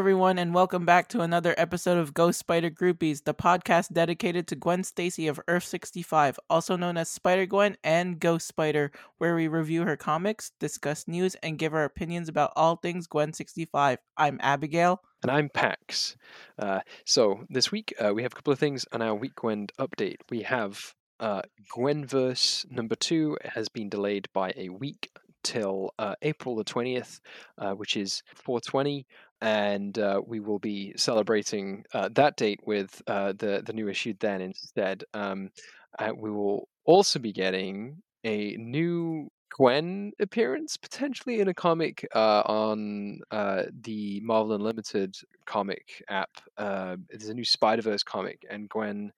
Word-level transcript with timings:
Everyone, 0.00 0.38
and 0.38 0.54
welcome 0.54 0.86
back 0.86 1.08
to 1.08 1.20
another 1.20 1.54
episode 1.58 1.98
of 1.98 2.14
Ghost 2.14 2.38
Spider 2.38 2.70
Groupies, 2.70 3.24
the 3.24 3.34
podcast 3.34 3.92
dedicated 3.92 4.48
to 4.48 4.56
Gwen 4.56 4.82
Stacy 4.82 5.28
of 5.28 5.38
Earth 5.46 5.64
65, 5.64 6.40
also 6.48 6.74
known 6.74 6.96
as 6.96 7.10
Spider 7.10 7.44
Gwen 7.44 7.76
and 7.84 8.18
Ghost 8.18 8.48
Spider, 8.48 8.92
where 9.18 9.34
we 9.34 9.46
review 9.46 9.82
her 9.82 9.98
comics, 9.98 10.52
discuss 10.58 11.06
news, 11.06 11.34
and 11.42 11.58
give 11.58 11.74
our 11.74 11.84
opinions 11.84 12.30
about 12.30 12.54
all 12.56 12.76
things 12.76 13.06
Gwen 13.06 13.34
65. 13.34 13.98
I'm 14.16 14.38
Abigail. 14.40 15.02
And 15.22 15.30
I'm 15.30 15.50
Pax. 15.50 16.16
Uh, 16.58 16.80
so, 17.04 17.44
this 17.50 17.70
week 17.70 17.92
uh, 18.02 18.14
we 18.14 18.22
have 18.22 18.32
a 18.32 18.36
couple 18.36 18.54
of 18.54 18.58
things 18.58 18.86
on 18.92 19.02
our 19.02 19.14
Weekend 19.14 19.70
update. 19.78 20.16
We 20.30 20.40
have 20.44 20.94
uh, 21.20 21.42
Gwenverse 21.76 22.70
number 22.70 22.94
two 22.94 23.36
has 23.44 23.68
been 23.68 23.90
delayed 23.90 24.28
by 24.32 24.54
a 24.56 24.70
week 24.70 25.10
till 25.42 25.92
uh, 25.98 26.14
April 26.22 26.56
the 26.56 26.64
20th, 26.64 27.20
uh, 27.58 27.72
which 27.72 27.96
is 27.96 28.22
420. 28.34 29.06
And 29.40 29.98
uh, 29.98 30.20
we 30.26 30.40
will 30.40 30.58
be 30.58 30.92
celebrating 30.96 31.84
uh, 31.94 32.10
that 32.14 32.36
date 32.36 32.60
with 32.64 33.00
uh, 33.06 33.32
the, 33.38 33.62
the 33.64 33.72
new 33.72 33.88
issue 33.88 34.14
then 34.20 34.40
instead. 34.40 35.04
Um, 35.14 35.50
uh, 35.98 36.12
we 36.16 36.30
will 36.30 36.68
also 36.84 37.18
be 37.18 37.32
getting 37.32 38.02
a 38.24 38.56
new 38.56 39.30
Gwen 39.56 40.12
appearance 40.20 40.76
potentially 40.76 41.40
in 41.40 41.48
a 41.48 41.54
comic 41.54 42.06
on 42.14 43.20
the 43.30 44.20
Marvel 44.22 44.54
Unlimited 44.54 45.16
comic 45.46 46.02
app. 46.08 46.30
there's 46.56 47.28
a 47.28 47.34
new 47.34 47.44
Spider 47.44 47.82
Verse 47.82 48.02
comic, 48.02 48.44
and 48.48 48.68
Gwen 48.68 49.10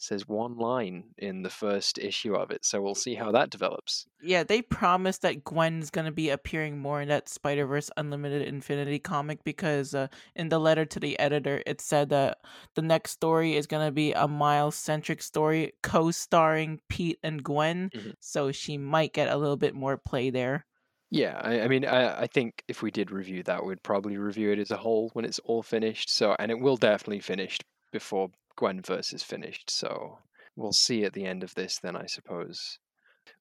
says 0.00 0.26
one 0.26 0.56
line 0.56 1.04
in 1.18 1.42
the 1.42 1.50
first 1.50 1.98
issue 1.98 2.34
of 2.34 2.50
it. 2.50 2.64
So 2.64 2.80
we'll 2.80 2.94
see 2.94 3.14
how 3.14 3.30
that 3.32 3.50
develops. 3.50 4.06
Yeah, 4.22 4.42
they 4.42 4.62
promised 4.62 5.22
that 5.22 5.44
Gwen's 5.44 5.90
going 5.90 6.06
to 6.06 6.12
be 6.12 6.30
appearing 6.30 6.78
more 6.78 7.00
in 7.02 7.08
that 7.08 7.28
Spider 7.28 7.66
Verse 7.66 7.90
Unlimited 7.96 8.48
Infinity 8.48 8.98
comic 8.98 9.44
because 9.44 9.94
uh, 9.94 10.08
in 10.34 10.48
the 10.48 10.58
letter 10.58 10.84
to 10.86 11.00
the 11.00 11.18
editor, 11.18 11.62
it 11.66 11.80
said 11.80 12.08
that 12.10 12.38
the 12.74 12.82
next 12.82 13.12
story 13.12 13.56
is 13.56 13.66
going 13.66 13.86
to 13.86 13.92
be 13.92 14.12
a 14.12 14.26
Miles 14.26 14.76
centric 14.76 15.22
story 15.22 15.72
co 15.82 16.10
starring 16.10 16.80
Pete 16.88 17.18
and 17.22 17.42
Gwen. 17.42 17.90
Mm-hmm. 17.94 18.10
So 18.20 18.52
she 18.52 18.78
might 18.78 19.12
get 19.12 19.28
a 19.28 19.36
little 19.36 19.56
bit 19.56 19.74
more 19.74 19.96
play 19.96 20.30
there. 20.30 20.66
Yeah, 21.10 21.40
I, 21.42 21.62
I 21.62 21.68
mean, 21.68 21.84
I, 21.84 22.22
I 22.22 22.26
think 22.26 22.62
if 22.68 22.82
we 22.82 22.90
did 22.90 23.10
review 23.10 23.42
that, 23.42 23.64
we'd 23.64 23.82
probably 23.82 24.16
review 24.16 24.52
it 24.52 24.60
as 24.60 24.70
a 24.70 24.76
whole 24.76 25.10
when 25.12 25.24
it's 25.24 25.40
all 25.40 25.62
finished. 25.62 26.08
So, 26.08 26.36
and 26.38 26.50
it 26.50 26.60
will 26.60 26.76
definitely 26.76 27.20
finish 27.20 27.58
before 27.92 28.30
Gwenverse 28.60 29.14
is 29.14 29.22
finished, 29.22 29.70
so 29.70 30.18
we'll 30.56 30.72
see 30.72 31.04
at 31.04 31.12
the 31.12 31.24
end 31.24 31.42
of 31.42 31.54
this 31.54 31.78
then, 31.78 31.96
I 31.96 32.06
suppose. 32.06 32.78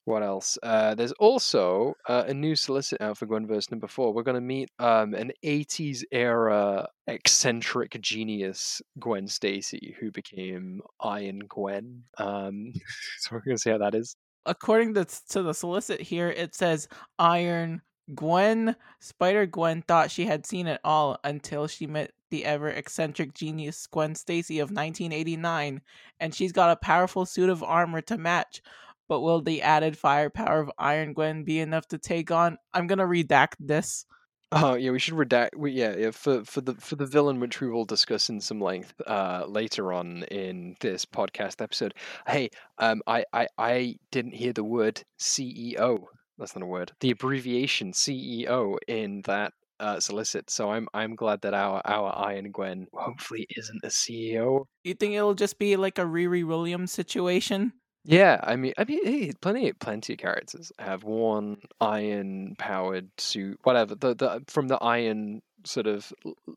What 0.06 0.24
else? 0.24 0.58
Uh, 0.64 0.96
there's 0.96 1.12
also 1.14 1.94
uh, 2.08 2.24
a 2.28 2.34
new 2.34 2.56
solicit 2.56 3.02
out 3.02 3.18
for 3.18 3.28
Gwenverse 3.28 3.70
number 3.70 3.88
four. 3.88 4.14
We're 4.14 4.24
going 4.24 4.36
to 4.36 4.42
meet 4.42 4.72
um, 4.80 5.14
an 5.14 5.32
80s 5.44 6.04
era 6.12 6.88
eccentric 7.08 8.00
genius, 8.02 8.82
Gwen 9.00 9.28
Stacy, 9.28 9.96
who 10.00 10.12
became 10.12 10.82
Iron 11.02 11.42
Gwen. 11.48 12.04
Um, 12.18 12.74
so 13.20 13.30
we're 13.36 13.42
going 13.42 13.58
to 13.58 13.62
see 13.62 13.70
how 13.70 13.78
that 13.80 13.96
is. 13.96 14.16
According 14.46 14.96
to, 14.96 15.06
to 15.30 15.44
the 15.44 15.54
solicit 15.54 16.02
here, 16.02 16.30
it 16.30 16.56
says 16.56 16.88
Iron 17.20 17.82
Gwen, 18.16 18.76
Spider 19.00 19.46
Gwen 19.46 19.84
thought 19.84 20.10
she 20.10 20.26
had 20.26 20.46
seen 20.46 20.66
it 20.66 20.82
all 20.84 21.20
until 21.24 21.68
she 21.68 21.86
met 21.86 22.12
the 22.30 22.46
ever 22.46 22.70
eccentric 22.70 23.34
genius 23.34 23.88
Gwen 23.88 24.16
Stacy 24.16 24.60
of 24.60 24.70
1989, 24.70 25.82
and 26.20 26.36
she's 26.36 26.52
got 26.52 26.72
a 26.72 26.76
powerful 26.76 27.26
suit 27.26 27.50
of 27.50 27.64
armor 27.64 28.02
to 28.02 28.18
match. 28.18 28.62
But 29.08 29.22
will 29.22 29.42
the 29.42 29.62
added 29.64 29.98
firepower 29.98 30.62
of 30.62 30.72
Iron 30.78 31.14
Gwen 31.14 31.44
be 31.44 31.60
enough 31.60 31.88
to 31.88 31.98
take 31.98 32.30
on? 32.30 32.58
I'm 32.74 32.88
gonna 32.88 33.08
redact 33.08 33.56
this. 33.60 34.06
Oh 34.52 34.74
yeah, 34.74 34.90
we 34.90 34.98
should 34.98 35.14
redact. 35.14 35.50
We, 35.56 35.74
yeah, 35.74 35.96
yeah, 35.96 36.12
for 36.12 36.44
for 36.44 36.62
the 36.62 36.74
for 36.76 36.96
the 36.96 37.06
villain, 37.06 37.40
which 37.40 37.62
we 37.62 37.70
will 37.70 37.86
discuss 37.86 38.30
in 38.30 38.42
some 38.42 38.60
length 38.60 38.94
uh, 39.06 39.46
later 39.48 39.94
on 39.94 40.24
in 40.24 40.76
this 40.80 41.06
podcast 41.06 41.62
episode. 41.62 41.94
Hey, 42.26 42.50
um, 42.80 43.02
I 43.06 43.26
I 43.32 43.48
I 43.60 43.96
didn't 44.12 44.34
hear 44.34 44.54
the 44.54 44.64
word 44.64 45.04
CEO. 45.20 46.06
That's 46.40 46.56
not 46.56 46.64
a 46.64 46.68
word. 46.68 46.94
The 47.00 47.12
abbreviation 47.12 47.92
CEO 47.92 48.78
in 48.88 49.22
that 49.26 49.54
uh, 49.80 50.00
solicit. 50.00 50.50
So 50.50 50.72
I'm 50.72 50.88
I'm 50.94 51.16
glad 51.16 51.42
that 51.42 51.54
our 51.54 51.82
our 51.86 52.16
Iron 52.18 52.52
Gwen 52.52 52.88
hopefully 52.94 53.48
isn't 53.56 53.84
a 53.84 53.88
CEO. 53.88 54.66
You 54.84 54.94
think 54.94 55.14
it'll 55.14 55.34
just 55.34 55.60
be 55.60 55.76
like 55.76 55.98
a 55.98 56.04
Riri 56.04 56.46
Williams 56.46 56.92
situation? 56.92 57.74
Yeah, 58.06 58.40
I 58.44 58.56
mean, 58.56 58.74
I 58.78 58.86
mean, 58.86 59.06
hey, 59.06 59.32
plenty, 59.42 59.74
plenty 59.74 60.14
of 60.14 60.20
characters 60.20 60.72
have 60.80 61.04
worn 61.04 61.58
iron-powered 61.82 63.10
suit, 63.20 63.60
whatever. 63.64 63.94
The 63.94 64.16
the 64.16 64.44
from 64.48 64.68
the 64.68 64.78
iron 64.78 65.42
sort 65.66 65.88
of 65.88 66.12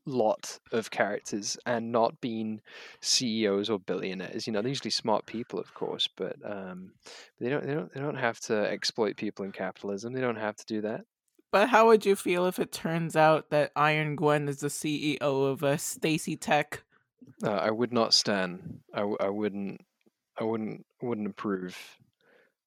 lot 0.07 0.59
of 0.71 0.91
characters, 0.91 1.59
and 1.67 1.91
not 1.91 2.21
being 2.21 2.61
CEOs 3.01 3.69
or 3.71 3.81
billionaires. 3.81 4.47
You 4.47 4.53
know, 4.53 4.63
they're 4.63 4.69
usually 4.69 4.91
smart 4.91 5.27
people, 5.27 5.59
of 5.59 5.75
course, 5.75 6.09
but 6.17 6.37
um, 6.45 6.93
they 7.41 7.49
don't 7.51 7.67
they 7.67 7.75
don't 7.75 7.93
they 7.93 8.01
don't 8.01 8.17
have 8.17 8.39
to 8.41 8.55
exploit 8.71 9.17
people 9.17 9.45
in 9.45 9.53
capitalism. 9.53 10.13
They 10.13 10.21
don't 10.21 10.37
have 10.37 10.57
to 10.57 10.65
do 10.67 10.81
that. 10.83 11.03
But 11.53 11.69
how 11.69 11.87
would 11.89 12.07
you 12.07 12.17
feel 12.17 12.47
if 12.47 12.59
it 12.59 12.73
turns 12.73 13.15
out 13.15 13.51
that 13.51 13.73
Iron 13.77 14.17
Gwen 14.17 14.49
is 14.49 14.61
the 14.61 14.69
CEO 14.69 15.21
of 15.21 15.63
uh, 15.63 15.77
Stacy 15.77 16.35
Tech? 16.35 16.83
Uh, 17.45 17.51
I 17.51 17.71
would 17.71 17.93
not 17.93 18.15
stand. 18.15 18.81
I, 18.95 19.03
I 19.03 19.29
wouldn't. 19.29 19.83
I 20.41 20.45
wouldn't. 20.45 20.87
Wouldn't 21.03 21.29
approve. 21.29 21.77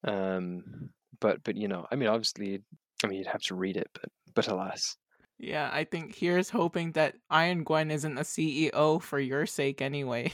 Um, 0.04 0.92
but 1.20 1.44
but 1.44 1.58
you 1.58 1.68
know, 1.68 1.88
I 1.92 1.96
mean, 1.96 2.10
obviously, 2.10 2.62
I 3.04 3.08
mean, 3.08 3.18
you'd 3.18 3.28
have 3.28 3.42
to 3.44 3.56
read 3.56 3.76
it, 3.76 3.90
but 3.94 4.12
but 4.36 4.48
alas. 4.48 4.98
Yeah, 5.40 5.70
I 5.74 5.84
think 5.84 6.16
here's 6.16 6.50
hoping 6.50 6.92
that 6.94 7.16
Iron 7.30 7.64
Gwen 7.64 7.92
isn't 7.92 8.18
a 8.18 8.22
CEO 8.22 9.02
for 9.02 9.20
your 9.20 9.46
sake 9.46 9.82
anyway. 9.82 10.32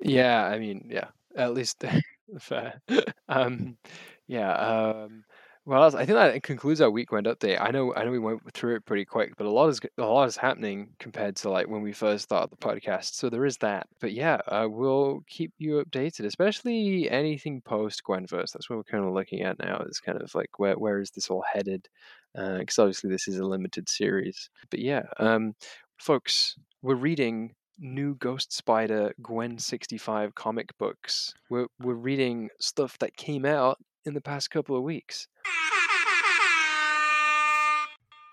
Yeah, 0.00 0.44
I 0.44 0.58
mean, 0.58 0.90
yeah, 0.92 1.08
at 1.34 1.54
least 1.54 1.82
fair. 2.38 2.80
um, 3.28 3.78
yeah. 4.26 4.52
Um, 4.52 5.24
well, 5.66 5.96
I 5.96 6.04
think 6.04 6.16
that 6.16 6.42
concludes 6.42 6.82
our 6.82 6.90
weekend 6.90 7.26
update. 7.26 7.58
I 7.58 7.70
know, 7.70 7.94
I 7.94 8.04
know, 8.04 8.10
we 8.10 8.18
went 8.18 8.52
through 8.52 8.76
it 8.76 8.84
pretty 8.84 9.06
quick, 9.06 9.32
but 9.38 9.46
a 9.46 9.50
lot 9.50 9.68
is 9.68 9.80
a 9.96 10.02
lot 10.02 10.28
is 10.28 10.36
happening 10.36 10.90
compared 10.98 11.36
to 11.36 11.48
like 11.48 11.68
when 11.68 11.80
we 11.80 11.92
first 11.92 12.24
started 12.24 12.50
the 12.50 12.56
podcast. 12.56 13.14
So 13.14 13.30
there 13.30 13.46
is 13.46 13.56
that. 13.58 13.86
But 13.98 14.12
yeah, 14.12 14.40
uh, 14.46 14.66
we'll 14.68 15.22
keep 15.26 15.52
you 15.56 15.82
updated, 15.82 16.26
especially 16.26 17.08
anything 17.10 17.62
post 17.62 18.02
Gwenverse. 18.06 18.52
That's 18.52 18.68
what 18.68 18.76
we're 18.76 18.84
kind 18.84 19.04
of 19.04 19.14
looking 19.14 19.40
at 19.40 19.58
now. 19.58 19.78
Is 19.88 20.00
kind 20.00 20.20
of 20.20 20.34
like 20.34 20.58
where 20.58 20.74
where 20.74 21.00
is 21.00 21.10
this 21.10 21.30
all 21.30 21.44
headed? 21.50 21.88
Because 22.34 22.78
uh, 22.78 22.82
obviously 22.82 23.08
this 23.08 23.26
is 23.26 23.38
a 23.38 23.46
limited 23.46 23.88
series. 23.88 24.50
But 24.70 24.80
yeah, 24.80 25.04
um, 25.18 25.54
folks, 25.96 26.56
we're 26.82 26.94
reading 26.94 27.54
new 27.78 28.16
Ghost 28.16 28.52
Spider 28.52 29.14
Gwen 29.22 29.58
65 29.58 30.34
comic 30.34 30.76
books. 30.78 31.32
We're 31.48 31.68
we're 31.80 31.94
reading 31.94 32.50
stuff 32.60 32.98
that 32.98 33.16
came 33.16 33.46
out 33.46 33.78
in 34.04 34.14
the 34.14 34.20
past 34.20 34.50
couple 34.50 34.76
of 34.76 34.82
weeks 34.82 35.28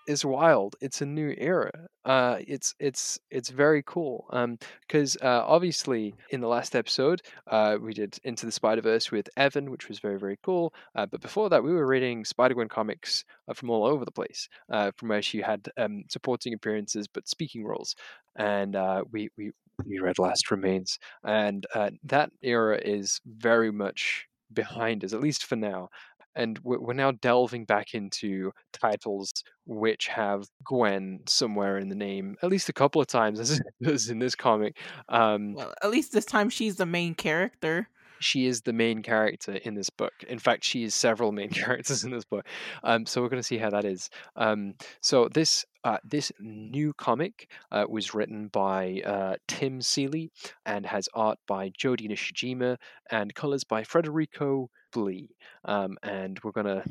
It's 0.08 0.26
wild. 0.26 0.76
It's 0.82 1.02
a 1.02 1.06
new 1.06 1.34
era. 1.38 1.72
Uh, 2.04 2.38
it's 2.48 2.74
it's 2.80 3.20
it's 3.30 3.50
very 3.50 3.84
cool. 3.86 4.26
Um, 4.32 4.58
because 4.82 5.16
uh, 5.22 5.44
obviously 5.46 6.16
in 6.32 6.42
the 6.42 6.48
last 6.48 6.76
episode, 6.76 7.22
uh, 7.48 7.78
we 7.80 7.94
did 7.94 8.18
Into 8.24 8.48
the 8.48 8.52
Spider 8.52 8.82
Verse 8.82 9.12
with 9.12 9.30
Evan, 9.38 9.70
which 9.70 9.88
was 9.88 10.00
very 10.00 10.18
very 10.18 10.38
cool. 10.44 10.74
Uh, 10.96 11.06
but 11.06 11.22
before 11.22 11.50
that, 11.50 11.64
we 11.64 11.72
were 11.72 11.86
reading 11.86 12.26
Spider 12.26 12.56
Gwen 12.56 12.68
comics 12.68 13.24
uh, 13.48 13.54
from 13.54 13.70
all 13.70 13.86
over 13.86 14.04
the 14.04 14.12
place. 14.12 14.50
Uh, 14.70 14.92
from 14.98 15.10
where 15.10 15.22
she 15.22 15.40
had 15.40 15.70
um 15.78 16.04
supporting 16.10 16.54
appearances 16.54 17.08
but 17.08 17.28
speaking 17.28 17.64
roles, 17.64 17.96
and 18.36 18.76
uh, 18.76 19.04
we 19.12 19.30
we 19.38 19.52
we 19.86 20.00
read 20.00 20.20
Last 20.20 20.50
Remains, 20.52 20.98
and 21.24 21.66
uh, 21.76 21.92
that 22.04 22.32
era 22.42 22.80
is 22.84 23.22
very 23.26 23.72
much 23.72 24.28
behind 24.54 25.04
us, 25.04 25.14
at 25.14 25.22
least 25.22 25.46
for 25.46 25.56
now 25.56 25.90
and 26.36 26.60
we're 26.64 26.94
now 26.94 27.12
delving 27.12 27.66
back 27.66 27.94
into 27.94 28.52
titles 28.72 29.32
which 29.66 30.08
have 30.08 30.48
Gwen 30.64 31.22
somewhere 31.28 31.78
in 31.78 31.90
the 31.90 31.96
name, 31.96 32.38
at 32.42 32.50
least 32.50 32.70
a 32.70 32.74
couple 32.74 33.02
of 33.02 33.08
times, 33.08 33.40
as, 33.86 34.10
in 34.10 34.20
this 34.20 34.36
comic. 34.36 34.78
Um, 35.10 35.54
well, 35.54 35.74
at 35.84 35.90
least 35.90 36.14
this 36.14 36.26
time 36.26 36.50
she's 36.50 36.78
the 36.78 36.86
main 36.86 37.16
character. 37.16 37.90
She 38.22 38.46
is 38.46 38.62
the 38.62 38.74
main 38.74 39.02
character 39.02 39.54
in 39.54 39.76
this 39.76 39.90
book. 39.90 40.14
In 40.28 40.40
fact, 40.40 40.64
she 40.64 40.84
is 40.84 40.96
several 40.96 41.32
main 41.32 41.50
characters 41.62 42.04
in 42.04 42.12
this 42.12 42.26
book. 42.26 42.46
Um, 42.84 43.06
so 43.06 43.22
we're 43.22 43.30
going 43.30 43.42
to 43.42 43.48
see 43.48 43.58
how 43.58 43.70
that 43.72 43.86
is. 43.86 44.10
Um, 44.36 44.76
so 45.02 45.28
this 45.28 45.66
uh, 45.84 45.98
this 46.04 46.32
new 46.40 46.94
comic 46.94 47.50
uh, 47.72 47.86
was 47.90 48.14
written 48.14 48.48
by 48.48 49.02
uh, 49.06 49.36
Tim 49.48 49.82
Seeley 49.82 50.32
and 50.66 50.86
has 50.86 51.10
art 51.14 51.40
by 51.48 51.72
Jodi 51.76 52.08
Nishijima 52.08 52.78
and 53.10 53.34
colors 53.34 53.64
by 53.64 53.84
Federico 53.84 54.70
Blee. 54.94 55.36
Um, 55.66 55.98
and 56.04 56.40
we're 56.44 56.52
gonna, 56.52 56.84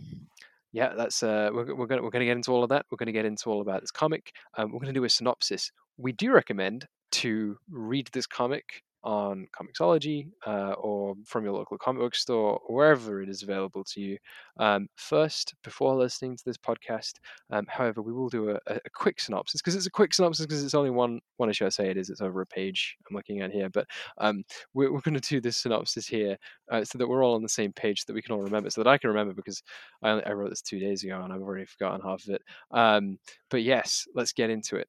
yeah, 0.73 0.95
that's 0.97 1.23
uh, 1.23 1.51
we're, 1.53 1.75
we're 1.75 1.87
gonna 1.87 2.03
we're 2.03 2.11
gonna 2.11 2.25
get 2.25 2.37
into 2.37 2.51
all 2.51 2.65
of 2.65 2.71
that. 2.71 2.87
We're 2.91 2.99
gonna 2.99 3.13
get 3.13 3.27
into 3.27 3.51
all 3.51 3.61
about 3.61 3.81
this 3.81 3.93
comic. 3.93 4.33
Um, 4.57 4.73
we're 4.73 4.81
gonna 4.81 4.93
do 4.93 5.05
a 5.05 5.09
synopsis. 5.09 5.71
We 5.97 6.13
do 6.13 6.33
recommend 6.33 6.87
to 7.13 7.59
read 7.69 8.09
this 8.13 8.27
comic 8.27 8.83
on 9.03 9.47
Comixology 9.55 10.29
uh, 10.47 10.73
or 10.73 11.15
from 11.25 11.45
your 11.45 11.55
local 11.55 11.79
comic 11.79 12.03
book 12.03 12.15
store, 12.15 12.61
or 12.67 12.75
wherever 12.77 13.23
it 13.23 13.29
is 13.29 13.43
available 13.43 13.85
to 13.85 14.01
you. 14.01 14.19
Um, 14.59 14.89
first, 14.97 15.55
before 15.65 15.95
listening 15.95 16.37
to 16.37 16.45
this 16.45 16.59
podcast, 16.59 17.15
um, 17.51 17.67
however, 17.69 18.03
we 18.03 18.13
will 18.13 18.29
do 18.29 18.51
a, 18.51 18.59
a 18.67 18.91
quick 18.95 19.21
synopsis 19.21 19.61
because 19.61 19.75
it's 19.75 19.87
a 19.87 19.91
quick 19.91 20.13
synopsis 20.13 20.47
because 20.47 20.65
it's 20.65 20.75
only 20.75 20.91
one 20.91 21.21
one 21.37 21.51
issue. 21.51 21.67
I 21.67 21.71
say 21.71 21.89
it 21.89 21.97
is. 21.97 22.11
It's 22.11 22.21
over 22.21 22.41
a 22.43 22.47
page. 22.47 22.97
I'm 23.09 23.17
looking 23.17 23.41
at 23.41 23.53
here, 23.53 23.71
but 23.71 23.87
um, 24.19 24.45
we're, 24.75 24.93
we're 24.93 25.01
going 25.01 25.19
to 25.19 25.21
do 25.21 25.41
this 25.41 25.57
synopsis 25.57 26.07
here 26.07 26.37
uh, 26.71 26.85
so 26.85 26.99
that 26.99 27.09
we're 27.09 27.25
all 27.25 27.35
on 27.35 27.43
the 27.43 27.49
same 27.49 27.73
page, 27.73 28.01
so 28.01 28.05
that 28.09 28.15
we 28.15 28.23
can 28.23 28.35
all 28.35 28.43
remember, 28.43 28.71
so 28.71 28.83
that 28.83 28.91
I 28.91 28.99
can 28.99 29.09
remember 29.09 29.33
because 29.33 29.63
I, 30.03 30.11
I 30.21 30.33
wrote 30.33 30.51
this 30.51 30.63
two 30.63 30.79
days 30.79 31.05
ago 31.05 31.21
and 31.23 31.33
I've 31.33 31.43
already 31.43 31.67
forgotten 31.67 32.01
half 32.03 32.23
of 32.25 32.35
it. 32.35 32.43
Um, 32.71 33.19
but 33.51 33.63
yes, 33.63 34.07
let's 34.15 34.33
get 34.33 34.51
into 34.51 34.77
it. 34.77 34.89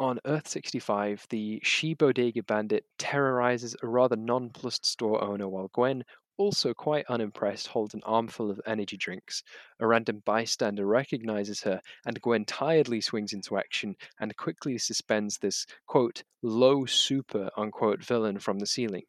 On 0.00 0.18
Earth 0.24 0.48
65, 0.48 1.24
the 1.30 1.60
She 1.62 1.94
Bodega 1.94 2.42
bandit 2.42 2.84
terrorizes 2.98 3.76
a 3.80 3.86
rather 3.86 4.16
nonplussed 4.16 4.84
store 4.84 5.22
owner 5.22 5.48
while 5.48 5.70
Gwen, 5.72 6.04
also 6.36 6.74
quite 6.74 7.06
unimpressed, 7.08 7.68
holds 7.68 7.94
an 7.94 8.02
armful 8.04 8.50
of 8.50 8.60
energy 8.66 8.96
drinks. 8.96 9.44
A 9.78 9.86
random 9.86 10.20
bystander 10.26 10.84
recognizes 10.84 11.62
her, 11.62 11.80
and 12.04 12.20
Gwen 12.20 12.44
tiredly 12.44 13.00
swings 13.00 13.32
into 13.32 13.56
action 13.56 13.94
and 14.18 14.36
quickly 14.36 14.78
suspends 14.78 15.38
this, 15.38 15.64
quote, 15.86 16.24
low 16.42 16.86
super, 16.86 17.48
unquote, 17.56 18.02
villain 18.02 18.40
from 18.40 18.58
the 18.58 18.66
ceiling. 18.66 19.04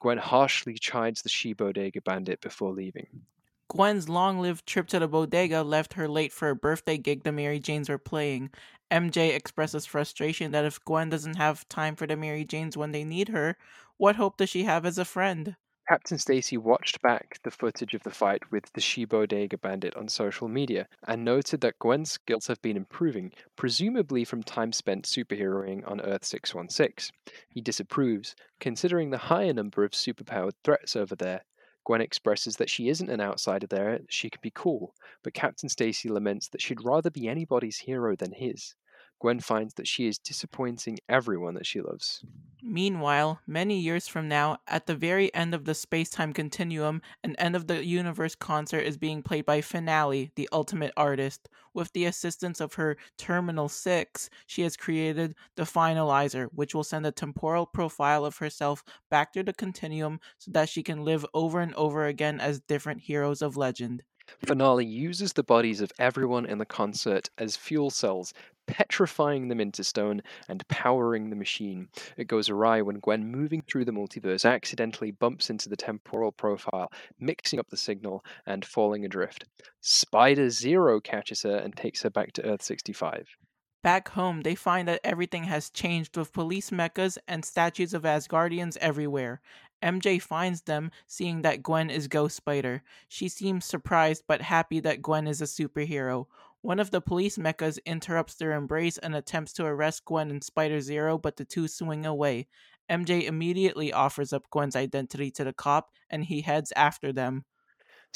Gwen 0.00 0.18
harshly 0.18 0.74
chides 0.74 1.22
the 1.22 1.30
She 1.30 1.54
Bodega 1.54 2.02
bandit 2.02 2.42
before 2.42 2.72
leaving. 2.72 3.24
Gwen's 3.68 4.08
long 4.08 4.38
lived 4.38 4.66
trip 4.66 4.86
to 4.88 5.00
the 5.00 5.08
bodega 5.08 5.62
left 5.62 5.94
her 5.94 6.08
late 6.08 6.32
for 6.32 6.50
a 6.50 6.56
birthday 6.56 6.96
gig 6.96 7.24
the 7.24 7.32
Mary 7.32 7.58
Janes 7.58 7.88
were 7.88 7.98
playing. 7.98 8.50
MJ 8.90 9.34
expresses 9.34 9.86
frustration 9.86 10.52
that 10.52 10.64
if 10.64 10.84
Gwen 10.84 11.10
doesn't 11.10 11.36
have 11.36 11.68
time 11.68 11.96
for 11.96 12.06
the 12.06 12.16
Mary 12.16 12.44
Janes 12.44 12.76
when 12.76 12.92
they 12.92 13.02
need 13.02 13.30
her, 13.30 13.56
what 13.96 14.16
hope 14.16 14.36
does 14.36 14.50
she 14.50 14.62
have 14.64 14.86
as 14.86 14.98
a 14.98 15.04
friend? 15.04 15.56
Captain 15.88 16.18
Stacy 16.18 16.56
watched 16.56 17.00
back 17.00 17.38
the 17.44 17.50
footage 17.50 17.94
of 17.94 18.02
the 18.02 18.10
fight 18.10 18.50
with 18.50 18.72
the 18.72 18.80
She 18.80 19.04
Bodega 19.04 19.56
bandit 19.56 19.96
on 19.96 20.08
social 20.08 20.48
media 20.48 20.88
and 21.06 21.24
noted 21.24 21.60
that 21.60 21.78
Gwen's 21.78 22.10
skills 22.10 22.48
have 22.48 22.60
been 22.60 22.76
improving, 22.76 23.32
presumably 23.54 24.24
from 24.24 24.42
time 24.42 24.72
spent 24.72 25.04
superheroing 25.04 25.88
on 25.88 26.00
Earth 26.00 26.24
616. 26.24 27.16
He 27.48 27.60
disapproves, 27.60 28.34
considering 28.58 29.10
the 29.10 29.18
higher 29.18 29.52
number 29.52 29.84
of 29.84 29.92
superpowered 29.92 30.54
threats 30.64 30.96
over 30.96 31.14
there. 31.14 31.42
Gwen 31.86 32.00
expresses 32.00 32.56
that 32.56 32.68
she 32.68 32.88
isn't 32.88 33.10
an 33.10 33.20
outsider 33.20 33.68
there, 33.68 34.00
she 34.08 34.28
can 34.28 34.40
be 34.42 34.50
cool, 34.52 34.92
but 35.22 35.34
Captain 35.34 35.68
Stacy 35.68 36.08
laments 36.08 36.48
that 36.48 36.60
she'd 36.60 36.84
rather 36.84 37.10
be 37.10 37.28
anybody's 37.28 37.78
hero 37.78 38.16
than 38.16 38.32
his. 38.32 38.74
Gwen 39.18 39.40
finds 39.40 39.74
that 39.74 39.88
she 39.88 40.06
is 40.06 40.18
disappointing 40.18 40.98
everyone 41.08 41.54
that 41.54 41.66
she 41.66 41.80
loves. 41.80 42.22
Meanwhile, 42.62 43.40
many 43.46 43.78
years 43.78 44.08
from 44.08 44.28
now, 44.28 44.58
at 44.66 44.86
the 44.86 44.94
very 44.96 45.32
end 45.34 45.54
of 45.54 45.64
the 45.64 45.74
space 45.74 46.10
time 46.10 46.32
continuum, 46.32 47.00
an 47.22 47.36
end 47.36 47.54
of 47.54 47.66
the 47.66 47.84
universe 47.84 48.34
concert 48.34 48.80
is 48.80 48.96
being 48.96 49.22
played 49.22 49.46
by 49.46 49.60
Finale, 49.60 50.32
the 50.34 50.48
ultimate 50.52 50.92
artist. 50.96 51.48
With 51.72 51.92
the 51.92 52.06
assistance 52.06 52.60
of 52.60 52.74
her 52.74 52.96
Terminal 53.16 53.68
6, 53.68 54.30
she 54.46 54.62
has 54.62 54.76
created 54.76 55.34
the 55.54 55.62
Finalizer, 55.62 56.48
which 56.52 56.74
will 56.74 56.84
send 56.84 57.06
a 57.06 57.12
temporal 57.12 57.66
profile 57.66 58.24
of 58.24 58.38
herself 58.38 58.82
back 59.10 59.32
to 59.34 59.42
the 59.42 59.52
continuum 59.52 60.18
so 60.38 60.50
that 60.50 60.68
she 60.68 60.82
can 60.82 61.04
live 61.04 61.24
over 61.34 61.60
and 61.60 61.74
over 61.74 62.06
again 62.06 62.40
as 62.40 62.60
different 62.60 63.02
heroes 63.02 63.42
of 63.42 63.56
legend. 63.56 64.02
Finale 64.44 64.84
uses 64.84 65.32
the 65.34 65.44
bodies 65.44 65.80
of 65.80 65.92
everyone 66.00 66.46
in 66.46 66.58
the 66.58 66.66
concert 66.66 67.30
as 67.38 67.56
fuel 67.56 67.90
cells, 67.90 68.34
petrifying 68.66 69.48
them 69.48 69.60
into 69.60 69.84
stone 69.84 70.22
and 70.48 70.66
powering 70.68 71.30
the 71.30 71.36
machine. 71.36 71.88
It 72.16 72.28
goes 72.28 72.48
awry 72.48 72.82
when 72.82 73.00
Gwen, 73.00 73.30
moving 73.30 73.62
through 73.62 73.84
the 73.84 73.92
multiverse, 73.92 74.44
accidentally 74.44 75.10
bumps 75.10 75.50
into 75.50 75.68
the 75.68 75.76
temporal 75.76 76.32
profile, 76.32 76.90
mixing 77.18 77.58
up 77.58 77.68
the 77.70 77.76
signal 77.76 78.24
and 78.46 78.64
falling 78.64 79.04
adrift. 79.04 79.44
Spider 79.80 80.50
Zero 80.50 81.00
catches 81.00 81.42
her 81.42 81.56
and 81.56 81.76
takes 81.76 82.02
her 82.02 82.10
back 82.10 82.32
to 82.32 82.44
Earth 82.44 82.62
65. 82.62 83.36
Back 83.82 84.08
home, 84.08 84.40
they 84.40 84.56
find 84.56 84.88
that 84.88 85.00
everything 85.04 85.44
has 85.44 85.70
changed 85.70 86.16
with 86.16 86.32
police 86.32 86.70
mechas 86.70 87.18
and 87.28 87.44
statues 87.44 87.94
of 87.94 88.02
Asgardians 88.02 88.76
everywhere. 88.78 89.40
MJ 89.82 90.20
finds 90.20 90.62
them, 90.62 90.90
seeing 91.06 91.42
that 91.42 91.62
Gwen 91.62 91.90
is 91.90 92.08
Ghost 92.08 92.34
Spider. 92.34 92.82
She 93.06 93.28
seems 93.28 93.64
surprised 93.64 94.24
but 94.26 94.42
happy 94.42 94.80
that 94.80 95.02
Gwen 95.02 95.28
is 95.28 95.40
a 95.40 95.44
superhero. 95.44 96.26
One 96.66 96.80
of 96.80 96.90
the 96.90 97.00
police 97.00 97.38
mechas 97.38 97.78
interrupts 97.86 98.34
their 98.34 98.50
embrace 98.50 98.98
and 98.98 99.14
attempts 99.14 99.52
to 99.52 99.64
arrest 99.64 100.04
Gwen 100.04 100.30
and 100.30 100.42
Spider 100.42 100.80
Zero, 100.80 101.16
but 101.16 101.36
the 101.36 101.44
two 101.44 101.68
swing 101.68 102.04
away. 102.04 102.48
MJ 102.90 103.22
immediately 103.22 103.92
offers 103.92 104.32
up 104.32 104.50
Gwen's 104.50 104.74
identity 104.74 105.30
to 105.30 105.44
the 105.44 105.52
cop, 105.52 105.92
and 106.10 106.24
he 106.24 106.40
heads 106.40 106.72
after 106.74 107.12
them. 107.12 107.44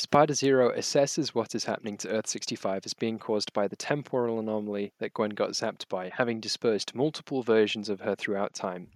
Spider 0.00 0.32
Zero 0.32 0.74
assesses 0.74 1.34
what 1.34 1.54
is 1.54 1.66
happening 1.66 1.98
to 1.98 2.08
Earth 2.08 2.26
65 2.26 2.86
as 2.86 2.94
being 2.94 3.18
caused 3.18 3.52
by 3.52 3.68
the 3.68 3.76
temporal 3.76 4.40
anomaly 4.40 4.94
that 4.98 5.12
Gwen 5.12 5.28
got 5.28 5.50
zapped 5.50 5.86
by, 5.90 6.10
having 6.16 6.40
dispersed 6.40 6.94
multiple 6.94 7.42
versions 7.42 7.90
of 7.90 8.00
her 8.00 8.14
throughout 8.14 8.54
time. 8.54 8.88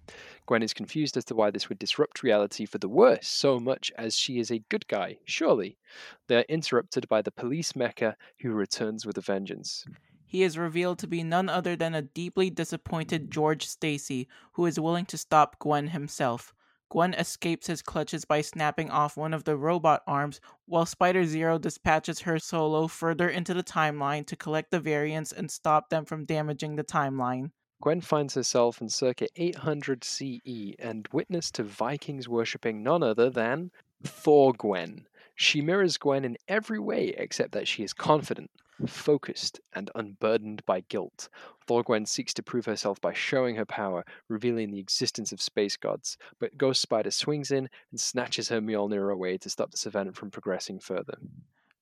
Gwen 0.47 0.63
is 0.63 0.73
confused 0.73 1.15
as 1.15 1.23
to 1.25 1.35
why 1.35 1.51
this 1.51 1.69
would 1.69 1.77
disrupt 1.77 2.23
reality 2.23 2.65
for 2.65 2.79
the 2.79 2.89
worse 2.89 3.27
so 3.27 3.59
much 3.59 3.91
as 3.99 4.17
she 4.17 4.39
is 4.39 4.49
a 4.49 4.63
good 4.67 4.87
guy, 4.87 5.19
surely. 5.25 5.77
They 6.25 6.37
are 6.37 6.45
interrupted 6.49 7.07
by 7.07 7.21
the 7.21 7.31
police 7.31 7.73
mecha 7.73 8.15
who 8.39 8.53
returns 8.53 9.05
with 9.05 9.19
a 9.19 9.21
vengeance. 9.21 9.85
He 10.25 10.41
is 10.41 10.57
revealed 10.57 10.97
to 10.99 11.07
be 11.07 11.21
none 11.21 11.49
other 11.49 11.75
than 11.75 11.93
a 11.93 12.01
deeply 12.01 12.49
disappointed 12.49 13.29
George 13.29 13.67
Stacy, 13.67 14.27
who 14.53 14.65
is 14.65 14.79
willing 14.79 15.05
to 15.05 15.19
stop 15.19 15.59
Gwen 15.59 15.89
himself. 15.89 16.51
Gwen 16.89 17.13
escapes 17.15 17.67
his 17.67 17.81
clutches 17.81 18.25
by 18.25 18.41
snapping 18.41 18.89
off 18.89 19.17
one 19.17 19.33
of 19.33 19.43
the 19.43 19.57
robot 19.57 20.03
arms, 20.05 20.39
while 20.65 20.85
Spider 20.85 21.25
Zero 21.25 21.57
dispatches 21.57 22.21
her 22.21 22.37
solo 22.39 22.87
further 22.87 23.27
into 23.27 23.53
the 23.53 23.63
timeline 23.63 24.25
to 24.27 24.35
collect 24.35 24.71
the 24.71 24.79
variants 24.79 25.31
and 25.31 25.49
stop 25.49 25.89
them 25.89 26.05
from 26.05 26.25
damaging 26.25 26.75
the 26.75 26.83
timeline. 26.83 27.51
Gwen 27.81 28.01
finds 28.01 28.35
herself 28.35 28.81
in 28.81 28.89
circa 28.89 29.27
800 29.35 30.03
CE 30.03 30.75
and 30.79 31.07
witness 31.11 31.51
to 31.51 31.63
Vikings 31.63 32.29
worshipping 32.29 32.81
none 32.81 33.03
other 33.03 33.29
than 33.29 33.71
Thor 34.03 34.53
Gwen. 34.53 35.07
She 35.35 35.61
mirrors 35.61 35.97
Gwen 35.97 36.23
in 36.23 36.37
every 36.47 36.79
way 36.79 37.09
except 37.17 37.51
that 37.51 37.67
she 37.67 37.83
is 37.83 37.93
confident, 37.93 38.51
focused, 38.85 39.59
and 39.73 39.91
unburdened 39.95 40.65
by 40.65 40.81
guilt. 40.81 41.29
Thor 41.67 41.83
Gwen 41.83 42.05
seeks 42.05 42.33
to 42.35 42.43
prove 42.43 42.65
herself 42.65 42.99
by 43.01 43.13
showing 43.13 43.55
her 43.55 43.65
power, 43.65 44.05
revealing 44.27 44.71
the 44.71 44.79
existence 44.79 45.31
of 45.31 45.41
space 45.41 45.77
gods, 45.77 46.17
but 46.39 46.57
Ghost 46.57 46.81
Spider 46.81 47.11
swings 47.11 47.51
in 47.51 47.69
and 47.91 47.99
snatches 47.99 48.49
her 48.49 48.61
Mjolnir 48.61 49.11
away 49.11 49.37
to 49.39 49.49
stop 49.49 49.71
this 49.71 49.85
event 49.85 50.15
from 50.15 50.31
progressing 50.31 50.79
further. 50.79 51.17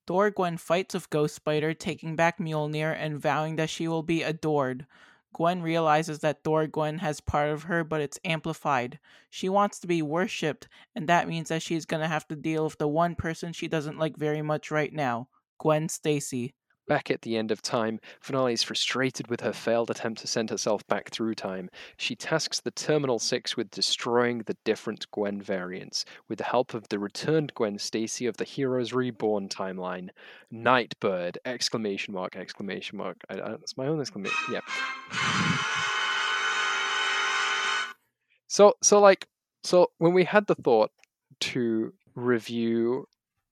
Thor 0.06 0.32
Gwen 0.32 0.58
fights 0.58 0.94
with 0.94 1.10
Ghost 1.10 1.36
Spider, 1.36 1.74
taking 1.74 2.16
back 2.16 2.38
Mjolnir 2.38 2.96
and 2.98 3.20
vowing 3.20 3.56
that 3.56 3.70
she 3.70 3.88
will 3.88 4.04
be 4.04 4.22
adored. 4.22 4.86
Gwen 5.34 5.62
realizes 5.62 6.20
that 6.20 6.44
Thor 6.44 6.68
Gwen 6.68 7.00
has 7.00 7.20
part 7.20 7.50
of 7.50 7.64
her, 7.64 7.84
but 7.84 8.02
it's 8.02 8.20
amplified. 8.24 9.00
She 9.30 9.50
wants 9.50 9.80
to 9.80 9.88
be 9.88 10.02
worshipped, 10.02 10.68
and 10.94 11.08
that 11.10 11.28
means 11.28 11.50
that 11.50 11.64
she's 11.64 11.86
gonna 11.86 12.08
have 12.08 12.28
to 12.28 12.36
deal 12.36 12.66
with 12.66 12.78
the 12.78 12.88
one 12.88 13.16
person 13.16 13.52
she 13.52 13.68
doesn't 13.68 13.98
like 13.98 14.16
very 14.16 14.42
much 14.42 14.70
right 14.70 14.94
now 14.94 15.28
Gwen 15.58 15.90
Stacy. 15.90 16.54
Back 16.88 17.10
at 17.10 17.22
the 17.22 17.38
end 17.38 17.50
of 17.52 17.62
time, 17.62 18.00
Finale 18.20 18.54
is 18.54 18.64
frustrated 18.64 19.28
with 19.28 19.40
her 19.42 19.54
failed 19.54 19.90
attempt 19.90 20.20
to 20.22 20.28
send 20.28 20.50
herself 20.50 20.86
back 20.88 21.10
through 21.12 21.36
time. 21.36 21.70
She 21.96 22.16
tasks 22.16 22.60
the 22.60 22.72
Terminal 22.72 23.20
6 23.20 23.56
with 23.56 23.72
destroying 23.72 24.40
the 24.40 24.58
different 24.66 25.10
Gwen 25.12 25.42
variants, 25.42 26.04
with 26.28 26.40
the 26.40 26.44
help 26.44 26.74
of 26.74 26.90
the 26.90 27.00
returned 27.00 27.54
Gwen 27.54 27.80
Stacy 27.80 28.26
of 28.26 28.36
the 28.36 28.44
Heroes 28.44 28.92
Reborn 28.92 29.48
timeline. 29.48 30.10
Nightbird! 30.52 31.38
Exclamation 31.46 32.14
mark, 32.14 32.36
exclamation 32.36 32.98
mark. 32.98 33.18
I, 33.30 33.36
I, 33.36 33.50
that's 33.52 33.78
my 33.78 33.88
own 33.88 34.02
exclamation. 34.02 34.38
Yeah. 34.52 34.60
So, 38.48 38.74
so 38.84 39.00
like, 39.00 39.28
so 39.64 39.92
when 39.98 40.14
we 40.14 40.26
had 40.26 40.48
the 40.48 40.56
thought 40.56 40.92
to 41.40 41.94
review 42.14 43.08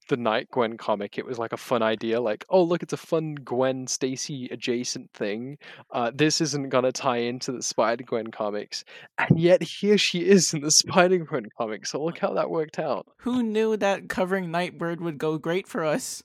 the 0.08 0.18
Night 0.18 0.50
Gwen 0.52 0.78
comic, 0.78 1.18
it 1.18 1.26
was 1.26 1.40
like 1.40 1.54
a 1.54 1.58
fun 1.58 1.82
idea. 1.82 2.22
Like, 2.22 2.46
oh 2.50 2.64
look, 2.64 2.84
it's 2.84 2.94
a 2.94 2.98
fun 2.98 3.36
Gwen 3.36 3.88
Stacy 3.88 4.48
adjacent 4.52 5.12
thing. 5.14 5.58
Uh, 5.92 6.12
this 6.14 6.42
isn't 6.42 6.70
gonna 6.70 6.92
tie 6.92 7.18
into 7.18 7.52
the 7.52 7.64
Spider 7.64 8.04
Gwen 8.04 8.32
comics, 8.32 8.84
and 9.18 9.40
yet 9.40 9.62
here 9.64 9.98
she 9.98 10.28
is 10.28 10.54
in 10.54 10.62
the 10.62 10.72
Spider 10.72 11.20
Gwen 11.20 11.48
comics. 11.58 11.92
So 11.92 12.04
look 12.04 12.20
how 12.20 12.34
that 12.34 12.50
worked 12.50 12.80
out. 12.80 13.08
Who 13.18 13.44
knew 13.44 13.78
that 13.78 14.10
covering 14.10 14.52
Nightbird 14.52 15.02
would 15.02 15.18
go 15.18 15.38
great 15.38 15.68
for 15.68 15.84
us? 15.84 16.24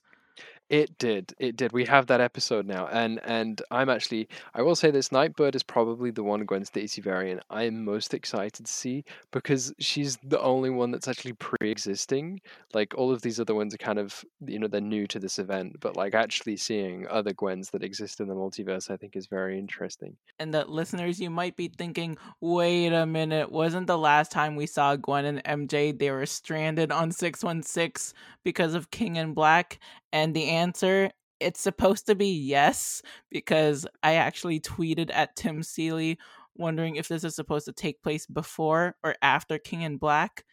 It 0.69 0.99
did. 0.99 1.33
It 1.39 1.57
did. 1.57 1.73
We 1.73 1.85
have 1.85 2.09
that 2.09 2.21
episode 2.21 2.67
now, 2.67 2.89
and 2.89 3.21
and 3.25 3.63
I'm 3.71 3.89
actually 3.89 4.29
I 4.53 4.63
will 4.63 4.75
say 4.75 4.91
this 4.91 5.13
Nightbird 5.13 5.55
is 5.55 5.63
probably 5.63 6.11
the 6.11 6.25
one 6.25 6.45
Gwen 6.45 6.65
Stacy 6.65 7.01
variant 7.01 7.43
I'm 7.51 7.85
most 7.85 8.13
excited 8.15 8.67
to 8.67 8.73
see 8.73 9.05
because 9.31 9.73
she's 9.79 10.19
the 10.25 10.41
only 10.41 10.71
one 10.71 10.91
that's 10.91 11.07
actually 11.07 11.35
pre-existing. 11.35 12.41
Like 12.75 12.95
all 12.97 13.13
of 13.13 13.23
these 13.23 13.39
other 13.39 13.55
ones 13.55 13.75
are 13.75 13.79
kind 13.79 14.01
of 14.01 14.25
you 14.45 14.59
know 14.59 14.67
they're 14.67 14.81
new 14.81 15.07
to 15.07 15.21
this 15.21 15.39
event, 15.39 15.77
but 15.81 15.97
like 15.97 16.15
actually 16.15 16.57
seeing 16.57 17.07
other 17.09 17.33
Gwens 17.33 17.71
that 17.71 17.85
exist 17.85 18.19
in 18.19 18.27
the 18.27 18.35
multiverse, 18.35 18.91
I 18.91 18.97
think 18.97 19.15
is 19.15 19.29
very 19.29 19.61
interesting. 19.61 20.17
And 20.41 20.53
that 20.55 20.69
listeners, 20.69 21.21
you 21.21 21.31
might 21.31 21.57
be 21.57 21.69
thinking, 21.69 22.19
wait 22.41 22.93
a 22.93 23.07
minute, 23.07 23.53
wasn't 23.53 23.87
the 23.87 23.99
last 23.99 24.33
time 24.33 24.57
we 24.57 24.67
saw 24.67 24.97
Gwen 24.97 25.27
and 25.27 25.45
MJ 25.45 25.97
they 25.97 26.11
were 26.11 26.27
stranded 26.27 26.91
on 26.91 27.13
six 27.13 27.45
one 27.45 27.63
six 27.63 28.13
because 28.43 28.75
of 28.75 28.91
King 28.91 29.15
in 29.15 29.33
Black? 29.33 29.79
And 30.13 30.35
the 30.35 30.49
answer, 30.49 31.11
it's 31.41 31.61
supposed 31.61 32.07
to 32.07 32.15
be 32.15 32.29
yes, 32.29 33.03
because 33.31 33.87
I 34.03 34.15
actually 34.15 34.61
tweeted 34.61 35.11
at 35.13 35.37
Tim 35.37 35.63
Seeley 35.63 36.19
wondering 36.57 36.97
if 36.97 37.09
this 37.09 37.25
is 37.25 37.35
supposed 37.35 37.67
to 37.67 37.73
take 37.73 38.03
place 38.03 38.27
before 38.27 38.97
or 39.05 39.15
after 39.23 39.59
King 39.59 39.83
in 39.83 39.99
Black. 39.99 40.45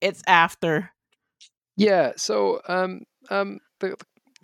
It's 0.00 0.22
after. 0.26 0.90
Yeah, 1.76 2.12
so 2.16 2.60
um 2.68 3.02
um 3.30 3.58
the 3.80 3.96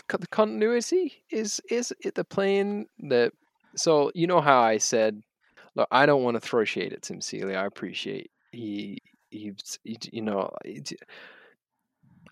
the 0.09 0.27
continuity 0.29 1.25
is 1.31 1.61
is 1.71 1.93
it 2.05 2.15
the 2.15 2.25
plane 2.25 2.87
that 3.09 3.33
so 3.77 4.11
you 4.15 4.27
know 4.27 4.41
how 4.41 4.61
I 4.61 4.79
said 4.79 5.21
look 5.75 5.89
I 5.91 6.07
don't 6.07 6.23
want 6.23 6.35
to 6.37 6.41
throw 6.41 6.65
shade 6.65 6.93
at 6.93 7.03
Tim 7.03 7.21
Seeley 7.21 7.57
I 7.57 7.67
appreciate 7.67 8.31
he 8.53 8.99
he, 9.31 9.53
you 10.13 10.23
know 10.23 10.51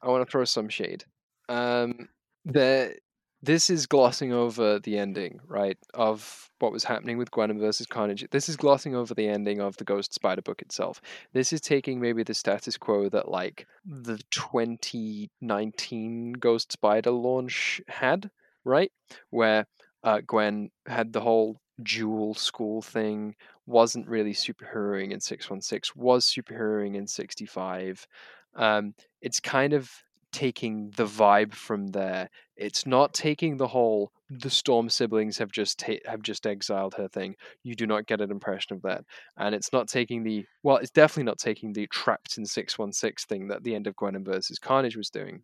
I 0.03 0.09
want 0.09 0.27
to 0.27 0.31
throw 0.31 0.45
some 0.45 0.69
shade 0.69 1.05
um 1.49 2.09
that 2.45 2.97
this 3.43 3.71
is 3.71 3.87
glossing 3.87 4.33
over 4.33 4.79
the 4.79 4.99
ending, 4.99 5.41
right, 5.49 5.77
of 5.95 6.49
what 6.61 6.71
was 6.71 6.85
happening 6.85 7.19
with 7.19 7.33
Gwen 7.33 7.59
versus 7.59 7.89
Carnage. 7.89 8.25
This 8.31 8.49
is 8.49 8.57
glossing 8.57 8.95
over 8.95 9.15
the 9.15 9.29
ending 9.29 9.61
of 9.61 9.77
the 9.77 9.85
Ghost 9.85 10.15
Spider 10.15 10.43
book 10.43 10.63
itself. 10.63 11.03
This 11.33 11.53
is 11.53 11.61
taking 11.61 12.01
maybe 12.01 12.23
the 12.23 12.35
status 12.35 12.79
quo 12.79 13.09
that 13.09 13.29
like 13.29 13.67
the 13.85 14.21
2019 14.31 16.35
Ghost 16.35 16.71
Spider 16.71 17.11
launch 17.11 17.83
had, 17.89 18.31
right, 18.65 18.93
where 19.31 19.67
uh, 20.05 20.21
Gwen 20.25 20.71
had 20.87 21.13
the 21.13 21.21
whole 21.21 21.61
dual 21.83 22.35
school 22.35 22.81
thing, 22.81 23.35
wasn't 23.67 24.09
really 24.09 24.35
superheroing 24.35 25.11
in 25.11 25.21
616, 25.21 26.01
was 26.01 26.27
superheroing 26.27 26.95
in 26.95 27.09
65. 27.09 28.07
Um, 28.55 28.95
it's 29.21 29.41
kind 29.41 29.73
of 29.73 29.91
taking 30.33 30.91
the 30.97 31.05
vibe 31.05 31.55
from 31.55 31.89
there. 31.89 32.29
It's 32.57 32.87
not 32.87 33.15
taking 33.15 33.57
the 33.57 33.67
whole 33.67 34.13
the 34.31 34.51
Storm 34.51 34.89
siblings 34.89 35.37
have 35.39 35.53
just 35.53 35.79
ta- 35.79 36.05
have 36.07 36.23
just 36.23 36.47
exiled 36.47 36.95
her 36.95 37.09
thing. 37.09 37.37
You 37.63 37.75
do 37.75 37.87
not 37.87 38.07
get 38.07 38.21
an 38.21 38.31
impression 38.31 38.77
of 38.77 38.83
that, 38.83 39.05
and 39.37 39.55
it's 39.55 39.73
not 39.73 39.89
taking 39.89 40.23
the 40.23 40.45
well. 40.63 40.79
It's 40.79 40.91
definitely 40.91 41.25
not 41.25 41.39
taking 41.39 41.73
the 41.73 41.87
trapped 41.89 42.39
in 42.39 42.47
six 42.47 42.79
one 42.79 42.93
six 42.93 43.25
thing 43.25 43.49
that 43.49 43.63
the 43.63 43.75
end 43.75 43.87
of 43.87 43.97
Gwenom 43.97 44.25
versus 44.25 44.59
Carnage 44.59 44.97
was 44.97 45.11
doing. 45.11 45.43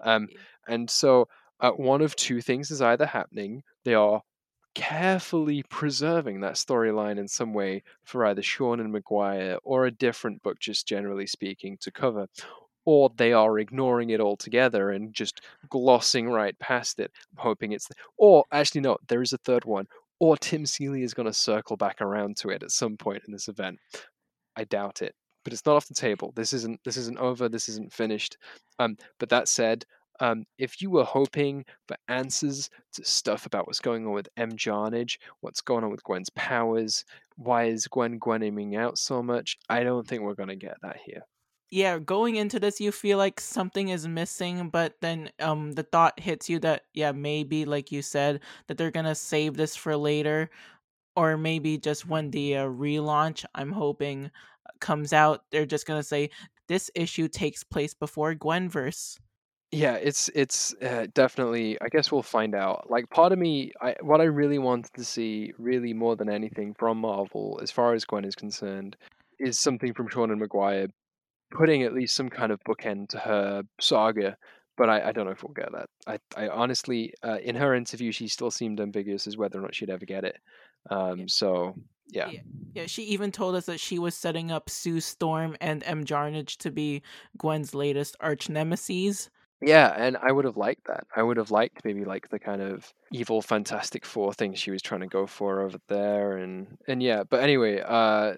Um, 0.00 0.28
and 0.68 0.88
so 0.88 1.28
uh, 1.60 1.72
one 1.72 2.02
of 2.02 2.14
two 2.16 2.40
things 2.40 2.70
is 2.70 2.82
either 2.82 3.06
happening. 3.06 3.62
They 3.84 3.94
are 3.94 4.22
carefully 4.74 5.64
preserving 5.70 6.40
that 6.40 6.54
storyline 6.54 7.18
in 7.18 7.26
some 7.26 7.52
way 7.52 7.82
for 8.04 8.24
either 8.26 8.42
Seanan 8.42 8.96
McGuire 8.96 9.58
or 9.64 9.86
a 9.86 9.90
different 9.90 10.40
book, 10.42 10.60
just 10.60 10.86
generally 10.86 11.26
speaking, 11.26 11.76
to 11.80 11.90
cover, 11.90 12.28
or 12.88 13.10
they 13.18 13.34
are 13.34 13.58
ignoring 13.58 14.08
it 14.08 14.18
altogether 14.18 14.92
and 14.92 15.12
just 15.12 15.42
glossing 15.68 16.30
right 16.30 16.58
past 16.58 16.98
it, 16.98 17.12
hoping 17.36 17.72
it's. 17.72 17.86
Or 18.16 18.46
actually, 18.50 18.80
no, 18.80 18.96
there 19.08 19.20
is 19.20 19.34
a 19.34 19.38
third 19.44 19.66
one. 19.66 19.86
Or 20.20 20.38
Tim 20.38 20.64
Seeley 20.64 21.02
is 21.02 21.12
going 21.12 21.26
to 21.26 21.34
circle 21.34 21.76
back 21.76 22.00
around 22.00 22.38
to 22.38 22.48
it 22.48 22.62
at 22.62 22.70
some 22.70 22.96
point 22.96 23.24
in 23.26 23.32
this 23.34 23.46
event. 23.46 23.78
I 24.56 24.64
doubt 24.64 25.02
it, 25.02 25.14
but 25.44 25.52
it's 25.52 25.66
not 25.66 25.76
off 25.76 25.86
the 25.86 25.92
table. 25.92 26.32
This 26.34 26.54
isn't 26.54 26.80
this 26.82 26.96
isn't 26.96 27.18
over. 27.18 27.46
This 27.50 27.68
isn't 27.68 27.92
finished. 27.92 28.38
Um, 28.78 28.96
but 29.18 29.28
that 29.28 29.48
said, 29.48 29.84
um, 30.20 30.46
if 30.56 30.80
you 30.80 30.88
were 30.88 31.04
hoping 31.04 31.66
for 31.88 31.96
answers 32.08 32.70
to 32.94 33.04
stuff 33.04 33.44
about 33.44 33.66
what's 33.66 33.80
going 33.80 34.06
on 34.06 34.14
with 34.14 34.30
M. 34.38 34.52
Jarnage, 34.52 35.18
what's 35.42 35.60
going 35.60 35.84
on 35.84 35.90
with 35.90 36.04
Gwen's 36.04 36.30
powers, 36.30 37.04
why 37.36 37.64
is 37.64 37.86
Gwen 37.86 38.18
Gwening 38.18 38.78
out 38.78 38.96
so 38.96 39.22
much, 39.22 39.58
I 39.68 39.82
don't 39.84 40.08
think 40.08 40.22
we're 40.22 40.32
going 40.32 40.48
to 40.48 40.56
get 40.56 40.78
that 40.80 40.96
here 41.04 41.24
yeah, 41.70 41.98
going 41.98 42.36
into 42.36 42.58
this 42.60 42.80
you 42.80 42.92
feel 42.92 43.18
like 43.18 43.40
something 43.40 43.88
is 43.88 44.08
missing, 44.08 44.70
but 44.70 44.94
then 45.00 45.30
um 45.40 45.72
the 45.72 45.82
thought 45.82 46.18
hits 46.20 46.48
you 46.48 46.58
that 46.60 46.84
yeah, 46.94 47.12
maybe 47.12 47.64
like 47.64 47.92
you 47.92 48.02
said 48.02 48.40
that 48.66 48.78
they're 48.78 48.90
to 49.06 49.14
save 49.14 49.56
this 49.56 49.76
for 49.76 49.96
later 49.96 50.50
or 51.16 51.36
maybe 51.36 51.76
just 51.78 52.06
when 52.06 52.30
the 52.30 52.56
uh, 52.56 52.64
relaunch 52.66 53.44
I'm 53.54 53.72
hoping 53.72 54.30
comes 54.80 55.12
out, 55.12 55.42
they're 55.50 55.66
just 55.66 55.86
to 56.00 56.06
say 56.06 56.30
this 56.68 56.90
issue 56.94 57.26
takes 57.28 57.64
place 57.64 57.92
before 57.92 58.34
Gwenverse. 58.34 59.18
Yeah, 59.72 59.94
it's 59.94 60.30
it's 60.34 60.74
uh, 60.80 61.08
definitely. 61.14 61.76
I 61.82 61.88
guess 61.88 62.10
we'll 62.10 62.22
find 62.22 62.54
out. 62.54 62.88
Like, 62.88 63.10
part 63.10 63.32
of 63.32 63.38
me, 63.38 63.72
I 63.82 63.96
what 64.00 64.20
I 64.20 64.24
really 64.24 64.58
wanted 64.58 64.92
to 64.94 65.04
see, 65.04 65.52
really 65.58 65.92
more 65.92 66.16
than 66.16 66.30
anything 66.30 66.74
from 66.78 66.98
Marvel, 66.98 67.58
as 67.62 67.70
far 67.70 67.92
as 67.94 68.04
Gwen 68.04 68.24
is 68.24 68.34
concerned, 68.34 68.96
is 69.38 69.58
something 69.58 69.92
from 69.92 70.08
Seanan 70.08 70.40
McGuire 70.40 70.88
putting 71.50 71.82
at 71.82 71.94
least 71.94 72.14
some 72.14 72.28
kind 72.28 72.52
of 72.52 72.60
bookend 72.64 73.10
to 73.10 73.18
her 73.18 73.62
saga. 73.80 74.36
But 74.76 74.88
I, 74.88 75.08
I 75.08 75.12
don't 75.12 75.24
know 75.24 75.32
if 75.32 75.42
we'll 75.42 75.54
get 75.54 75.72
that. 75.72 75.88
I, 76.06 76.18
I 76.36 76.48
honestly, 76.48 77.12
uh, 77.24 77.38
in 77.42 77.56
her 77.56 77.74
interview, 77.74 78.12
she 78.12 78.28
still 78.28 78.50
seemed 78.50 78.80
ambiguous 78.80 79.26
as 79.26 79.36
whether 79.36 79.58
or 79.58 79.62
not 79.62 79.74
she'd 79.74 79.90
ever 79.90 80.06
get 80.06 80.24
it. 80.24 80.36
Um, 80.88 81.28
so 81.28 81.74
yeah. 82.10 82.30
yeah. 82.30 82.40
yeah, 82.74 82.86
She 82.86 83.02
even 83.04 83.32
told 83.32 83.54
us 83.54 83.66
that 83.66 83.80
she 83.80 83.98
was 83.98 84.14
setting 84.14 84.50
up 84.50 84.70
Sue 84.70 85.00
Storm 85.00 85.56
and 85.60 85.82
M. 85.84 86.04
Jarnage 86.04 86.56
to 86.58 86.70
be 86.70 87.02
Gwen's 87.36 87.74
latest 87.74 88.16
arch 88.20 88.48
nemesis. 88.48 89.30
Yeah, 89.60 89.92
and 89.96 90.16
I 90.16 90.30
would 90.30 90.44
have 90.44 90.56
liked 90.56 90.86
that. 90.86 91.04
I 91.14 91.22
would 91.22 91.36
have 91.36 91.50
liked 91.50 91.84
maybe 91.84 92.04
like 92.04 92.28
the 92.28 92.38
kind 92.38 92.62
of 92.62 92.92
evil 93.10 93.42
Fantastic 93.42 94.06
Four 94.06 94.32
thing 94.32 94.54
she 94.54 94.70
was 94.70 94.82
trying 94.82 95.00
to 95.00 95.08
go 95.08 95.26
for 95.26 95.62
over 95.62 95.78
there, 95.88 96.36
and 96.36 96.78
and 96.86 97.02
yeah. 97.02 97.24
But 97.28 97.40
anyway, 97.40 97.82
uh, 97.84 98.34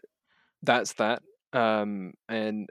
that's 0.62 0.95
that. 0.95 1.23
Um, 1.52 2.14
and 2.29 2.71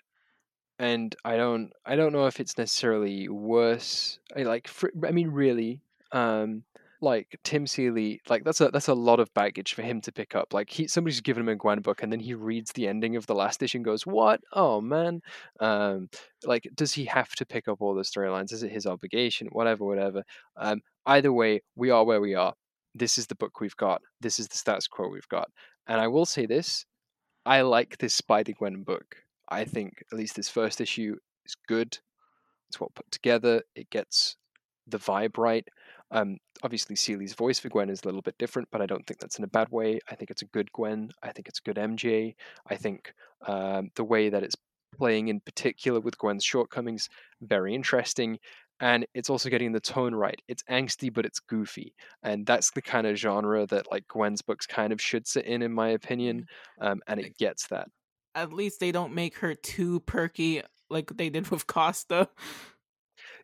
and 0.79 1.13
I 1.25 1.36
don't 1.38 1.71
I 1.86 1.95
don't 1.95 2.13
know 2.13 2.25
if 2.25 2.39
it's 2.39 2.57
necessarily 2.57 3.27
worse. 3.27 4.17
I 4.36 4.43
like 4.43 4.67
for, 4.67 4.91
I 5.05 5.12
mean 5.12 5.29
really 5.29 5.81
um 6.12 6.63
like 7.01 7.39
Tim 7.43 7.67
Seeley 7.67 8.21
like 8.29 8.43
that's 8.43 8.62
a 8.62 8.69
that's 8.69 8.88
a 8.88 8.93
lot 8.93 9.19
of 9.19 9.33
baggage 9.33 9.74
for 9.74 9.81
him 9.81 10.01
to 10.01 10.12
pick 10.12 10.36
up. 10.36 10.53
Like 10.53 10.69
he 10.69 10.88
somebody's 10.88 11.21
given 11.21 11.43
him 11.43 11.50
a 11.50 11.55
Gwen 11.55 11.81
book 11.81 12.01
and 12.01 12.12
then 12.12 12.19
he 12.21 12.33
reads 12.33 12.71
the 12.71 12.88
ending 12.88 13.15
of 13.15 13.27
the 13.27 13.36
last 13.36 13.62
issue 13.62 13.77
and 13.79 13.86
goes, 13.86 14.05
"What? 14.07 14.41
Oh 14.53 14.81
man." 14.81 15.21
Um 15.59 16.09
like 16.45 16.67
does 16.75 16.93
he 16.93 17.05
have 17.05 17.36
to 17.36 17.45
pick 17.45 17.67
up 17.67 17.81
all 17.81 17.93
the 17.93 18.03
storylines? 18.03 18.53
Is 18.53 18.63
it 18.63 18.71
his 18.71 18.86
obligation? 18.88 19.48
Whatever 19.51 19.86
whatever. 19.86 20.24
Um 20.57 20.81
either 21.05 21.33
way, 21.33 21.62
we 21.75 21.89
are 21.89 22.05
where 22.05 22.21
we 22.21 22.36
are. 22.36 22.53
This 22.95 23.17
is 23.17 23.27
the 23.27 23.36
book 23.36 23.59
we've 23.62 23.77
got. 23.77 24.01
This 24.21 24.39
is 24.39 24.48
the 24.48 24.57
status 24.57 24.88
quo 24.88 25.09
we've 25.09 25.27
got. 25.29 25.50
And 25.88 26.00
I 26.01 26.07
will 26.07 26.25
say 26.25 26.45
this, 26.45 26.86
I 27.45 27.62
like 27.62 27.98
this 27.98 28.13
Spider 28.13 28.53
Gwen 28.53 28.83
book. 28.83 29.15
I 29.50 29.65
think 29.65 30.03
at 30.12 30.18
least 30.18 30.36
this 30.36 30.50
first 30.50 30.82
issue 30.82 31.15
is 31.46 31.56
good. 31.68 31.98
It's 32.70 32.79
well 32.79 32.91
put 32.94 33.10
together. 33.12 33.63
It 33.75 33.89
gets 33.89 34.36
the 34.88 35.00
vibe 35.00 35.38
right. 35.38 35.68
Um, 36.12 36.38
obviously, 36.63 36.96
Seeley's 36.96 37.34
voice 37.34 37.60
for 37.60 37.70
Gwen 37.70 37.89
is 37.89 38.01
a 38.03 38.06
little 38.06 38.22
bit 38.22 38.38
different, 38.38 38.68
but 38.72 38.82
I 38.82 38.86
don't 38.86 39.06
think 39.06 39.20
that's 39.20 39.38
in 39.38 39.44
a 39.44 39.48
bad 39.48 39.70
way. 39.70 40.00
I 40.10 40.15
think 40.15 40.32
it's 40.32 40.41
a 40.41 40.46
good 40.46 40.72
Gwen. 40.72 41.12
I 41.22 41.32
think 41.32 41.48
it's 41.48 41.60
a 41.60 41.63
good 41.63 41.77
MJ. 41.77 42.36
I 42.68 42.75
think 42.75 43.13
um, 43.46 43.91
the 43.96 44.03
way 44.03 44.29
that 44.29 44.44
it's 44.44 44.56
playing 44.98 45.27
in 45.27 45.39
particular 45.39 46.00
with 46.00 46.18
Gwen's 46.18 46.44
shortcomings 46.44 47.10
very 47.41 47.75
interesting. 47.75 48.39
And 48.82 49.06
it's 49.13 49.29
also 49.29 49.50
getting 49.50 49.74
the 49.74 49.79
tone 49.79 50.15
right. 50.15 50.41
It's 50.48 50.63
angsty, 50.63 51.13
but 51.13 51.25
it's 51.25 51.41
goofy, 51.41 51.94
and 52.24 52.46
that's 52.46 52.72
the 52.72 52.82
kind 52.82 53.06
of 53.06 53.18
genre 53.18 53.65
that 53.65 53.91
like 53.91 54.08
Gwen's 54.08 54.41
books 54.41 54.65
kind 54.65 54.94
of 54.94 55.01
should 55.01 55.27
sit 55.27 55.46
in, 55.46 55.62
in 55.62 55.74
my 55.74 55.89
opinion. 55.89 56.48
Mm-hmm. 56.82 56.88
Um, 56.88 57.01
and 57.08 57.20
it 57.20 57.38
gets 57.38 57.68
that 57.68 57.89
at 58.36 58.53
least 58.53 58.79
they 58.79 58.91
don't 58.91 59.13
make 59.13 59.38
her 59.38 59.55
too 59.55 60.00
perky 60.01 60.62
like 60.89 61.17
they 61.17 61.29
did 61.29 61.50
with 61.50 61.67
Costa. 61.67 62.29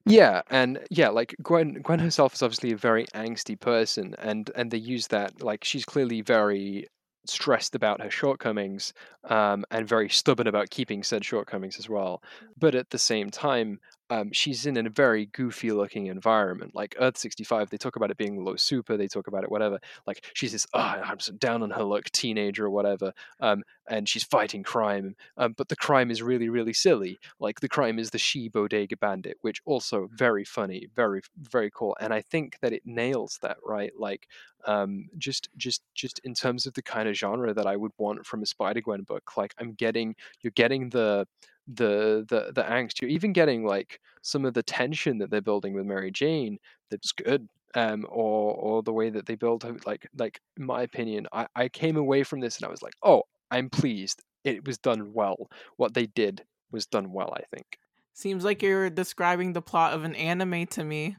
Yeah, 0.05 0.43
and 0.51 0.79
yeah, 0.91 1.09
like 1.09 1.35
Gwen 1.41 1.81
Gwen 1.81 1.99
herself 1.99 2.35
is 2.35 2.43
obviously 2.43 2.71
a 2.71 2.77
very 2.77 3.05
angsty 3.15 3.59
person 3.59 4.15
and 4.19 4.51
and 4.55 4.69
they 4.69 4.77
use 4.77 5.07
that 5.07 5.41
like 5.41 5.63
she's 5.63 5.85
clearly 5.85 6.21
very 6.21 6.87
stressed 7.27 7.73
about 7.73 8.01
her 8.01 8.11
shortcomings 8.11 8.93
um, 9.29 9.65
and 9.71 9.87
very 9.87 10.09
stubborn 10.09 10.47
about 10.47 10.69
keeping 10.69 11.03
said 11.03 11.25
shortcomings 11.25 11.79
as 11.79 11.89
well. 11.89 12.21
But 12.57 12.75
at 12.75 12.91
the 12.91 12.99
same 12.99 13.31
time, 13.31 13.79
um, 14.09 14.31
she's 14.31 14.65
in 14.65 14.77
a 14.77 14.89
very 14.89 15.27
goofy 15.27 15.71
looking 15.71 16.07
environment. 16.07 16.75
Like 16.75 16.95
Earth 16.99 17.17
65, 17.17 17.69
they 17.69 17.77
talk 17.77 17.95
about 17.95 18.11
it 18.11 18.17
being 18.17 18.43
low 18.43 18.55
super, 18.55 18.97
they 18.97 19.07
talk 19.07 19.27
about 19.27 19.43
it 19.43 19.51
whatever. 19.51 19.79
Like 20.05 20.25
she's 20.33 20.51
this, 20.51 20.67
oh, 20.73 20.79
I'm 20.79 21.17
down 21.37 21.63
on 21.63 21.71
her 21.71 21.83
luck 21.83 22.05
teenager 22.11 22.65
or 22.65 22.69
whatever, 22.69 23.13
um, 23.39 23.63
and 23.89 24.07
she's 24.07 24.23
fighting 24.23 24.63
crime. 24.63 25.15
Um, 25.37 25.53
but 25.57 25.69
the 25.69 25.75
crime 25.75 26.11
is 26.11 26.21
really, 26.21 26.49
really 26.49 26.73
silly. 26.73 27.17
Like 27.39 27.59
the 27.59 27.69
crime 27.69 27.97
is 27.97 28.11
the 28.11 28.17
she 28.17 28.47
bodega 28.49 28.97
bandit, 28.97 29.37
which 29.41 29.61
also 29.65 30.09
very 30.13 30.45
funny, 30.45 30.87
very, 30.95 31.21
very 31.37 31.71
cool. 31.73 31.97
And 31.99 32.13
I 32.13 32.21
think 32.21 32.59
that 32.61 32.73
it 32.73 32.83
nails 32.85 33.39
that 33.41 33.57
right. 33.65 33.91
Like 33.97 34.27
um, 34.65 35.09
just, 35.17 35.49
just, 35.57 35.81
just 35.93 36.19
in 36.19 36.33
terms 36.33 36.65
of 36.65 36.73
the 36.73 36.81
kind 36.81 37.07
of 37.09 37.15
genre 37.15 37.53
that 37.53 37.67
I 37.67 37.75
would 37.75 37.91
want 37.97 38.25
from 38.25 38.43
a 38.43 38.45
Spider 38.45 38.81
Gwen 38.81 39.03
book. 39.03 39.37
Like 39.37 39.53
I'm 39.59 39.73
getting, 39.73 40.15
you're 40.41 40.51
getting 40.51 40.89
the 40.89 41.27
the 41.67 42.25
the 42.29 42.51
the 42.53 42.63
angst. 42.63 43.01
You're 43.01 43.11
even 43.11 43.33
getting 43.33 43.65
like 43.65 43.99
some 44.21 44.45
of 44.45 44.53
the 44.53 44.63
tension 44.63 45.17
that 45.19 45.29
they're 45.29 45.41
building 45.41 45.73
with 45.73 45.85
Mary 45.85 46.11
Jane. 46.11 46.57
That's 46.91 47.11
good. 47.11 47.47
Um, 47.75 48.05
or 48.09 48.53
or 48.55 48.83
the 48.83 48.93
way 48.93 49.09
that 49.09 49.25
they 49.25 49.35
build 49.35 49.63
like 49.85 50.07
like 50.17 50.39
in 50.57 50.65
my 50.65 50.83
opinion, 50.83 51.27
I, 51.33 51.47
I 51.55 51.69
came 51.69 51.97
away 51.97 52.23
from 52.23 52.39
this 52.39 52.57
and 52.57 52.65
I 52.65 52.69
was 52.69 52.81
like, 52.81 52.95
oh, 53.03 53.23
I'm 53.51 53.69
pleased. 53.69 54.21
It 54.43 54.65
was 54.65 54.77
done 54.77 55.13
well. 55.13 55.49
What 55.77 55.93
they 55.93 56.05
did 56.07 56.43
was 56.71 56.85
done 56.85 57.11
well. 57.11 57.33
I 57.35 57.43
think. 57.55 57.77
Seems 58.15 58.45
like 58.45 58.61
you're 58.61 58.89
describing 58.89 59.51
the 59.51 59.61
plot 59.61 59.93
of 59.93 60.05
an 60.05 60.15
anime 60.15 60.67
to 60.67 60.85
me. 60.85 61.17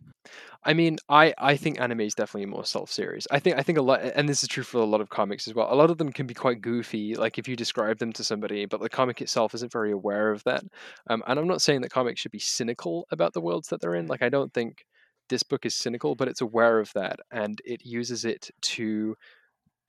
I 0.65 0.73
mean, 0.73 0.97
I 1.11 1.35
I 1.37 1.57
think 1.57 1.79
anime 1.79 2.01
is 2.01 2.15
definitely 2.15 2.47
more 2.47 2.65
self-serious. 2.65 3.27
I 3.31 3.39
think 3.39 3.59
I 3.59 3.63
think 3.63 3.77
a 3.77 3.83
lot, 3.83 4.01
and 4.03 4.27
this 4.27 4.43
is 4.43 4.49
true 4.49 4.63
for 4.63 4.79
a 4.79 4.85
lot 4.87 5.03
of 5.03 5.11
comics 5.11 5.47
as 5.47 5.55
well. 5.55 5.71
A 5.71 5.77
lot 5.77 5.91
of 5.91 5.99
them 5.99 6.11
can 6.11 6.27
be 6.27 6.33
quite 6.33 6.63
goofy, 6.63 7.15
like 7.15 7.39
if 7.39 7.47
you 7.47 7.55
describe 7.55 7.99
them 7.99 8.15
to 8.15 8.25
somebody, 8.25 8.65
but 8.65 8.81
the 8.81 8.89
comic 8.89 9.21
itself 9.21 9.55
isn't 9.55 9.71
very 9.71 9.93
aware 9.93 10.33
of 10.33 10.43
that. 10.45 10.65
Um, 11.11 11.23
and 11.27 11.39
I'm 11.39 11.47
not 11.47 11.61
saying 11.61 11.83
that 11.83 11.91
comics 11.91 12.21
should 12.21 12.33
be 12.33 12.39
cynical 12.39 13.07
about 13.11 13.35
the 13.35 13.43
worlds 13.43 13.69
that 13.69 13.83
they're 13.83 13.95
in. 13.95 14.07
Like 14.07 14.23
I 14.23 14.31
don't 14.31 14.53
think 14.55 14.87
this 15.29 15.43
book 15.43 15.67
is 15.67 15.75
cynical, 15.75 16.15
but 16.15 16.29
it's 16.29 16.41
aware 16.41 16.81
of 16.81 16.91
that, 16.95 17.21
and 17.31 17.61
it 17.67 17.85
uses 17.85 18.25
it 18.25 18.51
to 18.63 19.15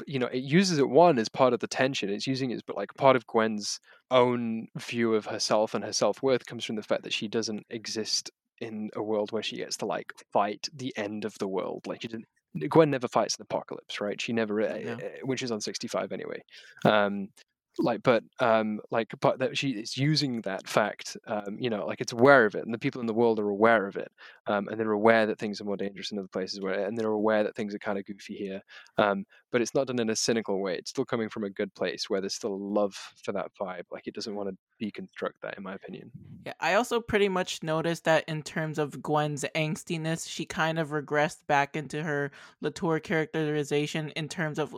you 0.05 0.19
know, 0.19 0.27
it 0.27 0.43
uses 0.43 0.79
it 0.79 0.89
one 0.89 1.17
as 1.17 1.29
part 1.29 1.53
of 1.53 1.59
the 1.59 1.67
tension. 1.67 2.09
It's 2.09 2.27
using 2.27 2.51
it, 2.51 2.63
but 2.65 2.75
like 2.75 2.93
part 2.95 3.15
of 3.15 3.25
Gwen's 3.27 3.79
own 4.11 4.67
view 4.77 5.15
of 5.15 5.25
herself 5.25 5.73
and 5.73 5.83
her 5.83 5.93
self 5.93 6.21
worth 6.21 6.45
comes 6.45 6.65
from 6.65 6.75
the 6.75 6.83
fact 6.83 7.03
that 7.03 7.13
she 7.13 7.27
doesn't 7.27 7.65
exist 7.69 8.31
in 8.59 8.89
a 8.95 9.03
world 9.03 9.31
where 9.31 9.43
she 9.43 9.57
gets 9.57 9.77
to 9.77 9.85
like 9.85 10.11
fight 10.33 10.67
the 10.73 10.93
end 10.97 11.25
of 11.25 11.37
the 11.39 11.47
world. 11.47 11.85
Like 11.87 12.01
she 12.01 12.07
didn't. 12.07 12.25
Gwen 12.69 12.89
never 12.89 13.07
fights 13.07 13.35
an 13.35 13.43
apocalypse, 13.43 14.01
right? 14.01 14.19
She 14.19 14.33
never, 14.33 14.61
yeah. 14.61 14.93
uh, 14.93 14.99
which 15.23 15.43
is 15.43 15.51
on 15.51 15.61
sixty 15.61 15.87
five 15.87 16.11
anyway. 16.11 16.41
Um, 16.85 17.29
like 17.79 18.01
but 18.03 18.23
um 18.39 18.79
like 18.91 19.13
but 19.19 19.39
that 19.39 19.57
she 19.57 19.71
is 19.71 19.97
using 19.97 20.41
that 20.41 20.67
fact 20.67 21.17
um 21.27 21.57
you 21.59 21.69
know 21.69 21.85
like 21.85 22.01
it's 22.01 22.11
aware 22.13 22.45
of 22.45 22.55
it 22.55 22.65
and 22.65 22.73
the 22.73 22.79
people 22.79 23.01
in 23.01 23.07
the 23.07 23.13
world 23.13 23.39
are 23.39 23.49
aware 23.49 23.87
of 23.87 23.95
it 23.95 24.11
um 24.47 24.67
and 24.67 24.79
they're 24.79 24.91
aware 24.91 25.25
that 25.25 25.37
things 25.37 25.61
are 25.61 25.65
more 25.65 25.77
dangerous 25.77 26.11
in 26.11 26.19
other 26.19 26.27
places 26.27 26.61
where 26.61 26.85
and 26.85 26.97
they're 26.97 27.07
aware 27.09 27.43
that 27.43 27.55
things 27.55 27.73
are 27.75 27.79
kind 27.79 27.97
of 27.97 28.05
goofy 28.05 28.35
here 28.35 28.61
um 28.97 29.25
but 29.51 29.61
it's 29.61 29.73
not 29.73 29.87
done 29.87 29.99
in 29.99 30.09
a 30.09 30.15
cynical 30.15 30.61
way 30.61 30.75
it's 30.75 30.89
still 30.89 31.05
coming 31.05 31.29
from 31.29 31.43
a 31.43 31.49
good 31.49 31.73
place 31.75 32.09
where 32.09 32.21
there's 32.21 32.33
still 32.35 32.59
love 32.59 32.95
for 33.23 33.31
that 33.31 33.51
vibe 33.59 33.83
like 33.91 34.07
it 34.07 34.13
doesn't 34.13 34.35
want 34.35 34.49
to 34.49 34.57
deconstruct 34.85 35.33
that 35.41 35.57
in 35.57 35.63
my 35.63 35.73
opinion. 35.73 36.11
Yeah 36.45 36.53
i 36.59 36.73
also 36.73 36.99
pretty 36.99 37.29
much 37.29 37.63
noticed 37.63 38.03
that 38.05 38.23
in 38.27 38.43
terms 38.43 38.77
of 38.79 39.01
gwen's 39.01 39.45
angstiness 39.55 40.27
she 40.29 40.45
kind 40.45 40.79
of 40.79 40.89
regressed 40.89 41.45
back 41.47 41.75
into 41.75 42.03
her 42.03 42.31
latour 42.61 42.99
characterization 42.99 44.09
in 44.11 44.27
terms 44.27 44.59
of 44.59 44.75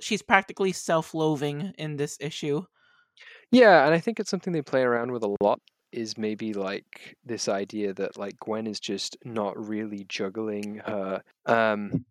she's 0.00 0.22
practically 0.22 0.72
self-loathing 0.72 1.72
in 1.78 1.96
this 1.96 2.16
issue. 2.20 2.62
Yeah, 3.50 3.84
and 3.86 3.94
I 3.94 3.98
think 3.98 4.20
it's 4.20 4.30
something 4.30 4.52
they 4.52 4.62
play 4.62 4.82
around 4.82 5.12
with 5.12 5.22
a 5.22 5.36
lot 5.40 5.60
is 5.90 6.18
maybe 6.18 6.52
like 6.52 7.16
this 7.24 7.48
idea 7.48 7.94
that 7.94 8.18
like 8.18 8.36
Gwen 8.38 8.66
is 8.66 8.78
just 8.78 9.16
not 9.24 9.56
really 9.56 10.04
juggling 10.08 10.82
her 10.84 11.22
um 11.46 12.04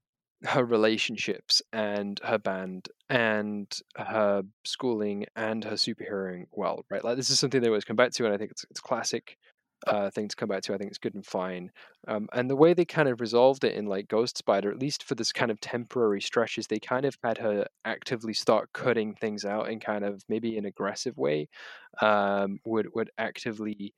her 0.44 0.64
relationships 0.64 1.62
and 1.74 2.20
her 2.24 2.38
band 2.38 2.90
and 3.10 3.68
her 3.96 4.44
schooling 4.66 5.26
and 5.36 5.64
her 5.64 5.72
superheroing 5.72 6.46
well, 6.52 6.86
right? 6.90 7.04
Like 7.04 7.18
this 7.18 7.30
is 7.30 7.40
something 7.40 7.62
they 7.62 7.68
always 7.68 7.86
come 7.86 7.96
back 7.96 8.12
to 8.14 8.26
and 8.26 8.34
I 8.34 8.38
think 8.38 8.52
it's 8.52 8.66
it's 8.70 8.80
classic 8.80 9.38
uh, 9.86 10.10
thing 10.10 10.28
to 10.28 10.36
come 10.36 10.50
back 10.50 10.64
to. 10.64 10.74
I 10.74 10.78
think 10.78 10.90
it's 10.90 10.98
good 10.98 11.16
and 11.16 11.26
fine. 11.26 11.72
Um, 12.08 12.28
and 12.34 12.50
the 12.50 12.56
way 12.56 12.74
they 12.74 12.86
kind 12.86 13.08
of 13.10 13.22
resolved 13.22 13.64
it 13.64 13.76
in 13.76 13.86
like 13.86 14.08
Ghost 14.08 14.38
Spider, 14.38 14.72
at 14.72 14.80
least 14.80 15.04
for 15.04 15.16
this 15.16 15.32
kind 15.32 15.52
of 15.52 15.60
temporary 15.60 16.22
stretches, 16.22 16.68
they 16.68 16.80
kind 16.80 17.06
of 17.06 17.16
had 17.24 17.38
her 17.38 17.68
actively 17.86 18.34
start 18.34 18.74
cutting 18.74 19.14
things 19.16 19.46
out 19.46 19.70
in 19.70 19.80
kind 19.80 20.04
of 20.04 20.24
maybe 20.30 20.58
an 20.58 20.66
aggressive 20.66 21.18
way. 21.18 21.50
Um, 22.02 22.60
would 22.66 22.88
would 22.94 23.12
actively 23.18 23.94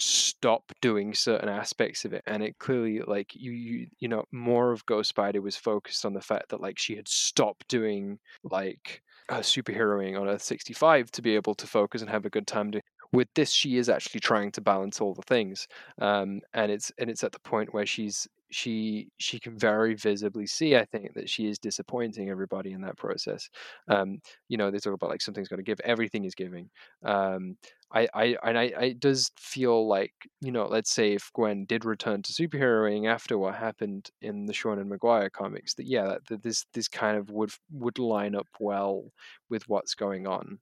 stop 0.00 0.72
doing 0.80 1.14
certain 1.14 1.48
aspects 1.48 2.04
of 2.04 2.12
it 2.12 2.22
and 2.26 2.42
it 2.42 2.58
clearly 2.58 3.00
like 3.00 3.34
you 3.34 3.52
you 3.52 3.86
you 4.00 4.08
know 4.08 4.24
more 4.32 4.72
of 4.72 4.84
ghost 4.86 5.10
spider 5.10 5.40
was 5.40 5.56
focused 5.56 6.04
on 6.04 6.12
the 6.12 6.20
fact 6.20 6.48
that 6.48 6.60
like 6.60 6.76
she 6.78 6.96
had 6.96 7.06
stopped 7.06 7.68
doing 7.68 8.18
like 8.42 9.00
her 9.28 9.38
superheroing 9.40 10.20
on 10.20 10.26
earth 10.28 10.42
65 10.42 11.10
to 11.12 11.22
be 11.22 11.36
able 11.36 11.54
to 11.54 11.68
focus 11.68 12.00
and 12.02 12.10
have 12.10 12.26
a 12.26 12.30
good 12.30 12.46
time 12.48 12.72
doing 12.72 12.82
with 13.12 13.28
this 13.34 13.50
she 13.52 13.76
is 13.76 13.88
actually 13.88 14.20
trying 14.20 14.50
to 14.50 14.60
balance 14.60 15.00
all 15.00 15.14
the 15.14 15.22
things 15.22 15.66
um, 16.00 16.40
and 16.54 16.70
it's 16.72 16.92
and 16.98 17.10
it's 17.10 17.24
at 17.24 17.32
the 17.32 17.40
point 17.40 17.72
where 17.74 17.86
she's 17.86 18.26
she 18.50 19.08
she 19.18 19.40
can 19.40 19.58
very 19.58 19.94
visibly 19.94 20.46
see 20.46 20.76
i 20.76 20.84
think 20.84 21.14
that 21.14 21.28
she 21.28 21.46
is 21.48 21.58
disappointing 21.58 22.28
everybody 22.30 22.72
in 22.72 22.82
that 22.82 22.96
process. 22.98 23.48
Um, 23.88 24.20
you 24.48 24.56
know 24.58 24.70
they 24.70 24.78
talk 24.78 24.92
about 24.94 25.10
like 25.10 25.22
something's 25.22 25.48
got 25.48 25.56
to 25.56 25.62
give 25.62 25.80
everything 25.80 26.24
is 26.24 26.34
giving. 26.34 26.70
Um, 27.04 27.56
I, 27.94 28.08
I 28.14 28.36
and 28.44 28.58
I, 28.58 28.64
it 28.64 29.00
does 29.00 29.30
feel 29.38 29.86
like 29.86 30.12
you 30.40 30.52
know 30.52 30.66
let's 30.66 30.90
say 30.90 31.12
if 31.12 31.30
Gwen 31.34 31.64
did 31.66 31.84
return 31.84 32.22
to 32.22 32.32
superheroing 32.32 33.06
after 33.06 33.38
what 33.38 33.54
happened 33.54 34.10
in 34.22 34.46
the 34.46 34.52
Seanan 34.52 34.88
McGuire 34.88 35.30
comics 35.30 35.74
that 35.74 35.86
yeah 35.86 36.16
that 36.28 36.42
this 36.42 36.64
this 36.74 36.88
kind 36.88 37.16
of 37.18 37.30
would 37.30 37.52
would 37.70 37.98
line 37.98 38.34
up 38.34 38.48
well 38.60 39.04
with 39.50 39.68
what's 39.68 39.94
going 39.94 40.26
on 40.26 40.58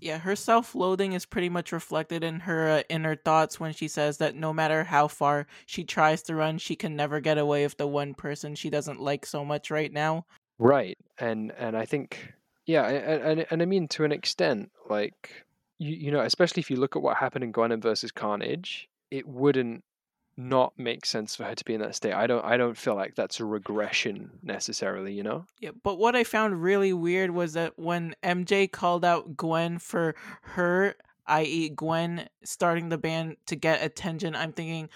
yeah, 0.00 0.18
her 0.18 0.36
self-loathing 0.36 1.12
is 1.12 1.26
pretty 1.26 1.48
much 1.48 1.72
reflected 1.72 2.24
in 2.24 2.40
her 2.40 2.68
uh, 2.68 2.82
inner 2.88 3.16
thoughts 3.16 3.58
when 3.58 3.72
she 3.72 3.88
says 3.88 4.18
that 4.18 4.34
no 4.34 4.52
matter 4.52 4.84
how 4.84 5.08
far 5.08 5.46
she 5.66 5.84
tries 5.84 6.22
to 6.22 6.34
run, 6.34 6.58
she 6.58 6.76
can 6.76 6.96
never 6.96 7.20
get 7.20 7.38
away 7.38 7.64
with 7.64 7.76
the 7.76 7.86
one 7.86 8.14
person 8.14 8.54
she 8.54 8.70
doesn't 8.70 9.00
like 9.00 9.26
so 9.26 9.44
much 9.44 9.70
right 9.70 9.92
now. 9.92 10.24
Right, 10.58 10.98
and 11.18 11.52
and 11.58 11.76
I 11.76 11.84
think 11.84 12.34
yeah, 12.66 12.86
and 12.86 13.22
and, 13.22 13.46
and 13.50 13.62
I 13.62 13.64
mean 13.64 13.88
to 13.88 14.04
an 14.04 14.12
extent, 14.12 14.70
like 14.88 15.44
you 15.78 15.94
you 15.94 16.10
know, 16.10 16.20
especially 16.20 16.60
if 16.60 16.70
you 16.70 16.76
look 16.76 16.96
at 16.96 17.02
what 17.02 17.16
happened 17.16 17.44
in 17.44 17.52
Gwenom 17.52 17.82
versus 17.82 18.12
Carnage, 18.12 18.88
it 19.10 19.26
wouldn't 19.26 19.84
not 20.36 20.78
make 20.78 21.04
sense 21.04 21.36
for 21.36 21.44
her 21.44 21.54
to 21.54 21.64
be 21.64 21.74
in 21.74 21.80
that 21.80 21.94
state. 21.94 22.14
I 22.14 22.26
don't 22.26 22.44
I 22.44 22.56
don't 22.56 22.76
feel 22.76 22.94
like 22.94 23.14
that's 23.14 23.40
a 23.40 23.44
regression 23.44 24.30
necessarily, 24.42 25.12
you 25.12 25.22
know? 25.22 25.44
Yeah, 25.60 25.70
but 25.82 25.98
what 25.98 26.16
I 26.16 26.24
found 26.24 26.62
really 26.62 26.92
weird 26.92 27.30
was 27.30 27.52
that 27.52 27.78
when 27.78 28.14
MJ 28.22 28.70
called 28.70 29.04
out 29.04 29.36
Gwen 29.36 29.78
for 29.78 30.14
her, 30.42 30.94
i.e. 31.26 31.70
Gwen 31.70 32.28
starting 32.44 32.88
the 32.88 32.98
band 32.98 33.36
to 33.46 33.56
get 33.56 33.84
attention, 33.84 34.34
I'm 34.34 34.52
thinking, 34.52 34.88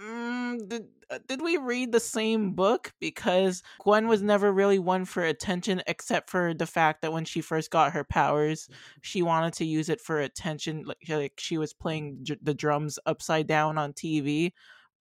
mm, 0.00 0.68
did, 0.68 0.86
uh, 1.10 1.18
did 1.26 1.40
we 1.42 1.56
read 1.56 1.92
the 1.92 2.00
same 2.00 2.52
book? 2.52 2.92
Because 3.00 3.62
Gwen 3.80 4.06
was 4.06 4.22
never 4.22 4.52
really 4.52 4.78
one 4.78 5.04
for 5.04 5.24
attention, 5.24 5.82
except 5.86 6.30
for 6.30 6.54
the 6.54 6.66
fact 6.66 7.02
that 7.02 7.12
when 7.12 7.24
she 7.24 7.40
first 7.40 7.70
got 7.70 7.92
her 7.92 8.04
powers, 8.04 8.68
she 9.02 9.22
wanted 9.22 9.54
to 9.54 9.64
use 9.64 9.88
it 9.88 10.00
for 10.00 10.20
attention. 10.20 10.84
Like, 10.84 11.08
like 11.08 11.34
she 11.38 11.58
was 11.58 11.72
playing 11.72 12.18
j- 12.22 12.38
the 12.42 12.54
drums 12.54 12.98
upside 13.06 13.46
down 13.46 13.78
on 13.78 13.92
TV 13.92 14.52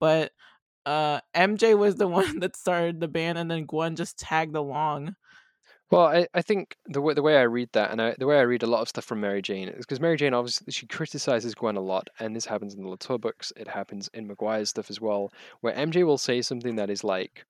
but 0.04 0.34
uh, 0.86 1.22
MJ 1.34 1.78
was 1.78 1.96
the 1.96 2.08
one 2.20 2.40
that 2.40 2.58
started 2.58 3.00
the 3.00 3.08
band, 3.08 3.38
and 3.38 3.50
then 3.50 3.66
Gwen 3.66 3.96
just 3.96 4.20
tagged 4.20 4.54
along. 4.54 5.16
Well, 5.90 6.08
I, 6.08 6.28
I 6.34 6.42
think 6.42 6.76
the 6.88 7.00
way 7.00 7.14
the 7.14 7.22
way 7.22 7.38
I 7.38 7.44
read 7.44 7.70
that, 7.72 7.92
and 7.92 8.02
I, 8.02 8.14
the 8.20 8.28
way 8.28 8.38
I 8.38 8.42
read 8.42 8.64
a 8.64 8.68
lot 8.68 8.82
of 8.82 8.90
stuff 8.90 9.06
from 9.06 9.22
Mary 9.22 9.42
Jane, 9.42 9.70
is 9.70 9.86
because 9.86 10.02
Mary 10.02 10.18
Jane 10.18 10.34
obviously 10.34 10.74
she 10.74 10.88
criticizes 10.88 11.56
Gwen 11.56 11.78
a 11.78 11.82
lot, 11.82 12.10
and 12.20 12.36
this 12.36 12.46
happens 12.46 12.74
in 12.74 12.84
the 12.84 12.90
Latour 12.90 13.18
books. 13.18 13.54
It 13.56 13.70
happens 13.70 14.10
in 14.14 14.28
McGuire's 14.28 14.72
stuff 14.72 14.90
as 14.90 15.00
well, 15.00 15.32
where 15.62 15.74
MJ 15.74 16.06
will 16.06 16.18
say 16.18 16.42
something 16.42 16.76
that 16.76 16.90
is 16.90 17.06
like 17.06 17.46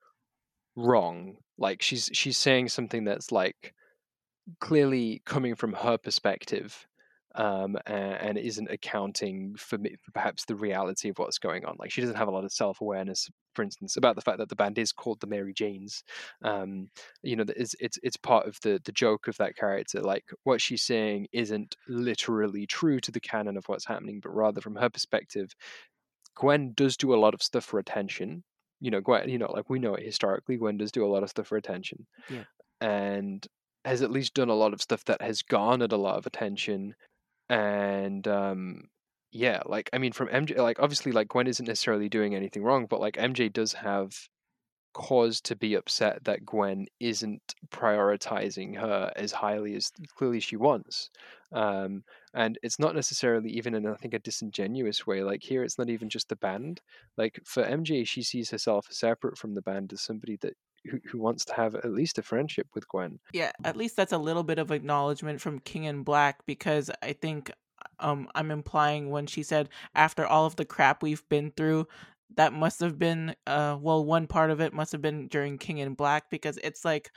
wrong, 0.76 1.38
like 1.58 1.82
she's 1.82 2.12
she's 2.13 2.38
saying 2.38 2.70
something 2.70 3.04
that's 3.04 3.32
like 3.32 3.74
clearly 4.60 5.24
coming 5.26 5.56
from 5.56 5.74
her 5.74 5.98
perspective, 5.98 6.86
um, 7.36 7.78
and, 7.88 8.13
and, 8.13 8.38
isn't 8.38 8.69
accounting 8.69 9.56
for, 9.56 9.78
me, 9.78 9.96
for 10.04 10.12
perhaps 10.12 10.46
the 10.46 10.56
reality 10.56 11.10
of 11.10 11.17
what's 11.17 11.39
going 11.39 11.65
on. 11.65 11.76
Like 11.80 11.91
she 11.91 12.02
doesn't 12.02 12.15
have 12.15 12.28
a 12.28 12.32
lot 12.32 12.46
of 12.46 12.52
self 12.52 12.80
awareness, 12.80 13.30
for 13.56 13.63
instance, 13.63 13.98
about 13.98 14.15
the 14.15 14.22
fact 14.22 14.38
that 14.38 14.50
the 14.50 14.56
band 14.56 14.78
is 14.78 14.91
called 14.91 15.19
the 15.19 15.28
Mary 15.28 15.54
Janes. 15.54 16.04
Um, 16.43 16.89
you 17.24 17.36
know, 17.36 17.46
it's 17.56 17.76
it's 17.80 17.98
it's 18.04 18.17
part 18.17 18.48
of 18.48 18.58
the 18.62 18.80
the 18.86 18.91
joke 18.91 19.28
of 19.28 19.38
that 19.38 19.56
character. 19.56 20.02
Like 20.02 20.26
what 20.43 20.62
she's 20.62 20.84
saying 20.84 21.28
isn't 21.34 21.76
literally 21.88 22.67
true 22.67 23.00
to 23.00 23.12
the 23.12 23.19
canon 23.19 23.58
of 23.58 23.65
what's 23.67 23.88
happening, 23.88 24.19
but 24.22 24.36
rather 24.36 24.62
from 24.62 24.76
her 24.76 24.89
perspective, 24.89 25.56
Gwen 26.36 26.74
does 26.76 26.98
do 26.98 27.15
a 27.15 27.17
lot 27.17 27.34
of 27.34 27.41
stuff 27.41 27.65
for 27.65 27.80
attention. 27.80 28.43
You 28.80 28.91
know, 28.91 29.02
Gwen. 29.02 29.28
You 29.30 29.39
know, 29.39 29.52
like 29.52 29.72
we 29.72 29.80
know 29.80 29.96
it 29.96 30.06
historically. 30.06 30.58
Gwen 30.58 30.78
does 30.78 30.91
do 30.91 31.06
a 31.06 31.10
lot 31.12 31.24
of 31.24 31.30
stuff 31.32 31.48
for 31.48 31.58
attention. 31.58 32.06
Yeah. 32.30 32.43
And 32.80 33.48
has 33.86 34.02
at 34.02 34.12
least 34.12 34.34
done 34.34 34.50
a 34.50 34.56
lot 34.56 34.74
of 34.74 34.82
stuff 34.82 35.04
that 35.06 35.22
has 35.22 35.41
garnered 35.41 35.91
a 35.91 35.98
lot 35.98 36.17
of 36.17 36.26
attention 36.26 36.96
and 37.54 38.28
um, 38.28 38.89
yeah, 39.32 39.62
like 39.66 39.89
I 39.94 40.00
mean, 40.00 40.12
from 40.12 40.28
MJ, 40.30 40.58
like 40.58 40.80
obviously, 40.80 41.12
like 41.12 41.28
Gwen 41.28 41.48
isn't 41.48 41.68
necessarily 41.68 42.10
doing 42.10 42.36
anything 42.36 42.63
wrong, 42.63 42.88
but 42.89 43.00
like 43.00 43.16
MJ 43.16 43.52
does 43.54 43.74
have 43.74 44.12
cause 44.94 45.42
to 45.42 45.56
be 45.56 45.76
upset 45.76 46.24
that 46.24 46.46
Gwen 46.46 46.86
isn't 47.00 47.42
prioritizing 47.72 48.80
her 48.80 49.12
as 49.16 49.32
highly 49.32 49.76
as 49.76 49.92
clearly 50.18 50.39
she 50.39 50.56
wants. 50.56 51.10
Um, 51.52 52.04
and 52.34 52.58
it's 52.63 52.80
not 52.80 52.96
necessarily 52.96 53.52
even 53.52 53.76
in 53.76 53.86
I 53.88 53.96
think 53.96 54.13
a 54.16 54.20
disingenuous 54.20 55.06
way. 55.06 55.24
Like 55.24 55.44
here, 55.44 55.63
it's 55.63 55.78
not 55.78 55.89
even 55.89 56.10
just 56.10 56.30
the 56.30 56.36
band. 56.38 56.82
Like 57.18 57.39
for 57.46 57.63
MJ, 57.63 58.08
she 58.08 58.24
sees 58.24 58.50
herself 58.50 58.88
separate 58.89 59.38
from 59.38 59.54
the 59.54 59.62
band 59.62 59.94
as 59.94 60.02
somebody 60.02 60.38
that 60.42 60.56
who, 60.86 61.17
wants 61.17 61.46
to 61.46 61.54
have 61.54 61.76
at 61.76 61.91
least 61.91 62.17
a 62.17 62.22
friendship 62.22 62.67
with 62.74 62.88
Gwen. 62.88 63.19
Yeah, 63.34 63.52
at 63.63 63.78
least 63.78 63.96
that's 63.96 64.12
a 64.12 64.17
little 64.17 64.43
bit 64.43 64.60
of 64.60 64.72
acknowledgement 64.72 65.41
from 65.41 65.60
King 65.60 65.86
in 65.86 66.04
Black 66.04 66.46
because 66.46 66.91
I 67.02 67.13
think 67.13 67.52
um 68.00 68.30
I'm 68.36 68.52
implying 68.52 69.10
when 69.10 69.28
she 69.28 69.43
said 69.43 69.69
after 69.93 70.26
all 70.26 70.46
of 70.46 70.56
the 70.56 70.65
crap 70.65 71.04
we've 71.04 71.28
been 71.30 71.52
through 71.56 71.88
that 72.36 72.54
must 72.54 72.80
have 72.80 72.98
been 72.98 73.36
uh 73.46 73.78
well 73.80 74.06
one 74.06 74.28
part 74.28 74.52
of 74.52 74.62
it 74.62 74.74
must 74.74 74.91
have 74.91 75.02
been 75.02 75.28
during 75.28 75.58
King 75.58 75.80
in 75.80 75.93
Black 75.93 76.30
because 76.30 76.58
it's 76.63 76.86
like 76.86 77.12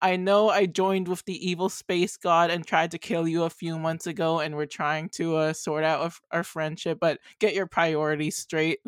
I 0.00 0.16
know 0.16 0.48
I 0.48 0.66
joined 0.66 1.06
with 1.06 1.24
the 1.24 1.48
evil 1.48 1.68
space 1.68 2.16
god 2.16 2.50
and 2.50 2.66
tried 2.66 2.92
to 2.92 2.98
kill 2.98 3.26
you 3.28 3.44
a 3.44 3.50
few 3.50 3.78
months 3.78 4.06
ago 4.06 4.40
and 4.40 4.56
we're 4.56 4.66
trying 4.66 5.08
to 5.10 5.36
uh, 5.36 5.52
sort 5.52 5.84
out 5.84 6.12
our 6.30 6.44
friendship 6.44 6.98
but 7.00 7.18
get 7.38 7.54
your 7.54 7.66
priorities 7.66 8.36
straight. 8.36 8.80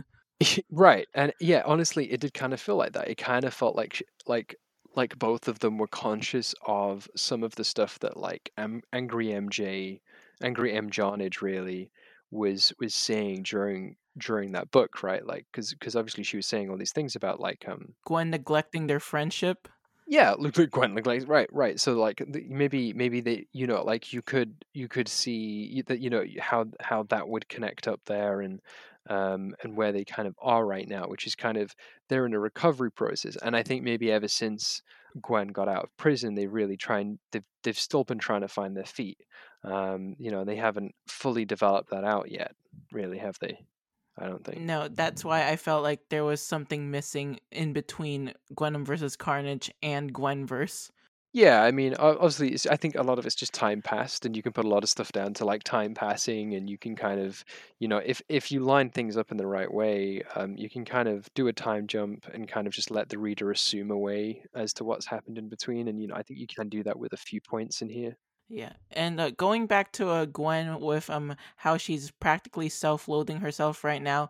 right 0.70 1.06
and 1.14 1.32
yeah 1.40 1.62
honestly 1.66 2.10
it 2.10 2.20
did 2.20 2.34
kind 2.34 2.52
of 2.52 2.60
feel 2.60 2.76
like 2.76 2.92
that 2.92 3.08
it 3.08 3.16
kind 3.16 3.44
of 3.44 3.54
felt 3.54 3.76
like 3.76 4.02
like 4.26 4.56
like 4.96 5.18
both 5.18 5.48
of 5.48 5.58
them 5.58 5.78
were 5.78 5.88
conscious 5.88 6.54
of 6.66 7.08
some 7.16 7.42
of 7.42 7.54
the 7.56 7.64
stuff 7.64 7.98
that 8.00 8.16
like 8.16 8.50
M- 8.56 8.82
angry 8.92 9.26
mj 9.28 10.00
angry 10.42 10.72
m 10.72 10.90
johnage 10.90 11.40
really 11.40 11.90
was 12.30 12.72
was 12.78 12.94
saying 12.94 13.44
during 13.44 13.96
during 14.18 14.52
that 14.52 14.70
book 14.70 15.02
right? 15.02 15.24
Like 15.24 15.46
because 15.50 15.72
because 15.72 15.96
obviously 15.96 16.24
she 16.24 16.36
was 16.36 16.46
saying 16.46 16.70
all 16.70 16.76
these 16.76 16.92
things 16.92 17.16
about 17.16 17.40
like 17.40 17.64
um 17.68 17.94
gwen 18.04 18.30
neglecting 18.30 18.86
their 18.86 19.00
friendship? 19.00 19.68
Yeah 20.06 20.34
look 20.38 20.58
like 20.58 20.70
gwen 20.70 20.94
like 20.94 21.06
right 21.26 21.48
right 21.52 21.80
so 21.80 21.94
like 21.94 22.22
maybe 22.48 22.92
maybe 22.92 23.20
they 23.20 23.46
you 23.52 23.66
know 23.66 23.82
like 23.82 24.12
you 24.12 24.20
could 24.20 24.54
you 24.74 24.86
could 24.86 25.08
see 25.08 25.82
that 25.86 26.00
you 26.00 26.10
know 26.10 26.24
how 26.38 26.66
how 26.80 27.04
that 27.04 27.28
would 27.28 27.48
connect 27.48 27.88
up 27.88 28.00
there 28.04 28.42
and 28.42 28.60
um, 29.08 29.54
and 29.62 29.76
where 29.76 29.92
they 29.92 30.04
kind 30.04 30.26
of 30.26 30.34
are 30.40 30.64
right 30.64 30.88
now, 30.88 31.04
which 31.06 31.26
is 31.26 31.34
kind 31.34 31.56
of 31.58 31.74
they're 32.08 32.26
in 32.26 32.34
a 32.34 32.38
recovery 32.38 32.90
process. 32.90 33.36
And 33.36 33.56
I 33.56 33.62
think 33.62 33.82
maybe 33.82 34.10
ever 34.10 34.28
since 34.28 34.82
Gwen 35.20 35.48
got 35.48 35.68
out 35.68 35.84
of 35.84 35.96
prison, 35.96 36.34
they 36.34 36.46
really 36.46 36.76
try 36.76 37.00
and 37.00 37.18
they've 37.32 37.44
they've 37.62 37.78
still 37.78 38.04
been 38.04 38.18
trying 38.18 38.40
to 38.42 38.48
find 38.48 38.76
their 38.76 38.84
feet. 38.84 39.18
Um, 39.62 40.16
you 40.18 40.30
know, 40.30 40.44
they 40.44 40.56
haven't 40.56 40.94
fully 41.08 41.44
developed 41.44 41.90
that 41.90 42.04
out 42.04 42.30
yet, 42.30 42.54
really, 42.92 43.18
have 43.18 43.38
they? 43.40 43.58
I 44.18 44.26
don't 44.26 44.44
think. 44.44 44.60
No, 44.60 44.88
that's 44.88 45.24
why 45.24 45.48
I 45.48 45.56
felt 45.56 45.82
like 45.82 46.00
there 46.08 46.24
was 46.24 46.40
something 46.40 46.90
missing 46.90 47.40
in 47.50 47.72
between 47.72 48.32
Gwen 48.54 48.84
versus 48.84 49.16
Carnage 49.16 49.72
and 49.82 50.12
Gwenverse. 50.12 50.90
Yeah, 51.34 51.62
I 51.64 51.70
mean, 51.72 51.94
obviously, 51.96 52.56
I 52.70 52.76
think 52.76 52.94
a 52.94 53.02
lot 53.02 53.18
of 53.18 53.26
it's 53.26 53.34
just 53.34 53.52
time 53.52 53.82
passed, 53.82 54.24
and 54.24 54.34
you 54.36 54.42
can 54.42 54.52
put 54.52 54.64
a 54.64 54.68
lot 54.68 54.84
of 54.84 54.88
stuff 54.88 55.10
down 55.12 55.34
to 55.34 55.44
like 55.44 55.62
time 55.64 55.92
passing, 55.92 56.54
and 56.54 56.70
you 56.70 56.78
can 56.78 56.94
kind 56.96 57.20
of, 57.20 57.44
you 57.80 57.88
know, 57.88 57.98
if 57.98 58.22
if 58.28 58.50
you 58.52 58.60
line 58.60 58.88
things 58.90 59.16
up 59.16 59.30
in 59.32 59.36
the 59.36 59.46
right 59.46 59.70
way, 59.72 60.22
um, 60.36 60.56
you 60.56 60.70
can 60.70 60.84
kind 60.84 61.08
of 61.08 61.28
do 61.34 61.48
a 61.48 61.52
time 61.52 61.86
jump 61.88 62.26
and 62.28 62.46
kind 62.48 62.66
of 62.68 62.72
just 62.72 62.90
let 62.90 63.08
the 63.08 63.18
reader 63.18 63.50
assume 63.50 63.90
away 63.90 64.44
as 64.54 64.72
to 64.74 64.84
what's 64.84 65.06
happened 65.06 65.36
in 65.36 65.48
between, 65.48 65.88
and 65.88 66.00
you 66.00 66.06
know, 66.06 66.14
I 66.14 66.22
think 66.22 66.38
you 66.38 66.46
can 66.46 66.68
do 66.68 66.82
that 66.84 66.98
with 66.98 67.12
a 67.12 67.16
few 67.16 67.40
points 67.40 67.82
in 67.82 67.90
here. 67.90 68.16
Yeah, 68.48 68.74
and 68.90 69.18
uh, 69.18 69.30
going 69.30 69.66
back 69.66 69.90
to 69.92 70.08
uh, 70.10 70.24
Gwen 70.26 70.78
with 70.80 71.08
um 71.08 71.34
how 71.56 71.76
she's 71.78 72.10
practically 72.10 72.68
self-loathing 72.68 73.38
herself 73.40 73.82
right 73.84 74.02
now, 74.02 74.28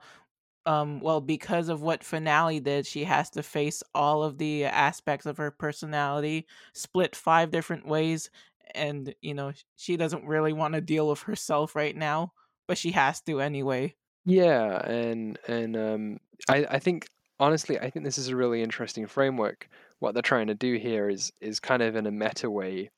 um 0.67 1.01
well 1.01 1.21
because 1.21 1.69
of 1.69 1.83
what 1.83 2.03
finale 2.05 2.61
did 2.61 2.87
she 2.87 3.05
has 3.05 3.31
to 3.31 3.43
face 3.43 3.83
all 3.95 4.23
of 4.23 4.39
the 4.39 4.65
aspects 4.65 5.27
of 5.27 5.37
her 5.37 5.51
personality 5.51 6.47
split 6.73 7.15
five 7.15 7.51
different 7.51 7.87
ways 7.87 8.31
and 8.75 9.15
you 9.21 9.35
know 9.35 9.53
she 9.77 9.97
doesn't 9.97 10.27
really 10.27 10.53
want 10.53 10.75
to 10.75 10.81
deal 10.81 11.09
with 11.09 11.23
herself 11.23 11.75
right 11.75 11.97
now 11.97 12.33
but 12.67 12.79
she 12.79 12.93
has 12.93 13.21
to 13.21 13.41
anyway. 13.43 13.95
Yeah 14.25 14.79
and 14.89 15.39
and 15.49 15.77
um 15.77 16.19
i 16.49 16.65
i 16.71 16.79
think 16.79 17.09
honestly 17.39 17.79
i 17.79 17.91
think 17.91 18.05
this 18.05 18.19
is 18.19 18.29
a 18.29 18.37
really 18.37 18.63
interesting 18.63 19.07
framework. 19.07 19.69
What 19.99 20.13
they're 20.15 20.23
trying 20.23 20.47
to 20.49 20.55
do 20.55 20.75
here 20.77 21.09
is 21.09 21.33
is 21.41 21.61
kind 21.61 21.83
of 21.83 21.95
in 21.97 22.07
a 22.07 22.11
meta 22.11 22.51
way 22.51 22.91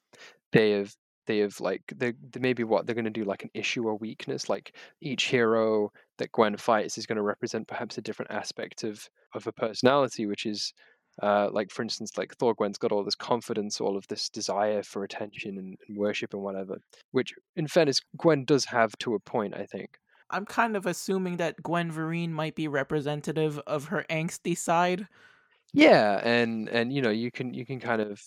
they 0.52 0.72
have 0.72 0.96
they 1.26 1.38
have 1.38 1.60
like 1.60 1.82
they, 1.96 2.12
they 2.32 2.40
maybe 2.40 2.64
what 2.64 2.86
they're 2.86 2.94
going 2.94 3.04
to 3.04 3.10
do 3.10 3.24
like 3.24 3.44
an 3.44 3.50
issue 3.54 3.86
or 3.86 3.96
weakness 3.96 4.48
like 4.48 4.74
each 5.00 5.24
hero 5.24 5.90
that 6.18 6.32
gwen 6.32 6.56
fights 6.56 6.98
is 6.98 7.06
going 7.06 7.16
to 7.16 7.22
represent 7.22 7.68
perhaps 7.68 7.98
a 7.98 8.02
different 8.02 8.30
aspect 8.30 8.84
of 8.84 9.08
of 9.34 9.46
a 9.46 9.52
personality 9.52 10.26
which 10.26 10.46
is 10.46 10.72
uh, 11.22 11.48
like 11.50 11.70
for 11.70 11.82
instance 11.82 12.18
like 12.18 12.34
thor 12.36 12.54
gwen's 12.54 12.76
got 12.76 12.92
all 12.92 13.02
this 13.02 13.14
confidence 13.14 13.80
all 13.80 13.96
of 13.96 14.06
this 14.08 14.28
desire 14.28 14.82
for 14.82 15.02
attention 15.02 15.56
and, 15.56 15.76
and 15.88 15.96
worship 15.96 16.34
and 16.34 16.42
whatever 16.42 16.76
which 17.12 17.32
in 17.56 17.66
fairness 17.66 18.00
gwen 18.18 18.44
does 18.44 18.66
have 18.66 18.96
to 18.98 19.14
a 19.14 19.18
point 19.20 19.54
i 19.54 19.64
think. 19.64 19.98
I'm 20.30 20.44
kind 20.44 20.76
of 20.76 20.86
assuming 20.86 21.36
that 21.36 21.62
Gwenverine 21.62 22.30
might 22.30 22.56
be 22.56 22.66
representative 22.66 23.60
of 23.66 23.84
her 23.86 24.04
angsty 24.10 24.58
side. 24.58 25.06
Yeah 25.72 26.20
and 26.24 26.68
and 26.68 26.92
you 26.92 27.02
know 27.02 27.10
you 27.10 27.30
can 27.30 27.54
you 27.54 27.66
can 27.66 27.80
kind 27.80 28.00
of 28.00 28.20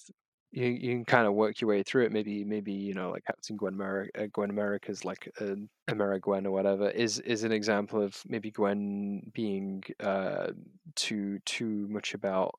you 0.51 0.65
you 0.65 0.95
can 0.95 1.05
kind 1.05 1.27
of 1.27 1.33
work 1.33 1.61
your 1.61 1.69
way 1.69 1.83
through 1.83 2.05
it. 2.05 2.11
Maybe 2.11 2.43
maybe 2.43 2.71
you 2.71 2.93
know 2.93 3.11
like 3.11 3.25
Captain 3.25 3.55
Gwen 3.55 3.73
America, 3.73 4.23
uh, 4.23 4.27
Gwen 4.33 4.49
America's 4.49 5.05
like 5.05 5.31
uh, 5.39 5.55
America 5.87 6.21
Gwen 6.21 6.45
or 6.45 6.51
whatever 6.51 6.89
is 6.89 7.19
is 7.19 7.43
an 7.43 7.51
example 7.51 8.01
of 8.01 8.21
maybe 8.27 8.51
Gwen 8.51 9.31
being 9.33 9.83
uh, 9.99 10.47
too 10.95 11.39
too 11.45 11.87
much 11.89 12.13
about 12.13 12.57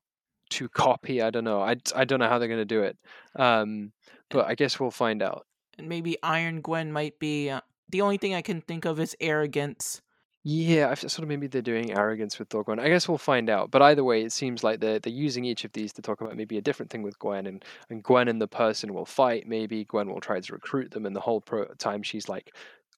too 0.49 0.69
copy. 0.69 1.21
I 1.21 1.29
don't 1.29 1.43
know. 1.43 1.61
I, 1.61 1.77
I 1.95 2.05
don't 2.05 2.19
know 2.19 2.29
how 2.29 2.39
they're 2.39 2.47
gonna 2.47 2.65
do 2.65 2.83
it. 2.83 2.97
Um, 3.35 3.91
but 4.29 4.47
I 4.47 4.55
guess 4.55 4.79
we'll 4.79 4.91
find 4.91 5.21
out. 5.21 5.45
And 5.77 5.89
maybe 5.89 6.17
Iron 6.23 6.61
Gwen 6.61 6.91
might 6.91 7.19
be 7.19 7.49
uh, 7.49 7.61
the 7.89 8.01
only 8.01 8.17
thing 8.17 8.35
I 8.35 8.41
can 8.41 8.61
think 8.61 8.85
of 8.85 8.99
is 8.99 9.15
arrogance. 9.19 10.01
Yeah, 10.43 10.89
I 10.89 10.95
sort 10.95 11.19
of 11.19 11.27
maybe 11.27 11.45
they're 11.45 11.61
doing 11.61 11.91
arrogance 11.91 12.39
with 12.39 12.49
Gwen. 12.49 12.79
I 12.79 12.87
guess 12.89 13.07
we'll 13.07 13.19
find 13.19 13.47
out. 13.47 13.69
But 13.69 13.83
either 13.83 14.03
way, 14.03 14.23
it 14.23 14.31
seems 14.31 14.63
like 14.63 14.79
they're 14.79 14.97
they're 14.97 15.13
using 15.13 15.45
each 15.45 15.65
of 15.65 15.73
these 15.73 15.93
to 15.93 16.01
talk 16.01 16.19
about 16.21 16.35
maybe 16.35 16.57
a 16.57 16.61
different 16.61 16.91
thing 16.91 17.03
with 17.03 17.19
Gwen, 17.19 17.45
and 17.45 17.63
and 17.91 18.01
Gwen 18.03 18.27
and 18.27 18.41
the 18.41 18.47
person 18.47 18.93
will 18.93 19.05
fight. 19.05 19.47
Maybe 19.47 19.85
Gwen 19.85 20.09
will 20.09 20.19
try 20.19 20.39
to 20.39 20.53
recruit 20.53 20.91
them, 20.91 21.05
and 21.05 21.15
the 21.15 21.19
whole 21.21 21.41
pro- 21.41 21.73
time 21.75 22.01
she's 22.01 22.27
like 22.27 22.55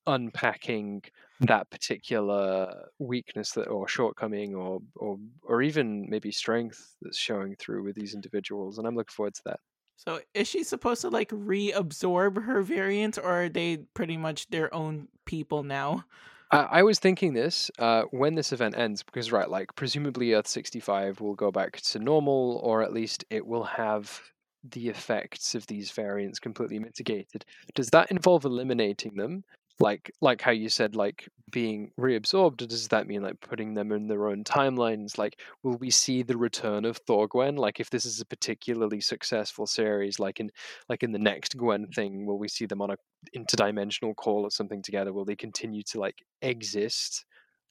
unpacking 0.07 1.03
that 1.41 1.69
particular 1.69 2.89
weakness 2.99 3.51
that 3.51 3.67
or 3.67 3.89
shortcoming 3.89 4.55
or 4.55 4.79
or 4.95 5.17
or 5.43 5.61
even 5.61 6.09
maybe 6.09 6.31
strength 6.31 6.95
that's 7.01 7.17
showing 7.17 7.55
through 7.57 7.83
with 7.83 7.95
these 7.95 8.13
individuals. 8.15 8.77
And 8.77 8.87
I'm 8.87 8.95
looking 8.95 9.13
forward 9.13 9.33
to 9.35 9.41
that. 9.47 9.59
So 9.97 10.21
is 10.33 10.47
she 10.47 10.63
supposed 10.63 11.01
to 11.01 11.09
like 11.09 11.29
reabsorb 11.29 12.43
her 12.43 12.61
variants, 12.61 13.17
or 13.17 13.43
are 13.43 13.49
they 13.49 13.77
pretty 13.93 14.17
much 14.17 14.47
their 14.47 14.73
own 14.73 15.09
people 15.25 15.63
now? 15.63 16.05
I 16.53 16.83
was 16.83 16.99
thinking 16.99 17.33
this 17.33 17.71
uh, 17.79 18.03
when 18.11 18.35
this 18.35 18.51
event 18.51 18.77
ends, 18.77 19.03
because 19.03 19.31
right, 19.31 19.49
like 19.49 19.75
presumably 19.75 20.33
Earth 20.33 20.47
sixty 20.47 20.79
five 20.79 21.19
will 21.21 21.35
go 21.35 21.51
back 21.51 21.81
to 21.81 21.99
normal, 21.99 22.59
or 22.63 22.81
at 22.83 22.93
least 22.93 23.25
it 23.29 23.45
will 23.45 23.63
have 23.63 24.21
the 24.63 24.87
effects 24.87 25.55
of 25.55 25.67
these 25.67 25.91
variants 25.91 26.39
completely 26.39 26.79
mitigated. 26.79 27.43
Does 27.75 27.89
that 27.89 28.11
involve 28.11 28.45
eliminating 28.45 29.15
them? 29.15 29.43
Like 29.79 30.11
like 30.21 30.41
how 30.41 30.51
you 30.51 30.69
said 30.69 30.95
like 30.95 31.27
being 31.51 31.91
reabsorbed 31.99 32.67
does 32.67 32.87
that 32.87 33.07
mean 33.07 33.21
like 33.21 33.39
putting 33.41 33.73
them 33.73 33.91
in 33.91 34.07
their 34.07 34.27
own 34.27 34.43
timelines? 34.43 35.17
Like 35.17 35.39
will 35.63 35.77
we 35.77 35.89
see 35.89 36.23
the 36.23 36.37
return 36.37 36.85
of 36.85 36.97
thor 36.97 37.27
gwen? 37.27 37.55
Like 37.55 37.79
if 37.79 37.89
this 37.89 38.05
is 38.05 38.21
a 38.21 38.25
particularly 38.25 39.01
successful 39.01 39.67
series 39.67 40.19
like 40.19 40.39
in 40.39 40.49
like 40.89 41.03
in 41.03 41.11
the 41.11 41.19
next 41.19 41.57
gwen 41.57 41.87
thing 41.87 42.25
will 42.25 42.39
we 42.39 42.47
see 42.47 42.65
them 42.65 42.81
on 42.81 42.91
a 42.91 42.97
interdimensional 43.35 44.15
call 44.15 44.43
or 44.43 44.51
something 44.51 44.81
together? 44.81 45.13
Will 45.13 45.25
they 45.25 45.35
continue 45.35 45.83
to 45.83 45.99
like 45.99 46.19
exist 46.41 47.25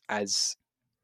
as 0.09 0.57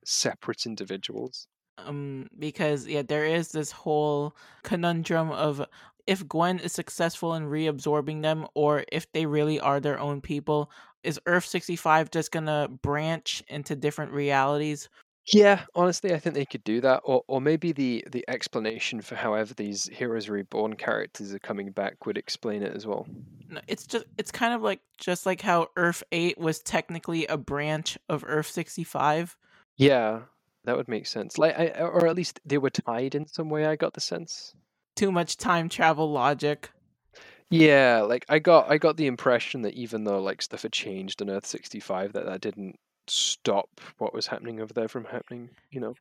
separate 0.04 0.66
individuals? 0.66 1.46
Um 1.78 2.28
because 2.38 2.86
yeah 2.86 3.02
there 3.02 3.24
is 3.24 3.48
this 3.48 3.70
whole 3.70 4.36
conundrum 4.62 5.30
of 5.30 5.64
if 6.08 6.26
Gwen 6.26 6.58
is 6.58 6.72
successful 6.72 7.34
in 7.34 7.44
reabsorbing 7.44 8.22
them 8.22 8.46
or 8.54 8.82
if 8.90 9.12
they 9.12 9.26
really 9.26 9.60
are 9.60 9.78
their 9.78 10.00
own 10.00 10.22
people, 10.22 10.70
is 11.02 11.20
Earth 11.26 11.44
65 11.44 12.10
just 12.10 12.30
going 12.30 12.46
to 12.46 12.68
branch 12.82 13.42
into 13.48 13.76
different 13.76 14.12
realities? 14.12 14.88
Yeah, 15.32 15.64
honestly, 15.74 16.14
I 16.14 16.18
think 16.18 16.34
they 16.34 16.46
could 16.46 16.64
do 16.64 16.80
that, 16.80 17.02
or 17.04 17.22
or 17.28 17.38
maybe 17.38 17.72
the 17.72 18.02
the 18.10 18.24
explanation 18.28 19.02
for 19.02 19.14
however 19.14 19.52
these 19.52 19.86
Heroes 19.92 20.30
Reborn 20.30 20.76
characters 20.76 21.34
are 21.34 21.38
coming 21.38 21.70
back 21.70 22.06
would 22.06 22.16
explain 22.16 22.62
it 22.62 22.74
as 22.74 22.86
well. 22.86 23.06
No, 23.50 23.60
it's 23.68 23.86
just 23.86 24.06
it's 24.16 24.32
kind 24.32 24.54
of 24.54 24.62
like 24.62 24.80
just 24.96 25.26
like 25.26 25.42
how 25.42 25.68
Earth 25.76 26.02
Eight 26.12 26.38
was 26.38 26.60
technically 26.60 27.26
a 27.26 27.36
branch 27.36 27.98
of 28.08 28.24
Earth 28.26 28.46
sixty 28.46 28.84
five. 28.84 29.36
Yeah, 29.76 30.20
that 30.64 30.78
would 30.78 30.88
make 30.88 31.06
sense. 31.06 31.36
Like, 31.36 31.58
I, 31.58 31.68
or 31.78 32.06
at 32.06 32.16
least 32.16 32.40
they 32.46 32.56
were 32.56 32.70
tied 32.70 33.14
in 33.14 33.26
some 33.26 33.50
way. 33.50 33.66
I 33.66 33.76
got 33.76 33.92
the 33.92 34.00
sense 34.00 34.54
too 34.98 35.12
much 35.12 35.36
time 35.36 35.68
travel 35.68 36.10
logic. 36.10 36.70
Yeah, 37.50 38.02
like 38.02 38.26
I 38.28 38.38
got 38.38 38.70
I 38.70 38.78
got 38.78 38.96
the 38.96 39.06
impression 39.06 39.62
that 39.62 39.74
even 39.74 40.04
though 40.04 40.20
like 40.20 40.42
stuff 40.42 40.62
had 40.62 40.72
changed 40.72 41.22
on 41.22 41.30
Earth 41.30 41.46
sixty 41.46 41.80
five, 41.80 42.12
that 42.12 42.26
that 42.26 42.40
didn't 42.40 42.76
stop 43.06 43.68
what 43.98 44.12
was 44.12 44.26
happening 44.26 44.60
over 44.60 44.72
there 44.74 44.88
from 44.88 45.04
happening. 45.04 45.50
You 45.70 45.80
know. 45.80 45.94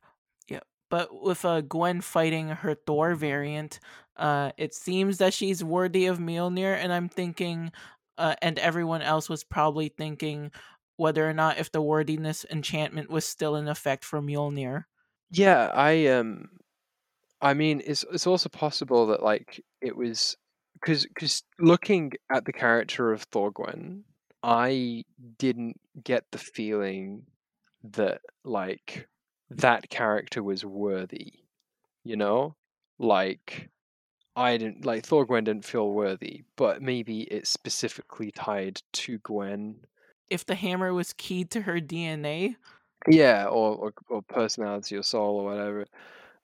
Yeah, 0.48 0.60
but 0.90 1.22
with 1.22 1.44
uh, 1.44 1.62
Gwen 1.62 2.02
fighting 2.02 2.48
her 2.48 2.74
Thor 2.74 3.14
variant, 3.14 3.80
uh, 4.16 4.52
it 4.58 4.74
seems 4.74 5.18
that 5.18 5.32
she's 5.32 5.64
worthy 5.64 6.06
of 6.06 6.18
Mjolnir, 6.18 6.76
and 6.76 6.92
I'm 6.92 7.08
thinking, 7.08 7.72
uh, 8.18 8.34
and 8.42 8.58
everyone 8.58 9.00
else 9.00 9.30
was 9.30 9.42
probably 9.42 9.88
thinking 9.88 10.50
whether 10.96 11.28
or 11.28 11.32
not 11.32 11.58
if 11.58 11.72
the 11.72 11.80
worthiness 11.80 12.44
enchantment 12.50 13.08
was 13.08 13.24
still 13.24 13.56
in 13.56 13.68
effect 13.68 14.04
for 14.04 14.20
Mjolnir. 14.20 14.84
Yeah, 15.30 15.70
I 15.72 16.08
um, 16.08 16.50
I 17.40 17.54
mean, 17.54 17.80
it's 17.86 18.04
it's 18.12 18.26
also 18.26 18.50
possible 18.50 19.06
that 19.06 19.22
like 19.22 19.64
it 19.80 19.96
was 19.96 20.36
because 20.80 21.06
because 21.06 21.42
looking 21.58 22.12
at 22.30 22.44
the 22.44 22.52
character 22.52 23.12
of 23.12 23.28
Thorgwen, 23.30 24.04
I 24.42 25.04
didn't 25.38 25.80
get 26.02 26.30
the 26.30 26.38
feeling 26.38 27.26
that 27.84 28.22
like 28.44 29.08
that 29.50 29.90
character 29.90 30.42
was 30.42 30.64
worthy. 30.64 31.44
You 32.04 32.16
know, 32.16 32.56
like 32.98 33.70
I 34.36 34.56
didn't 34.58 34.84
like 34.86 35.04
Thorgwen 35.04 35.44
didn't 35.44 35.66
feel 35.66 35.90
worthy, 35.92 36.44
but 36.56 36.82
maybe 36.82 37.22
it's 37.22 37.50
specifically 37.50 38.30
tied 38.32 38.82
to 38.94 39.18
Gwen. 39.18 39.84
If 40.30 40.46
the 40.46 40.54
hammer 40.54 40.94
was 40.94 41.12
keyed 41.12 41.50
to 41.50 41.60
her 41.62 41.80
DNA, 41.80 42.56
Yeah, 43.08 43.46
or 43.46 43.76
or, 43.76 43.92
or 44.08 44.22
personality 44.22 44.96
or 44.96 45.02
soul 45.02 45.36
or 45.40 45.44
whatever. 45.44 45.86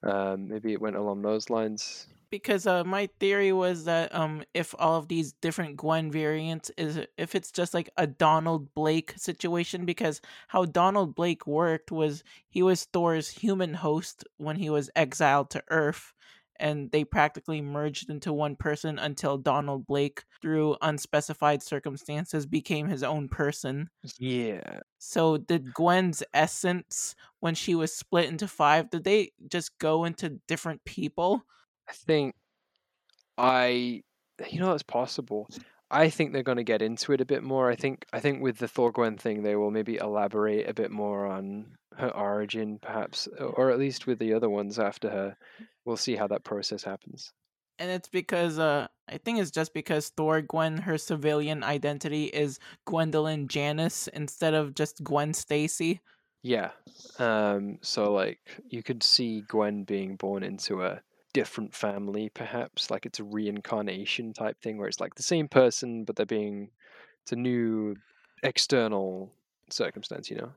Um, 0.03 0.49
maybe 0.49 0.73
it 0.73 0.81
went 0.81 0.97
along 0.97 1.23
those 1.23 1.51
lines. 1.51 2.09
Because 2.31 2.67
uh, 2.67 2.85
my 2.85 3.09
theory 3.21 3.53
was 3.53 3.85
that 3.85 4.15
um, 4.15 4.45
if 4.55 4.75
all 4.79 4.97
of 4.97 5.09
these 5.09 5.33
different 5.33 5.77
Gwen 5.77 6.11
variants 6.11 6.71
is 6.77 7.01
if 7.17 7.35
it's 7.35 7.51
just 7.51 7.75
like 7.75 7.91
a 7.97 8.07
Donald 8.07 8.75
Blake 8.75 9.15
situation, 9.17 9.85
because 9.85 10.21
how 10.49 10.65
Donald 10.65 11.15
Blake 11.15 11.47
worked 11.47 11.91
was 11.91 12.25
he 12.49 12.63
was 12.63 12.85
Thor's 12.85 13.29
human 13.29 13.75
host 13.75 14.25
when 14.37 14.57
he 14.57 14.71
was 14.71 14.91
exiled 14.97 15.51
to 15.51 15.63
Earth, 15.71 16.13
and 16.57 16.91
they 16.93 17.05
practically 17.05 17.61
merged 17.61 18.11
into 18.11 18.33
one 18.33 18.57
person 18.57 18.99
until 18.99 19.37
Donald 19.37 19.87
Blake, 19.87 20.23
through 20.41 20.77
unspecified 20.83 21.63
circumstances, 21.63 22.47
became 22.47 22.89
his 22.89 23.03
own 23.03 23.29
person. 23.29 23.91
Yeah. 24.19 24.81
So 24.99 25.37
did 25.37 25.75
Gwen's 25.75 26.23
essence 26.33 27.15
when 27.41 27.55
she 27.55 27.75
was 27.75 27.95
split 27.95 28.29
into 28.29 28.47
five? 28.47 28.91
Did 28.91 29.05
they 29.05 29.33
just 29.49 29.79
go 29.79 30.05
into 30.05 30.41
different 30.47 30.85
people? 30.85 31.45
I 31.89 31.93
think 31.93 32.35
I 33.39 34.03
you 34.51 34.61
know 34.61 34.73
it's 34.73 34.83
possible. 34.83 35.49
I 35.91 36.11
think 36.11 36.33
they're 36.33 36.43
going 36.43 36.57
to 36.59 36.65
get 36.65 36.83
into 36.83 37.13
it 37.13 37.21
a 37.21 37.27
bit 37.27 37.43
more. 37.43 37.71
I 37.71 37.77
think 37.77 38.07
I 38.13 38.21
think 38.21 38.43
with 38.43 38.59
the 38.59 38.67
Thorgwen 38.67 39.19
thing 39.19 39.43
they 39.43 39.57
will 39.57 39.71
maybe 39.71 39.97
elaborate 39.97 40.69
a 40.69 40.75
bit 40.75 40.91
more 40.91 41.27
on 41.27 41.77
her 41.97 42.11
origin 42.11 42.79
perhaps 42.81 43.29
or 43.39 43.71
at 43.71 43.79
least 43.79 44.07
with 44.07 44.19
the 44.19 44.35
other 44.35 44.51
ones 44.51 44.79
after 44.79 45.11
her. 45.11 45.37
We'll 45.85 45.97
see 45.97 46.17
how 46.17 46.27
that 46.29 46.45
process 46.45 46.83
happens. 46.85 47.33
and 47.79 47.91
it's 47.91 48.09
because 48.09 48.59
uh 48.59 48.87
I 49.09 49.19
think 49.19 49.39
it's 49.39 49.51
just 49.51 49.75
because 49.75 50.09
Thor 50.17 50.41
Gwen 50.43 50.79
her 50.79 50.99
civilian 50.99 51.63
identity 51.63 52.25
is 52.27 52.59
Gwendolyn 52.87 53.49
Janice 53.49 54.09
instead 54.09 54.55
of 54.55 54.75
just 54.75 55.03
Gwen 55.05 55.35
Stacy. 55.35 56.01
Yeah. 56.43 56.71
Um 57.19 57.79
so 57.83 58.13
like 58.13 58.41
you 58.69 58.83
could 58.83 59.03
see 59.03 59.43
Gwen 59.43 59.85
being 59.85 60.17
born 60.17 60.43
into 60.43 60.83
a 60.83 61.03
different 61.35 61.75
family 61.75 62.31
perhaps 62.33 62.91
like 62.91 63.05
it's 63.05 63.21
a 63.21 63.25
reincarnation 63.25 64.33
type 64.33 64.59
thing 64.63 64.79
where 64.79 64.89
it's 64.89 65.01
like 65.01 65.15
the 65.17 65.23
same 65.23 65.49
person 65.49 66.05
but 66.05 66.17
they're 66.17 66.25
being 66.25 66.71
it's 67.25 67.33
a 67.33 67.37
new 67.37 67.97
external 68.43 69.33
circumstance, 69.71 70.31
you 70.31 70.37
know. 70.37 70.53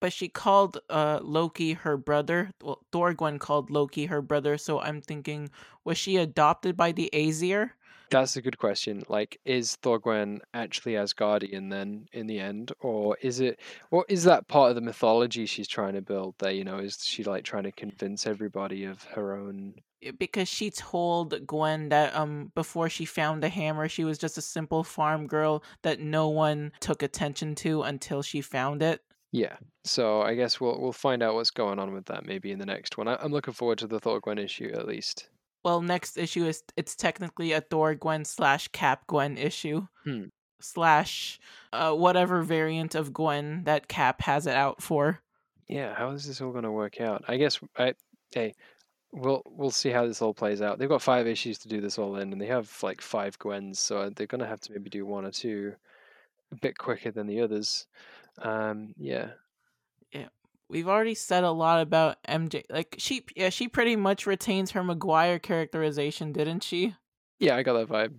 But 0.00 0.12
she 0.12 0.28
called 0.28 0.78
uh 0.88 1.20
Loki 1.22 1.74
her 1.74 1.96
brother. 1.96 2.50
Well, 2.62 2.80
Thor 2.90 3.12
Gwen 3.14 3.38
called 3.38 3.70
Loki 3.70 4.06
her 4.06 4.22
brother, 4.22 4.56
so 4.56 4.80
I'm 4.80 5.02
thinking 5.02 5.50
was 5.84 5.98
she 5.98 6.16
adopted 6.16 6.76
by 6.76 6.92
the 6.92 7.10
Aesir? 7.12 7.74
That's 8.10 8.36
a 8.36 8.42
good 8.42 8.56
question. 8.56 9.02
Like, 9.10 9.38
is 9.44 9.76
Thorgwen 9.82 10.38
actually 10.54 10.92
Asgardian 10.94 11.68
then 11.68 12.06
in 12.14 12.26
the 12.26 12.40
end, 12.40 12.72
or 12.80 13.18
is 13.20 13.38
it, 13.40 13.60
or 13.90 14.06
is 14.08 14.24
that 14.24 14.48
part 14.48 14.70
of 14.70 14.76
the 14.76 14.80
mythology 14.80 15.44
she's 15.44 15.68
trying 15.68 15.92
to 15.92 16.00
build? 16.00 16.34
There, 16.38 16.50
you 16.50 16.64
know, 16.64 16.78
is 16.78 17.04
she 17.04 17.22
like 17.22 17.44
trying 17.44 17.64
to 17.64 17.72
convince 17.72 18.26
everybody 18.26 18.84
of 18.84 19.04
her 19.04 19.36
own? 19.36 19.74
Eh, 20.02 20.12
Because 20.18 20.48
she 20.48 20.70
told 20.70 21.46
Gwen 21.46 21.88
that 21.90 22.14
um 22.14 22.52
before 22.54 22.88
she 22.88 23.04
found 23.04 23.42
the 23.42 23.48
hammer, 23.48 23.88
she 23.88 24.04
was 24.04 24.18
just 24.18 24.38
a 24.38 24.42
simple 24.42 24.84
farm 24.84 25.26
girl 25.26 25.62
that 25.82 26.00
no 26.00 26.28
one 26.28 26.72
took 26.80 27.02
attention 27.02 27.54
to 27.56 27.82
until 27.82 28.22
she 28.22 28.40
found 28.40 28.82
it. 28.82 29.02
Yeah. 29.32 29.56
So 29.84 30.22
I 30.22 30.34
guess 30.34 30.60
we'll 30.60 30.80
we'll 30.80 30.92
find 30.92 31.22
out 31.22 31.34
what's 31.34 31.50
going 31.50 31.78
on 31.78 31.92
with 31.92 32.06
that 32.06 32.24
maybe 32.26 32.50
in 32.52 32.58
the 32.58 32.66
next 32.66 32.96
one. 32.96 33.08
I, 33.08 33.16
I'm 33.20 33.32
looking 33.32 33.54
forward 33.54 33.78
to 33.78 33.86
the 33.86 34.00
Thor 34.00 34.20
Gwen 34.20 34.38
issue 34.38 34.70
at 34.74 34.86
least. 34.86 35.28
well 35.64 35.80
next 35.82 36.16
issue 36.16 36.46
is 36.46 36.62
it's 36.76 36.94
technically 36.96 37.52
a 37.52 37.60
thor 37.60 37.94
gwen 37.94 38.24
slash 38.24 38.68
cap 38.68 39.06
gwen 39.08 39.36
issue 39.36 39.86
Hmm. 40.04 40.26
slash 40.60 41.38
uh, 41.72 41.92
whatever 41.94 42.42
variant 42.42 42.94
of 42.94 43.12
gwen 43.12 43.64
that 43.64 43.88
cap 43.88 44.22
has 44.22 44.46
it 44.46 44.54
out 44.54 44.80
for 44.82 45.20
Yeah. 45.68 45.94
How 45.94 46.10
is 46.12 46.26
this 46.26 46.40
all 46.40 46.52
going 46.52 46.64
to 46.64 46.70
work 46.72 47.00
out? 47.00 47.24
I 47.28 47.36
guess 47.36 47.58
I 47.76 47.94
hey. 48.32 48.54
We'll 49.12 49.42
we'll 49.46 49.70
see 49.70 49.90
how 49.90 50.06
this 50.06 50.20
all 50.20 50.34
plays 50.34 50.60
out. 50.60 50.78
They've 50.78 50.88
got 50.88 51.02
five 51.02 51.26
issues 51.26 51.58
to 51.58 51.68
do 51.68 51.80
this 51.80 51.98
all 51.98 52.16
in, 52.16 52.32
and 52.32 52.40
they 52.40 52.46
have 52.46 52.70
like 52.82 53.00
five 53.00 53.38
Gwens, 53.38 53.78
so 53.78 54.10
they're 54.10 54.26
gonna 54.26 54.46
have 54.46 54.60
to 54.60 54.72
maybe 54.72 54.90
do 54.90 55.06
one 55.06 55.24
or 55.24 55.30
two 55.30 55.74
a 56.52 56.56
bit 56.56 56.76
quicker 56.76 57.10
than 57.10 57.26
the 57.26 57.40
others. 57.40 57.86
Um, 58.42 58.94
yeah, 58.98 59.30
yeah. 60.12 60.28
we've 60.68 60.88
already 60.88 61.14
said 61.14 61.42
a 61.42 61.50
lot 61.50 61.80
about 61.80 62.22
mj 62.28 62.62
like 62.70 62.94
she 62.98 63.24
yeah 63.34 63.48
she 63.48 63.66
pretty 63.66 63.96
much 63.96 64.26
retains 64.26 64.70
her 64.70 64.82
mcguire 64.82 65.42
characterization 65.42 66.32
didn't 66.32 66.62
she 66.62 66.94
yeah, 67.38 67.56
I 67.56 67.62
got 67.62 67.74
that 67.74 67.88
vibe. 67.88 68.14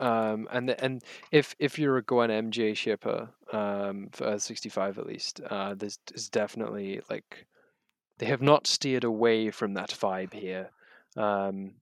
Um, 0.00 0.48
and 0.50 0.68
the, 0.68 0.82
and 0.82 1.02
if 1.30 1.54
if 1.58 1.78
you're 1.78 1.98
a 1.98 2.02
Gwen 2.02 2.30
MJ 2.30 2.76
shipper, 2.76 3.28
um, 3.52 4.08
for 4.12 4.38
65 4.38 4.98
at 4.98 5.06
least, 5.06 5.40
uh, 5.48 5.74
there's, 5.74 5.98
there's 6.08 6.28
definitely 6.28 7.00
like 7.10 7.46
they 8.18 8.26
have 8.26 8.42
not 8.42 8.66
steered 8.66 9.04
away 9.04 9.50
from 9.50 9.74
that 9.74 9.90
vibe 9.90 10.32
here. 10.32 10.70
Um, 11.16 11.74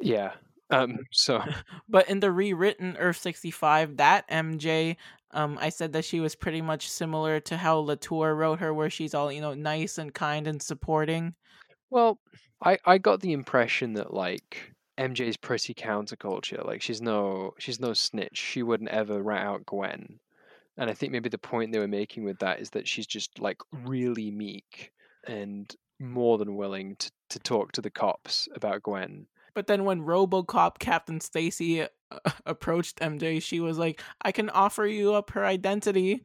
yeah. 0.00 0.32
Um, 0.70 0.98
so 1.12 1.42
but 1.88 2.08
in 2.08 2.20
the 2.20 2.30
rewritten 2.30 2.96
earth 2.98 3.16
65 3.16 3.96
that 3.96 4.28
mj 4.30 4.96
um 5.32 5.58
i 5.60 5.68
said 5.68 5.92
that 5.94 6.04
she 6.04 6.20
was 6.20 6.36
pretty 6.36 6.62
much 6.62 6.88
similar 6.88 7.40
to 7.40 7.56
how 7.56 7.78
latour 7.78 8.36
wrote 8.36 8.60
her 8.60 8.72
where 8.72 8.88
she's 8.90 9.12
all 9.14 9.32
you 9.32 9.40
know 9.40 9.54
nice 9.54 9.98
and 9.98 10.14
kind 10.14 10.46
and 10.46 10.62
supporting 10.62 11.34
Well, 11.90 12.18
I 12.62 12.78
I 12.84 12.98
got 12.98 13.20
the 13.20 13.32
impression 13.32 13.94
that 13.94 14.12
like 14.14 14.74
MJ's 14.98 15.36
pretty 15.36 15.74
counterculture. 15.74 16.64
Like 16.64 16.82
she's 16.82 17.00
no 17.02 17.54
she's 17.58 17.80
no 17.80 17.92
snitch. 17.94 18.36
She 18.38 18.62
wouldn't 18.62 18.90
ever 18.90 19.22
rat 19.22 19.44
out 19.46 19.66
Gwen. 19.66 20.20
And 20.76 20.90
I 20.90 20.94
think 20.94 21.12
maybe 21.12 21.28
the 21.28 21.38
point 21.38 21.72
they 21.72 21.78
were 21.78 21.88
making 21.88 22.24
with 22.24 22.38
that 22.40 22.60
is 22.60 22.70
that 22.70 22.88
she's 22.88 23.06
just 23.06 23.38
like 23.40 23.60
really 23.72 24.30
meek 24.30 24.92
and 25.26 25.74
more 25.98 26.38
than 26.38 26.56
willing 26.56 26.96
to, 26.96 27.10
to 27.30 27.38
talk 27.38 27.72
to 27.72 27.80
the 27.80 27.90
cops 27.90 28.48
about 28.54 28.82
Gwen. 28.82 29.26
But 29.54 29.66
then 29.66 29.84
when 29.84 30.02
RoboCop 30.02 30.78
Captain 30.78 31.20
Stacy 31.20 31.82
uh, 31.82 31.86
approached 32.46 32.98
MJ, 33.00 33.42
she 33.42 33.60
was 33.60 33.78
like, 33.78 34.00
"I 34.22 34.32
can 34.32 34.48
offer 34.50 34.86
you 34.86 35.14
up 35.14 35.30
her 35.30 35.44
identity." 35.44 36.22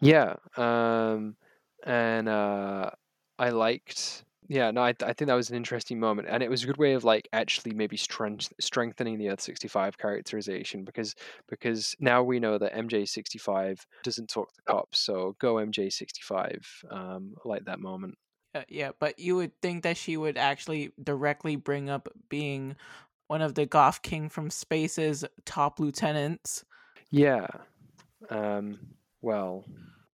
Yeah. 0.00 0.36
Um 0.56 1.36
and 1.84 2.28
uh 2.28 2.90
I 3.38 3.50
liked 3.50 4.24
yeah, 4.52 4.70
no, 4.70 4.82
I, 4.82 4.94
I 5.02 5.14
think 5.14 5.28
that 5.28 5.34
was 5.34 5.48
an 5.48 5.56
interesting 5.56 5.98
moment, 5.98 6.28
and 6.30 6.42
it 6.42 6.50
was 6.50 6.62
a 6.62 6.66
good 6.66 6.76
way 6.76 6.92
of 6.92 7.04
like 7.04 7.26
actually 7.32 7.74
maybe 7.74 7.96
strength, 7.96 8.52
strengthening 8.60 9.16
the 9.16 9.30
Earth 9.30 9.40
sixty 9.40 9.66
five 9.66 9.96
characterization 9.96 10.84
because 10.84 11.14
because 11.48 11.96
now 11.98 12.22
we 12.22 12.38
know 12.38 12.58
that 12.58 12.74
MJ 12.74 13.08
sixty 13.08 13.38
five 13.38 13.86
doesn't 14.02 14.28
talk 14.28 14.52
to 14.52 14.60
cops, 14.68 14.98
so 14.98 15.34
go 15.40 15.54
MJ 15.54 15.90
sixty 15.90 16.20
five. 16.20 16.66
Um, 16.90 17.34
like 17.46 17.64
that 17.64 17.80
moment. 17.80 18.18
Uh, 18.54 18.64
yeah, 18.68 18.90
but 18.98 19.18
you 19.18 19.36
would 19.36 19.58
think 19.62 19.84
that 19.84 19.96
she 19.96 20.18
would 20.18 20.36
actually 20.36 20.92
directly 21.02 21.56
bring 21.56 21.88
up 21.88 22.10
being 22.28 22.76
one 23.28 23.40
of 23.40 23.54
the 23.54 23.64
Goth 23.64 24.02
King 24.02 24.28
from 24.28 24.50
Space's 24.50 25.24
top 25.46 25.80
lieutenants. 25.80 26.62
Yeah. 27.10 27.46
Um, 28.28 28.78
well, 29.22 29.64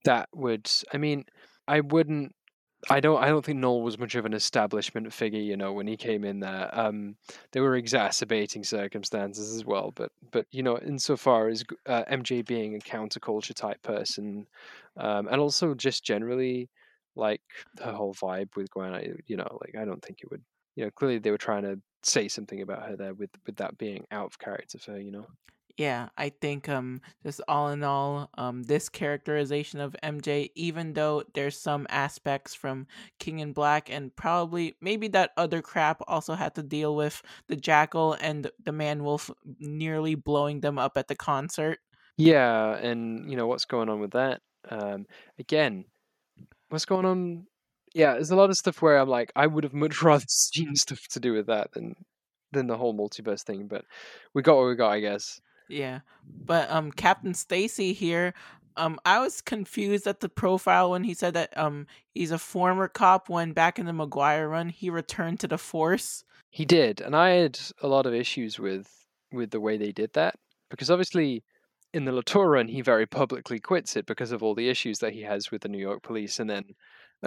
that 0.05 0.29
would. 0.35 0.69
I 0.93 0.97
mean, 0.97 1.25
I 1.67 1.79
wouldn't. 1.79 2.35
I 2.89 2.99
don't. 2.99 3.21
I 3.21 3.27
don't 3.27 3.43
think 3.43 3.57
Knull 3.57 3.81
was 3.81 3.97
much 3.97 4.15
of 4.15 4.25
an 4.25 4.33
establishment 4.33 5.11
figure. 5.11 5.39
You 5.39 5.57
know, 5.57 5.73
when 5.73 5.87
he 5.87 5.97
came 5.97 6.23
in 6.23 6.39
there, 6.39 6.69
um, 6.77 7.15
there 7.51 7.63
were 7.63 7.75
exacerbating 7.75 8.63
circumstances 8.63 9.55
as 9.55 9.65
well. 9.65 9.91
But 9.95 10.11
but 10.31 10.45
you 10.51 10.61
know, 10.61 10.77
insofar 10.77 11.49
as 11.49 11.63
uh, 11.87 12.03
MJ 12.09 12.45
being 12.45 12.75
a 12.75 12.79
counterculture 12.79 13.55
type 13.55 13.81
person, 13.81 14.45
um, 14.95 15.27
and 15.27 15.41
also 15.41 15.73
just 15.73 16.03
generally 16.03 16.69
like 17.15 17.41
her 17.83 17.91
whole 17.91 18.13
vibe 18.13 18.55
with 18.55 18.69
Gwen, 18.69 18.93
I, 18.93 19.09
you 19.25 19.37
know, 19.37 19.57
like 19.59 19.75
I 19.75 19.83
don't 19.85 20.03
think 20.03 20.21
it 20.21 20.29
would. 20.29 20.43
You 20.75 20.85
know, 20.85 20.91
clearly 20.91 21.17
they 21.17 21.31
were 21.31 21.39
trying 21.39 21.63
to 21.63 21.79
say 22.03 22.27
something 22.27 22.61
about 22.61 22.87
her 22.87 22.95
there 22.95 23.15
with 23.15 23.31
with 23.47 23.55
that 23.55 23.77
being 23.79 24.05
out 24.11 24.27
of 24.27 24.39
character 24.39 24.77
for 24.77 24.91
her. 24.91 25.01
You 25.01 25.11
know. 25.11 25.27
Yeah, 25.77 26.09
I 26.17 26.29
think 26.29 26.67
um 26.69 27.01
just 27.23 27.39
all 27.47 27.69
in 27.69 27.83
all, 27.83 28.29
um 28.37 28.63
this 28.63 28.89
characterization 28.89 29.79
of 29.79 29.95
MJ, 30.01 30.49
even 30.55 30.93
though 30.93 31.23
there's 31.35 31.59
some 31.59 31.85
aspects 31.89 32.55
from 32.55 32.87
King 33.19 33.39
in 33.39 33.53
Black 33.53 33.89
and 33.89 34.15
probably 34.15 34.75
maybe 34.81 35.07
that 35.09 35.31
other 35.37 35.61
crap 35.61 36.01
also 36.07 36.33
had 36.33 36.55
to 36.55 36.63
deal 36.63 36.95
with 36.95 37.21
the 37.47 37.55
Jackal 37.55 38.13
and 38.13 38.49
the 38.63 38.71
Man 38.71 39.03
Wolf 39.03 39.29
nearly 39.59 40.15
blowing 40.15 40.61
them 40.61 40.79
up 40.79 40.97
at 40.97 41.07
the 41.07 41.15
concert. 41.15 41.79
Yeah, 42.17 42.75
and 42.75 43.29
you 43.29 43.37
know 43.37 43.47
what's 43.47 43.65
going 43.65 43.89
on 43.89 43.99
with 43.99 44.11
that. 44.11 44.41
Um, 44.69 45.05
again, 45.39 45.85
what's 46.69 46.85
going 46.85 47.05
on? 47.05 47.47
Yeah, 47.95 48.13
there's 48.13 48.31
a 48.31 48.35
lot 48.35 48.49
of 48.49 48.57
stuff 48.57 48.81
where 48.81 48.97
I'm 48.99 49.09
like, 49.09 49.31
I 49.35 49.47
would 49.47 49.63
have 49.63 49.73
much 49.73 50.01
rather 50.03 50.25
seen 50.29 50.75
stuff 50.75 51.01
to 51.11 51.19
do 51.19 51.33
with 51.33 51.47
that 51.47 51.71
than 51.73 51.95
than 52.53 52.67
the 52.67 52.77
whole 52.77 52.95
multiverse 52.95 53.43
thing. 53.43 53.67
But 53.67 53.85
we 54.33 54.41
got 54.41 54.57
what 54.57 54.67
we 54.67 54.75
got, 54.75 54.91
I 54.91 54.99
guess. 55.01 55.39
Yeah. 55.69 55.99
But 56.25 56.69
um 56.71 56.91
Captain 56.91 57.33
Stacy 57.33 57.93
here, 57.93 58.33
um 58.75 58.99
I 59.05 59.19
was 59.19 59.41
confused 59.41 60.07
at 60.07 60.19
the 60.19 60.29
profile 60.29 60.91
when 60.91 61.03
he 61.03 61.13
said 61.13 61.33
that 61.33 61.57
um 61.57 61.87
he's 62.13 62.31
a 62.31 62.37
former 62.37 62.87
cop 62.87 63.29
when 63.29 63.53
back 63.53 63.79
in 63.79 63.85
the 63.85 63.91
McGuire 63.91 64.49
run 64.49 64.69
he 64.69 64.89
returned 64.89 65.39
to 65.41 65.47
the 65.47 65.57
force. 65.57 66.23
He 66.49 66.65
did, 66.65 67.01
and 67.01 67.15
I 67.15 67.31
had 67.31 67.59
a 67.81 67.87
lot 67.87 68.05
of 68.05 68.13
issues 68.13 68.59
with 68.59 69.05
with 69.31 69.51
the 69.51 69.59
way 69.59 69.77
they 69.77 69.91
did 69.91 70.13
that 70.13 70.35
because 70.69 70.89
obviously 70.89 71.43
in 71.93 72.05
the 72.05 72.11
Latour 72.11 72.51
run 72.51 72.67
he 72.67 72.81
very 72.81 73.05
publicly 73.05 73.59
quits 73.59 73.95
it 73.95 74.05
because 74.05 74.31
of 74.31 74.43
all 74.43 74.55
the 74.55 74.69
issues 74.69 74.99
that 74.99 75.13
he 75.13 75.21
has 75.21 75.51
with 75.51 75.61
the 75.61 75.69
New 75.69 75.77
York 75.77 76.03
police 76.03 76.39
and 76.39 76.49
then 76.49 76.63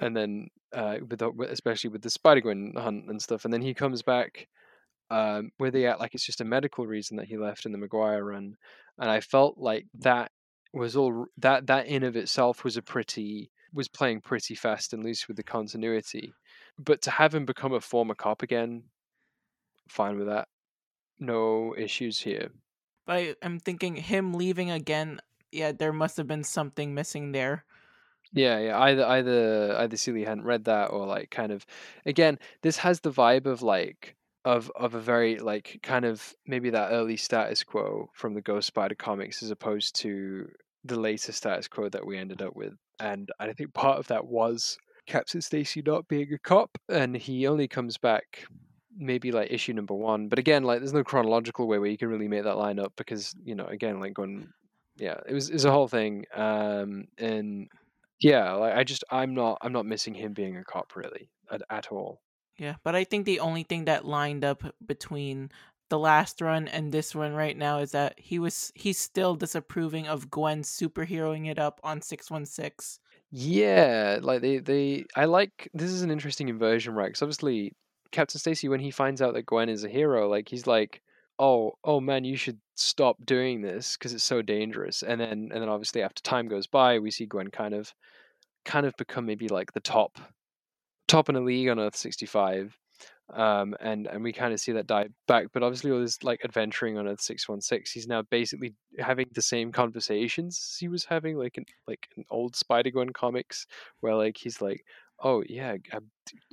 and 0.00 0.16
then 0.16 0.48
uh, 0.72 0.98
with 1.08 1.18
the, 1.18 1.30
especially 1.50 1.90
with 1.90 2.02
the 2.02 2.10
Spider 2.10 2.40
Gwen 2.40 2.74
hunt 2.76 3.06
and 3.08 3.20
stuff, 3.20 3.44
and 3.44 3.52
then 3.52 3.62
he 3.62 3.74
comes 3.74 4.02
back 4.02 4.48
um, 5.10 5.50
where 5.58 5.70
they 5.70 5.86
act 5.86 6.00
like 6.00 6.14
it's 6.14 6.24
just 6.24 6.40
a 6.40 6.44
medical 6.44 6.86
reason 6.86 7.16
that 7.16 7.26
he 7.26 7.36
left 7.36 7.66
in 7.66 7.72
the 7.72 7.78
McGuire 7.78 8.24
run, 8.24 8.56
and 8.98 9.10
I 9.10 9.20
felt 9.20 9.58
like 9.58 9.86
that 10.00 10.30
was 10.72 10.96
all 10.96 11.26
that 11.38 11.66
that 11.66 11.86
in 11.86 12.04
of 12.04 12.16
itself 12.16 12.64
was 12.64 12.76
a 12.76 12.82
pretty 12.82 13.50
was 13.72 13.88
playing 13.88 14.20
pretty 14.20 14.54
fast 14.54 14.92
and 14.92 15.04
loose 15.04 15.28
with 15.28 15.36
the 15.36 15.42
continuity, 15.42 16.32
but 16.78 17.02
to 17.02 17.10
have 17.10 17.34
him 17.34 17.44
become 17.44 17.72
a 17.72 17.80
former 17.80 18.14
cop 18.14 18.42
again, 18.42 18.84
fine 19.88 20.16
with 20.16 20.26
that, 20.26 20.48
no 21.18 21.74
issues 21.76 22.20
here. 22.20 22.50
But 23.06 23.36
I'm 23.42 23.58
thinking 23.58 23.96
him 23.96 24.34
leaving 24.34 24.70
again. 24.70 25.20
Yeah, 25.52 25.72
there 25.72 25.92
must 25.92 26.16
have 26.16 26.28
been 26.28 26.44
something 26.44 26.94
missing 26.94 27.32
there. 27.32 27.64
Yeah, 28.32 28.58
yeah. 28.58 28.78
Either 28.78 29.04
either 29.04 29.76
either 29.78 29.96
Seeley 29.96 30.24
hadn't 30.24 30.44
read 30.44 30.64
that 30.64 30.86
or 30.86 31.06
like 31.06 31.30
kind 31.30 31.52
of 31.52 31.66
again, 32.06 32.38
this 32.62 32.76
has 32.78 33.00
the 33.00 33.10
vibe 33.10 33.46
of 33.46 33.62
like 33.62 34.16
of 34.44 34.70
of 34.74 34.94
a 34.94 35.00
very 35.00 35.38
like 35.38 35.80
kind 35.82 36.04
of 36.04 36.34
maybe 36.46 36.70
that 36.70 36.92
early 36.92 37.16
status 37.16 37.62
quo 37.62 38.08
from 38.14 38.34
the 38.34 38.40
Ghost 38.40 38.68
Spider 38.68 38.94
comics 38.94 39.42
as 39.42 39.50
opposed 39.50 39.94
to 39.96 40.48
the 40.84 40.98
later 40.98 41.32
status 41.32 41.68
quo 41.68 41.88
that 41.90 42.06
we 42.06 42.16
ended 42.16 42.40
up 42.42 42.56
with. 42.56 42.74
And 42.98 43.30
I 43.38 43.52
think 43.52 43.74
part 43.74 43.98
of 43.98 44.06
that 44.08 44.26
was 44.26 44.78
Captain 45.06 45.40
Stacy 45.40 45.82
not 45.84 46.08
being 46.08 46.32
a 46.32 46.38
cop, 46.38 46.70
and 46.88 47.16
he 47.16 47.46
only 47.46 47.68
comes 47.68 47.98
back 47.98 48.44
maybe 48.96 49.32
like 49.32 49.50
issue 49.50 49.72
number 49.72 49.94
one. 49.94 50.28
But 50.28 50.38
again, 50.38 50.64
like 50.64 50.80
there's 50.80 50.92
no 50.92 51.04
chronological 51.04 51.66
way 51.66 51.78
where 51.78 51.90
you 51.90 51.98
can 51.98 52.08
really 52.08 52.28
make 52.28 52.44
that 52.44 52.58
line 52.58 52.78
up 52.78 52.92
because 52.96 53.34
you 53.44 53.54
know 53.54 53.66
again 53.66 54.00
like 54.00 54.14
going 54.14 54.48
yeah 54.96 55.20
it 55.26 55.34
was 55.34 55.48
it 55.48 55.54
was 55.54 55.64
a 55.64 55.70
whole 55.70 55.88
thing 55.88 56.26
um 56.34 57.06
and 57.16 57.68
yeah 58.20 58.52
like 58.52 58.74
I 58.74 58.84
just 58.84 59.04
I'm 59.10 59.34
not 59.34 59.58
I'm 59.62 59.72
not 59.72 59.86
missing 59.86 60.14
him 60.14 60.34
being 60.34 60.56
a 60.56 60.64
cop 60.64 60.94
really 60.96 61.30
at, 61.50 61.62
at 61.70 61.88
all. 61.88 62.20
Yeah, 62.60 62.74
but 62.84 62.94
I 62.94 63.04
think 63.04 63.24
the 63.24 63.40
only 63.40 63.62
thing 63.62 63.86
that 63.86 64.04
lined 64.04 64.44
up 64.44 64.62
between 64.84 65.50
the 65.88 65.98
last 65.98 66.42
run 66.42 66.68
and 66.68 66.92
this 66.92 67.14
one 67.14 67.32
right 67.32 67.56
now 67.56 67.78
is 67.78 67.92
that 67.92 68.20
he 68.20 68.38
was 68.38 68.70
he's 68.74 68.98
still 68.98 69.34
disapproving 69.34 70.06
of 70.06 70.30
Gwen 70.30 70.62
superheroing 70.62 71.50
it 71.50 71.58
up 71.58 71.80
on 71.82 72.02
616. 72.02 73.00
Yeah, 73.30 74.18
like 74.20 74.42
they 74.42 74.58
they 74.58 75.06
I 75.16 75.24
like 75.24 75.70
this 75.72 75.90
is 75.90 76.02
an 76.02 76.10
interesting 76.10 76.50
inversion, 76.50 76.94
right? 76.94 77.06
Because 77.06 77.22
obviously 77.22 77.72
Captain 78.12 78.38
Stacy 78.38 78.68
when 78.68 78.80
he 78.80 78.90
finds 78.90 79.22
out 79.22 79.32
that 79.34 79.46
Gwen 79.46 79.70
is 79.70 79.84
a 79.84 79.88
hero, 79.88 80.28
like 80.28 80.48
he's 80.50 80.66
like, 80.66 81.00
"Oh, 81.38 81.72
oh 81.82 82.00
man, 82.00 82.24
you 82.24 82.36
should 82.36 82.60
stop 82.76 83.16
doing 83.24 83.62
this 83.62 83.96
because 83.96 84.12
it's 84.12 84.24
so 84.24 84.42
dangerous." 84.42 85.02
And 85.02 85.18
then 85.18 85.48
and 85.52 85.62
then 85.62 85.70
obviously 85.70 86.02
after 86.02 86.22
time 86.22 86.46
goes 86.48 86.66
by, 86.66 86.98
we 86.98 87.10
see 87.10 87.24
Gwen 87.24 87.48
kind 87.48 87.72
of 87.72 87.94
kind 88.66 88.84
of 88.84 88.94
become 88.98 89.24
maybe 89.26 89.48
like 89.48 89.72
the 89.72 89.80
top 89.80 90.18
top 91.10 91.28
in 91.28 91.34
the 91.34 91.40
league 91.40 91.68
on 91.68 91.78
Earth 91.78 91.96
65. 91.96 92.76
Um, 93.32 93.76
and 93.80 94.08
and 94.08 94.24
we 94.24 94.32
kind 94.32 94.52
of 94.52 94.58
see 94.58 94.72
that 94.72 94.88
die 94.88 95.06
back, 95.28 95.46
but 95.52 95.62
obviously 95.62 95.92
all 95.92 96.00
this 96.00 96.22
like 96.24 96.40
adventuring 96.44 96.98
on 96.98 97.06
Earth 97.06 97.20
six 97.20 97.48
one 97.48 97.60
six, 97.60 97.92
he's 97.92 98.08
now 98.08 98.22
basically 98.22 98.74
having 98.98 99.26
the 99.32 99.42
same 99.42 99.70
conversations 99.70 100.76
he 100.80 100.88
was 100.88 101.04
having 101.04 101.36
like 101.36 101.56
in 101.56 101.64
like 101.86 102.08
in 102.16 102.24
old 102.30 102.56
Spider 102.56 102.90
Gwen 102.90 103.10
comics, 103.10 103.66
where 104.00 104.16
like 104.16 104.36
he's 104.36 104.60
like, 104.60 104.82
"Oh 105.22 105.44
yeah, 105.48 105.76
I'm, 105.92 106.10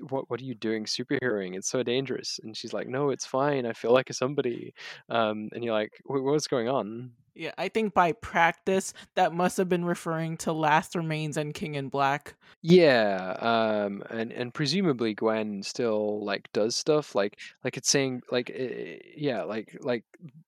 what 0.09 0.29
what 0.29 0.41
are 0.41 0.45
you 0.45 0.55
doing 0.55 0.85
superheroing? 0.85 1.55
It's 1.55 1.69
so 1.69 1.83
dangerous." 1.83 2.39
And 2.43 2.55
she's 2.55 2.73
like, 2.73 2.87
"No, 2.87 3.09
it's 3.09 3.25
fine. 3.25 3.65
I 3.65 3.73
feel 3.73 3.93
like 3.93 4.09
a 4.09 4.13
somebody." 4.13 4.73
Um, 5.09 5.49
and 5.53 5.63
you're 5.63 5.73
like, 5.73 5.91
"What's 6.05 6.47
going 6.47 6.69
on?" 6.69 7.11
Yeah, 7.37 7.51
I 7.55 7.69
think 7.69 7.93
by 7.93 8.13
practice 8.13 8.93
that 9.13 9.31
must 9.31 9.57
have 9.57 9.69
been 9.69 9.85
referring 9.85 10.37
to 10.37 10.51
Last 10.51 10.95
Remains 10.95 11.37
and 11.37 11.53
King 11.53 11.75
in 11.75 11.87
Black. 11.87 12.35
Yeah, 12.63 13.35
um, 13.39 14.01
and 14.09 14.31
and 14.31 14.51
presumably 14.51 15.13
Gwen 15.13 15.61
still 15.61 16.25
like 16.25 16.51
does 16.51 16.75
stuff 16.75 17.13
like 17.13 17.39
like 17.63 17.77
it's 17.77 17.89
saying 17.89 18.23
like 18.31 18.49
uh, 18.49 18.97
yeah 19.15 19.43
like 19.43 19.77
like 19.81 20.03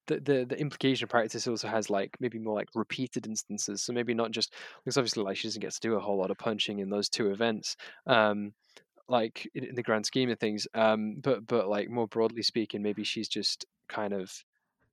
the, 0.08 0.20
the 0.20 0.46
the 0.50 0.60
implication 0.60 1.04
of 1.04 1.10
practice 1.12 1.48
also 1.48 1.68
has 1.68 1.92
like 1.92 2.18
maybe 2.20 2.40
more 2.40 2.56
like 2.56 2.70
repeated 2.74 3.28
instances. 3.28 3.84
So 3.84 3.94
maybe 3.94 4.16
not 4.16 4.32
just 4.32 4.56
because 4.84 4.98
obviously 4.98 5.24
like 5.24 5.38
she 5.38 5.48
doesn't 5.48 5.62
get 5.62 5.74
to 5.74 5.80
do 5.80 5.94
a 5.94 6.00
whole 6.00 6.18
lot 6.18 6.32
of 6.32 6.40
punching 6.40 6.80
in 6.80 6.90
those 6.90 7.08
two 7.08 7.30
events. 7.30 7.76
Um, 8.08 8.54
like 9.10 9.50
in, 9.56 9.66
in 9.66 9.76
the 9.76 9.84
grand 9.84 10.06
scheme 10.06 10.30
of 10.30 10.40
things, 10.40 10.68
um, 10.74 11.16
but 11.22 11.46
but 11.48 11.68
like 11.68 11.90
more 11.90 12.08
broadly 12.08 12.44
speaking, 12.44 12.82
maybe 12.84 13.04
she's 13.04 13.30
just 13.30 13.66
kind 13.90 14.14
of 14.14 14.44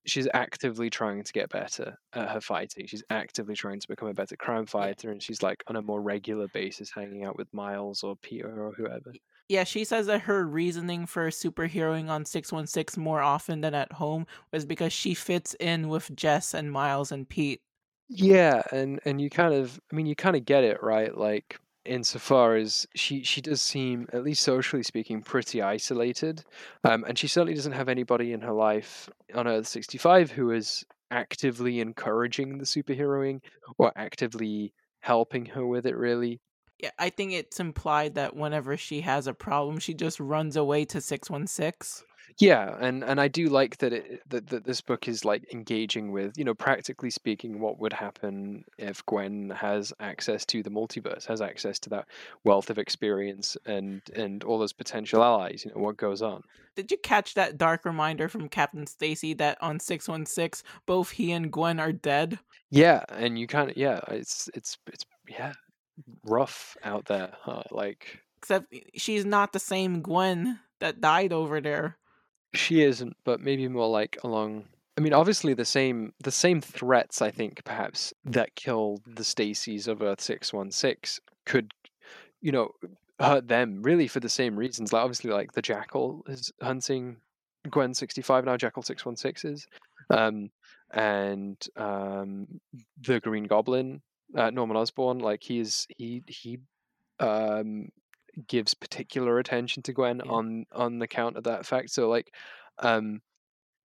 she's 0.06 0.28
actively 0.34 0.90
trying 0.90 1.22
to 1.24 1.32
get 1.32 1.50
better 1.50 1.98
at 2.14 2.30
her 2.30 2.40
fighting. 2.40 2.86
She's 2.86 3.04
actively 3.10 3.54
trying 3.56 3.80
to 3.80 3.88
become 3.88 4.08
a 4.08 4.14
better 4.14 4.36
crime 4.36 4.66
fighter, 4.66 5.10
and 5.10 5.22
she's 5.22 5.42
like 5.42 5.64
on 5.68 5.76
a 5.76 5.82
more 5.82 6.02
regular 6.02 6.48
basis 6.48 6.92
hanging 6.92 7.24
out 7.24 7.36
with 7.38 7.52
Miles 7.54 8.02
or 8.04 8.16
Peter 8.16 8.64
or 8.66 8.72
whoever. 8.74 9.12
Yeah, 9.48 9.64
she 9.64 9.84
says 9.84 10.06
that 10.06 10.22
her 10.22 10.44
reasoning 10.46 11.06
for 11.06 11.28
superheroing 11.30 12.08
on 12.08 12.24
616 12.24 13.02
more 13.02 13.20
often 13.22 13.60
than 13.60 13.74
at 13.74 13.92
home 13.92 14.26
was 14.52 14.64
because 14.66 14.92
she 14.92 15.14
fits 15.14 15.54
in 15.60 15.88
with 15.88 16.14
Jess 16.16 16.52
and 16.54 16.70
Miles 16.72 17.12
and 17.12 17.28
Pete. 17.28 17.62
Yeah, 18.08 18.62
and 18.72 19.00
and 19.04 19.20
you 19.20 19.30
kind 19.30 19.52
of 19.54 19.80
I 19.92 19.96
mean 19.96 20.06
you 20.06 20.14
kind 20.14 20.36
of 20.36 20.44
get 20.44 20.64
it, 20.64 20.82
right? 20.82 21.16
Like 21.16 21.60
insofar 21.86 22.56
as 22.56 22.86
she 22.94 23.22
she 23.24 23.40
does 23.40 23.62
seem, 23.62 24.08
at 24.12 24.24
least 24.24 24.42
socially 24.42 24.82
speaking, 24.82 25.22
pretty 25.22 25.62
isolated, 25.62 26.44
um, 26.84 27.04
and 27.04 27.18
she 27.18 27.28
certainly 27.28 27.54
doesn't 27.54 27.72
have 27.72 27.88
anybody 27.88 28.32
in 28.32 28.40
her 28.42 28.52
life 28.52 29.08
on 29.34 29.46
Earth 29.46 29.66
sixty 29.66 29.98
five 29.98 30.30
who 30.30 30.50
is 30.50 30.84
actively 31.10 31.80
encouraging 31.80 32.58
the 32.58 32.64
superheroing 32.64 33.40
or 33.78 33.92
actively 33.96 34.72
helping 35.00 35.46
her 35.46 35.66
with 35.66 35.86
it. 35.86 35.96
Really, 35.96 36.40
I 36.98 37.10
think 37.10 37.32
it's 37.32 37.60
implied 37.60 38.14
that 38.14 38.36
whenever 38.36 38.76
she 38.76 39.00
has 39.02 39.26
a 39.26 39.34
problem, 39.34 39.78
she 39.78 39.94
just 39.94 40.20
runs 40.20 40.56
away 40.56 40.84
to 40.86 41.00
six 41.00 41.30
one 41.30 41.46
six. 41.46 42.04
Yeah, 42.38 42.76
and 42.80 43.02
and 43.02 43.18
I 43.18 43.28
do 43.28 43.48
like 43.48 43.78
that 43.78 43.94
it 43.94 44.22
that, 44.28 44.48
that 44.48 44.64
this 44.64 44.82
book 44.82 45.08
is 45.08 45.24
like 45.24 45.50
engaging 45.54 46.12
with, 46.12 46.36
you 46.36 46.44
know, 46.44 46.54
practically 46.54 47.08
speaking, 47.08 47.60
what 47.60 47.78
would 47.78 47.94
happen 47.94 48.64
if 48.76 49.04
Gwen 49.06 49.50
has 49.50 49.92
access 50.00 50.44
to 50.46 50.62
the 50.62 50.70
multiverse, 50.70 51.26
has 51.26 51.40
access 51.40 51.78
to 51.80 51.90
that 51.90 52.06
wealth 52.44 52.68
of 52.68 52.78
experience 52.78 53.56
and 53.64 54.02
and 54.14 54.44
all 54.44 54.58
those 54.58 54.74
potential 54.74 55.22
allies, 55.22 55.64
you 55.64 55.72
know, 55.74 55.80
what 55.80 55.96
goes 55.96 56.20
on. 56.20 56.42
Did 56.74 56.90
you 56.90 56.98
catch 56.98 57.32
that 57.34 57.56
dark 57.56 57.86
reminder 57.86 58.28
from 58.28 58.50
Captain 58.50 58.86
Stacy 58.86 59.32
that 59.34 59.56
on 59.62 59.80
616 59.80 60.62
both 60.84 61.12
he 61.12 61.32
and 61.32 61.50
Gwen 61.50 61.80
are 61.80 61.92
dead? 61.92 62.38
Yeah, 62.70 63.02
and 63.08 63.38
you 63.38 63.46
kind 63.46 63.70
of 63.70 63.78
yeah, 63.78 64.00
it's 64.08 64.50
it's 64.52 64.76
it's 64.88 65.06
yeah, 65.26 65.54
rough 66.24 66.76
out 66.82 67.06
there, 67.06 67.32
huh? 67.42 67.62
Like 67.70 68.20
except 68.38 68.74
she's 68.94 69.24
not 69.24 69.52
the 69.52 69.58
same 69.58 70.02
Gwen 70.02 70.60
that 70.80 71.00
died 71.00 71.32
over 71.32 71.60
there. 71.60 71.96
She 72.54 72.82
isn't, 72.82 73.16
but 73.24 73.40
maybe 73.40 73.68
more 73.68 73.88
like 73.88 74.18
along. 74.22 74.66
I 74.98 75.02
mean, 75.02 75.12
obviously 75.12 75.52
the 75.54 75.64
same 75.64 76.12
the 76.22 76.30
same 76.30 76.60
threats. 76.60 77.20
I 77.20 77.30
think 77.30 77.64
perhaps 77.64 78.14
that 78.24 78.54
killed 78.54 79.02
the 79.06 79.24
Stacys 79.24 79.88
of 79.88 80.02
Earth 80.02 80.20
six 80.20 80.52
one 80.52 80.70
six 80.70 81.20
could, 81.44 81.72
you 82.40 82.52
know, 82.52 82.70
hurt 83.20 83.48
them 83.48 83.82
really 83.82 84.08
for 84.08 84.20
the 84.20 84.28
same 84.28 84.56
reasons. 84.56 84.92
Like 84.92 85.02
obviously, 85.02 85.30
like 85.30 85.52
the 85.52 85.62
Jackal 85.62 86.24
is 86.28 86.52
hunting 86.62 87.16
Gwen 87.70 87.94
sixty 87.94 88.22
five 88.22 88.44
now. 88.44 88.56
Jackal 88.56 88.82
six 88.82 89.04
one 89.04 89.16
six 89.16 89.44
is, 89.44 89.66
um, 90.10 90.50
and 90.92 91.62
um, 91.76 92.46
the 93.00 93.20
Green 93.20 93.44
Goblin, 93.44 94.00
uh, 94.34 94.50
Norman 94.50 94.76
Osborn. 94.76 95.18
Like 95.18 95.42
he's 95.42 95.86
he 95.96 96.22
he 96.26 96.58
um 97.20 97.88
gives 98.46 98.74
particular 98.74 99.38
attention 99.38 99.82
to 99.84 99.92
Gwen 99.92 100.20
yeah. 100.24 100.30
on 100.30 100.66
on 100.72 100.98
the 100.98 101.08
count 101.08 101.36
of 101.36 101.44
that 101.44 101.66
fact. 101.66 101.90
So 101.90 102.08
like, 102.08 102.32
um, 102.78 103.20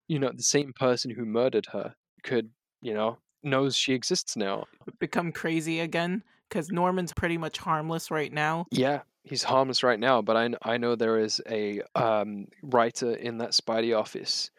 you 0.07 0.19
know, 0.19 0.31
the 0.33 0.43
same 0.43 0.73
person 0.73 1.11
who 1.11 1.25
murdered 1.25 1.67
her 1.71 1.95
could 2.23 2.51
you 2.81 2.93
know, 2.93 3.17
knows 3.43 3.75
she 3.75 3.93
exists 3.93 4.35
now. 4.35 4.65
Become 4.99 5.31
crazy 5.31 5.79
again 5.79 6.23
because 6.49 6.69
Norman's 6.69 7.13
pretty 7.13 7.37
much 7.37 7.57
harmless 7.57 8.11
right 8.11 8.33
now. 8.33 8.65
Yeah, 8.71 9.01
he's 9.23 9.43
harmless 9.43 9.83
right 9.83 9.99
now, 9.99 10.21
but 10.21 10.35
I, 10.35 10.49
I 10.63 10.77
know 10.77 10.95
there 10.95 11.19
is 11.19 11.41
a 11.49 11.81
um, 11.95 12.47
writer 12.63 13.13
in 13.13 13.37
that 13.37 13.51
Spidey 13.51 13.97
office 13.97 14.49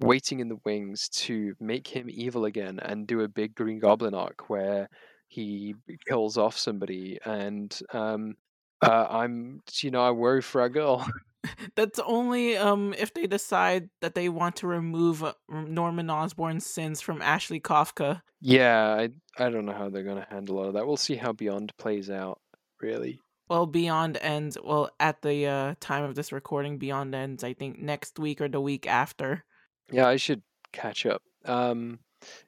waiting 0.00 0.40
in 0.40 0.48
the 0.48 0.58
wings 0.64 1.08
to 1.10 1.54
make 1.60 1.86
him 1.86 2.08
evil 2.10 2.44
again 2.44 2.80
and 2.80 3.06
do 3.06 3.20
a 3.20 3.28
big 3.28 3.54
Green 3.54 3.78
Goblin 3.78 4.14
arc 4.14 4.48
where 4.48 4.88
he 5.32 5.74
kills 6.06 6.36
off 6.36 6.58
somebody. 6.58 7.18
And 7.24 7.76
um, 7.92 8.36
uh, 8.82 9.06
I'm, 9.08 9.62
you 9.80 9.90
know, 9.90 10.02
I 10.02 10.10
worry 10.10 10.42
for 10.42 10.60
our 10.60 10.68
girl. 10.68 11.06
That's 11.74 11.98
only 11.98 12.56
um 12.56 12.94
if 12.96 13.14
they 13.14 13.26
decide 13.26 13.88
that 14.00 14.14
they 14.14 14.28
want 14.28 14.54
to 14.56 14.68
remove 14.68 15.24
uh, 15.24 15.32
Norman 15.48 16.08
Osborn's 16.08 16.64
sins 16.64 17.00
from 17.00 17.20
Ashley 17.20 17.58
Kafka. 17.58 18.22
Yeah, 18.40 18.86
I 18.86 19.08
I 19.44 19.50
don't 19.50 19.66
know 19.66 19.72
how 19.72 19.88
they're 19.88 20.04
gonna 20.04 20.26
handle 20.30 20.58
all 20.58 20.66
of 20.66 20.74
that. 20.74 20.86
We'll 20.86 20.96
see 20.96 21.16
how 21.16 21.32
Beyond 21.32 21.76
plays 21.78 22.10
out. 22.10 22.38
Really. 22.80 23.18
Well, 23.48 23.66
Beyond 23.66 24.18
ends. 24.20 24.56
Well, 24.62 24.90
at 25.00 25.20
the 25.22 25.46
uh, 25.46 25.74
time 25.80 26.04
of 26.04 26.14
this 26.14 26.30
recording, 26.30 26.78
Beyond 26.78 27.12
ends. 27.12 27.42
I 27.42 27.54
think 27.54 27.80
next 27.80 28.20
week 28.20 28.40
or 28.40 28.48
the 28.48 28.60
week 28.60 28.86
after. 28.86 29.44
Yeah, 29.90 30.06
I 30.06 30.16
should 30.16 30.42
catch 30.72 31.06
up. 31.06 31.22
Um, 31.44 31.98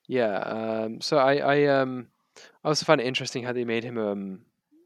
yeah. 0.06 0.36
Um, 0.38 1.00
so 1.00 1.18
I 1.18 1.36
I 1.38 1.64
um 1.64 2.08
I 2.64 2.68
also 2.68 2.84
find 2.84 3.00
it 3.00 3.06
interesting 3.06 3.44
how 3.44 3.52
they 3.52 3.64
made 3.64 3.84
him 3.84 3.98
um 3.98 4.40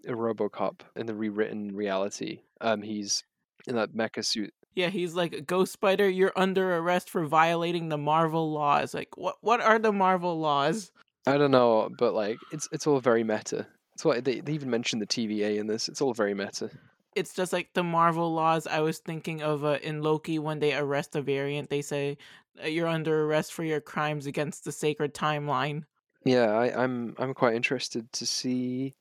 a 0.07 0.13
RoboCop 0.13 0.81
in 0.97 1.07
the 1.07 1.15
rewritten 1.15 1.75
reality. 1.75 2.41
Um, 2.61 2.83
he's 2.83 3.25
in 3.67 3.77
that 3.77 3.95
mecha 3.95 4.25
suit. 4.25 4.53
Yeah, 4.75 4.91
he's 4.91 5.15
like 5.15 5.47
Ghost 5.47 5.73
Spider. 5.73 6.09
You're 6.09 6.33
under 6.37 6.77
arrest 6.77 7.11
for 7.11 7.27
violating 7.27 7.89
the 7.89 7.99
Marvel 7.99 8.53
laws. 8.53 8.95
Like, 8.95 9.17
what? 9.17 9.37
What 9.41 9.61
are 9.61 9.79
the 9.79 9.93
Marvel 9.93 10.39
laws? 10.39 10.93
I 11.27 11.37
don't 11.37 11.51
know, 11.51 11.91
but 11.99 12.15
like 12.15 12.39
it's 12.53 12.69
it's 12.73 12.87
all 12.87 13.01
very 13.01 13.25
meta. 13.25 13.67
It's 13.95 14.05
why 14.05 14.21
they 14.21 14.41
they 14.41 14.53
even 14.53 14.71
mentioned 14.71 15.03
the 15.03 15.07
TVA 15.07 15.59
in 15.59 15.67
this. 15.67 15.89
It's 15.89 16.01
all 16.01 16.15
very 16.15 16.35
meta. 16.35 16.71
It's 17.17 17.35
just 17.35 17.53
like 17.53 17.71
the 17.75 17.83
Marvel 17.83 18.33
laws. 18.33 18.67
I 18.67 18.81
was 18.81 18.99
thinking 18.99 19.43
of 19.43 19.65
uh, 19.65 19.79
in 19.83 20.03
Loki 20.03 20.39
when 20.39 20.61
they 20.61 20.75
arrest 20.75 21.17
a 21.17 21.23
variant, 21.23 21.69
they 21.69 21.83
say 21.83 22.17
you're 22.65 22.87
under 22.87 23.25
arrest 23.25 23.53
for 23.53 23.65
your 23.65 23.81
crimes 23.81 24.27
against 24.27 24.65
the 24.65 24.73
sacred 24.73 25.15
timeline. 25.15 25.83
Yeah, 26.25 26.53
I, 26.53 26.83
I'm 26.83 27.15
I'm 27.19 27.35
quite 27.35 27.55
interested 27.55 28.13
to 28.15 28.27
see 28.27 28.95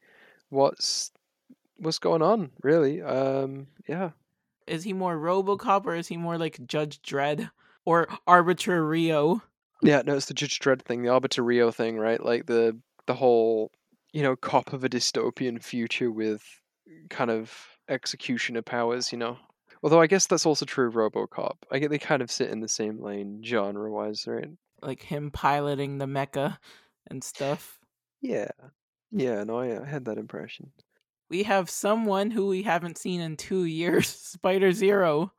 what's 0.49 1.11
what's 1.77 1.99
going 1.99 2.21
on. 2.21 2.51
Really, 2.61 3.01
um, 3.01 3.67
yeah. 3.87 4.11
Is 4.65 4.83
he 4.83 4.93
more 4.93 5.17
RoboCop 5.17 5.85
or 5.85 5.95
is 5.95 6.07
he 6.07 6.17
more 6.17 6.37
like 6.37 6.65
Judge 6.67 7.01
Dredd 7.01 7.49
or 7.85 8.07
Arbiter 8.27 8.85
Rio? 8.85 9.41
Yeah, 9.81 10.01
no, 10.05 10.15
it's 10.15 10.25
the 10.25 10.33
Judge 10.33 10.59
Dredd 10.59 10.81
thing, 10.81 11.03
the 11.03 11.09
Arbiter 11.09 11.43
Rio 11.43 11.71
thing, 11.71 11.97
right? 11.97 12.23
Like 12.23 12.45
the 12.45 12.77
the 13.05 13.13
whole 13.13 13.71
you 14.11 14.21
know 14.21 14.35
cop 14.35 14.73
of 14.73 14.83
a 14.83 14.89
dystopian 14.89 15.61
future 15.61 16.11
with 16.11 16.43
kind 17.09 17.31
of 17.31 17.53
executioner 17.89 18.61
powers, 18.61 19.11
you 19.11 19.17
know. 19.17 19.37
Although 19.83 20.01
I 20.01 20.07
guess 20.07 20.27
that's 20.27 20.45
also 20.45 20.65
true 20.65 20.87
of 20.87 20.95
RoboCop. 20.95 21.57
I 21.71 21.79
get 21.79 21.89
they 21.89 21.99
kind 21.99 22.21
of 22.21 22.31
sit 22.31 22.49
in 22.49 22.61
the 22.61 22.67
same 22.67 23.01
lane 23.01 23.41
genre 23.43 23.91
wise, 23.91 24.25
right? 24.27 24.49
Like 24.81 25.01
him 25.01 25.31
piloting 25.31 25.97
the 25.97 26.05
mecha 26.05 26.57
and 27.09 27.23
stuff. 27.23 27.79
Yeah, 28.21 28.49
yeah. 29.11 29.43
No, 29.43 29.59
I, 29.59 29.81
I 29.81 29.85
had 29.85 30.05
that 30.05 30.17
impression. 30.17 30.71
We 31.29 31.43
have 31.43 31.69
someone 31.69 32.31
who 32.31 32.47
we 32.47 32.63
haven't 32.63 32.97
seen 32.97 33.21
in 33.21 33.37
two 33.37 33.65
years, 33.65 34.07
Spider 34.33 34.71
Zero. 34.71 35.31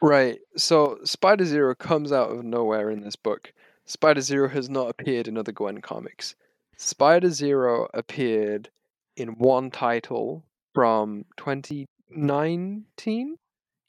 Right. 0.00 0.38
So 0.56 0.98
Spider 1.04 1.44
Zero 1.44 1.74
comes 1.74 2.12
out 2.12 2.30
of 2.30 2.44
nowhere 2.44 2.90
in 2.90 3.00
this 3.00 3.16
book. 3.16 3.52
Spider 3.86 4.20
Zero 4.20 4.48
has 4.48 4.68
not 4.68 4.90
appeared 4.90 5.28
in 5.28 5.38
other 5.38 5.52
Gwen 5.52 5.80
comics. 5.80 6.34
Spider 6.76 7.30
Zero 7.30 7.88
appeared 7.94 8.70
in 9.16 9.28
one 9.38 9.70
title 9.70 10.44
from 10.74 11.24
2019. 11.36 13.36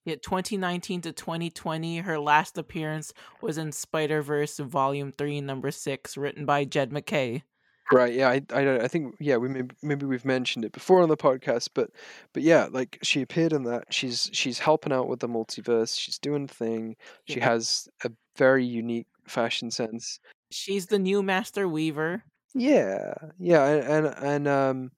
Yet 0.06 0.22
2019 0.22 1.02
to 1.02 1.12
2020, 1.14 2.00
her 2.00 2.20
last 2.20 2.58
appearance 2.58 3.14
was 3.42 3.58
in 3.58 3.72
Spider 3.72 4.22
Verse 4.22 4.58
Volume 4.58 5.14
3, 5.18 5.42
Number 5.42 5.72
6, 5.72 6.18
written 6.18 6.46
by 6.46 6.66
Jed 6.66 6.92
MacKay. 6.92 7.44
Right. 7.92 8.14
Yeah. 8.14 8.30
I, 8.30 8.42
I. 8.54 8.84
I 8.84 8.88
think. 8.88 9.16
Yeah. 9.20 9.36
We 9.38 9.50
maybe 9.50 9.76
maybe 9.82 10.06
we've 10.06 10.24
mentioned 10.24 10.64
it 10.64 10.72
before 10.72 11.02
on 11.02 11.10
the 11.10 11.18
podcast, 11.18 11.70
but 11.74 11.90
but 12.34 12.42
yeah, 12.42 12.68
like 12.72 12.98
she 13.04 13.22
appeared 13.22 13.52
in 13.52 13.64
that. 13.64 13.94
She's 13.94 14.30
she's 14.32 14.58
helping 14.58 14.94
out 14.94 15.10
with 15.10 15.20
the 15.20 15.28
multiverse. 15.28 16.00
She's 16.00 16.18
doing 16.18 16.48
the 16.48 16.54
thing. 16.54 16.96
She 17.26 17.40
Yeah. 17.40 17.50
has 17.50 17.90
a 18.06 18.12
very 18.38 18.66
unique 18.66 19.08
fashion 19.28 19.70
sense. 19.70 20.18
She's 20.50 20.86
the 20.86 20.98
new 20.98 21.22
Master 21.22 21.68
Weaver. 21.68 22.24
Yeah. 22.56 23.14
Yeah. 23.38 23.66
And 23.66 24.08
and, 24.08 24.16
and 24.18 24.48
um, 24.48 24.92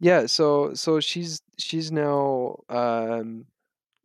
yeah. 0.00 0.26
So 0.26 0.74
so 0.74 0.98
she's 0.98 1.40
she's 1.58 1.92
now 1.92 2.56
um, 2.68 3.46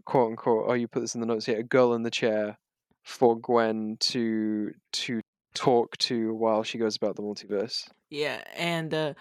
quote 0.06 0.32
unquote. 0.32 0.66
Oh, 0.68 0.74
you 0.74 0.88
put 0.88 1.02
this 1.02 1.16
in 1.16 1.22
the 1.22 1.28
notes 1.28 1.46
here. 1.46 1.60
A 1.60 1.64
girl 1.64 1.94
in 1.94 2.04
the 2.04 2.12
chair 2.12 2.58
for 3.04 3.40
Gwen 3.40 3.98
to 4.00 4.74
to 4.94 5.22
talk 5.54 5.98
to 5.98 6.34
while 6.34 6.64
she 6.64 6.78
goes 6.78 6.96
about 6.96 7.16
the 7.16 7.24
multiverse. 7.24 7.88
Yeah, 8.10 8.44
and 8.56 8.94
uh 8.94 9.14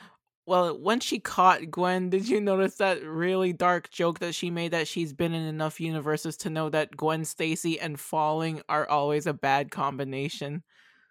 well, 0.46 0.76
when 0.76 0.98
she 0.98 1.20
caught 1.20 1.70
Gwen, 1.70 2.10
did 2.10 2.28
you 2.28 2.40
notice 2.40 2.76
that 2.76 3.04
really 3.04 3.52
dark 3.52 3.90
joke 3.90 4.18
that 4.18 4.34
she 4.34 4.50
made 4.50 4.72
that 4.72 4.88
she's 4.88 5.12
been 5.12 5.32
in 5.32 5.46
enough 5.46 5.78
universes 5.80 6.36
to 6.38 6.50
know 6.50 6.68
that 6.70 6.96
Gwen 6.96 7.24
Stacy 7.24 7.78
and 7.78 8.00
falling 8.00 8.60
are 8.68 8.88
always 8.88 9.26
a 9.28 9.32
bad 9.32 9.70
combination? 9.70 10.64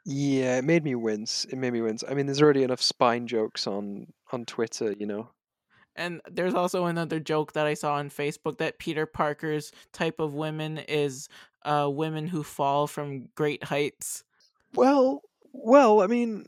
Yeah, 0.05 0.57
it 0.57 0.63
made 0.63 0.83
me 0.83 0.95
wince. 0.95 1.45
It 1.45 1.57
made 1.57 1.71
me 1.73 1.81
wince. 1.81 2.03
I 2.07 2.13
mean, 2.13 2.25
there's 2.25 2.41
already 2.41 2.63
enough 2.63 2.81
spine 2.81 3.27
jokes 3.27 3.67
on 3.67 4.07
on 4.31 4.45
Twitter, 4.45 4.93
you 4.99 5.05
know. 5.05 5.31
And 5.95 6.21
there's 6.29 6.53
also 6.53 6.85
another 6.85 7.19
joke 7.19 7.53
that 7.53 7.67
I 7.67 7.73
saw 7.73 7.95
on 7.95 8.09
Facebook 8.09 8.57
that 8.59 8.79
Peter 8.79 9.05
Parker's 9.05 9.71
type 9.93 10.19
of 10.19 10.33
women 10.33 10.79
is 10.79 11.27
uh 11.65 11.89
women 11.91 12.27
who 12.27 12.43
fall 12.43 12.87
from 12.87 13.27
great 13.35 13.63
heights. 13.63 14.23
Well, 14.73 15.21
well, 15.53 16.01
I 16.01 16.07
mean, 16.07 16.45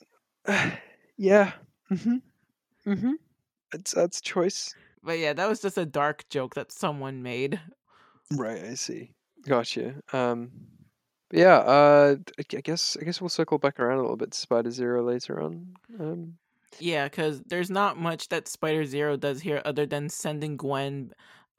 yeah. 1.17 1.53
Mhm. 1.91 2.21
Mhm. 2.85 3.13
That's 3.71 3.91
that's 3.93 4.21
choice. 4.21 4.75
But 5.03 5.19
yeah, 5.19 5.33
that 5.33 5.47
was 5.49 5.61
just 5.61 5.77
a 5.77 5.85
dark 5.85 6.27
joke 6.29 6.55
that 6.55 6.71
someone 6.71 7.21
made. 7.23 7.59
Right, 8.31 8.63
I 8.63 8.73
see. 8.75 9.13
Gotcha. 9.45 10.01
Um, 10.13 10.51
yeah. 11.31 11.57
Uh, 11.59 12.15
I 12.39 12.43
I 12.57 12.61
guess 12.61 12.97
I 12.99 13.03
guess 13.05 13.21
we'll 13.21 13.29
circle 13.29 13.57
back 13.57 13.79
around 13.79 13.99
a 13.99 14.01
little 14.01 14.17
bit 14.17 14.31
to 14.31 14.37
Spider 14.37 14.71
Zero 14.71 15.03
later 15.03 15.41
on. 15.41 15.73
Um, 15.99 16.37
Yeah, 16.79 17.05
because 17.05 17.41
there's 17.43 17.69
not 17.69 17.97
much 17.97 18.29
that 18.29 18.47
Spider 18.47 18.85
Zero 18.85 19.17
does 19.17 19.41
here 19.41 19.61
other 19.65 19.85
than 19.85 20.09
sending 20.09 20.57
Gwen 20.57 21.13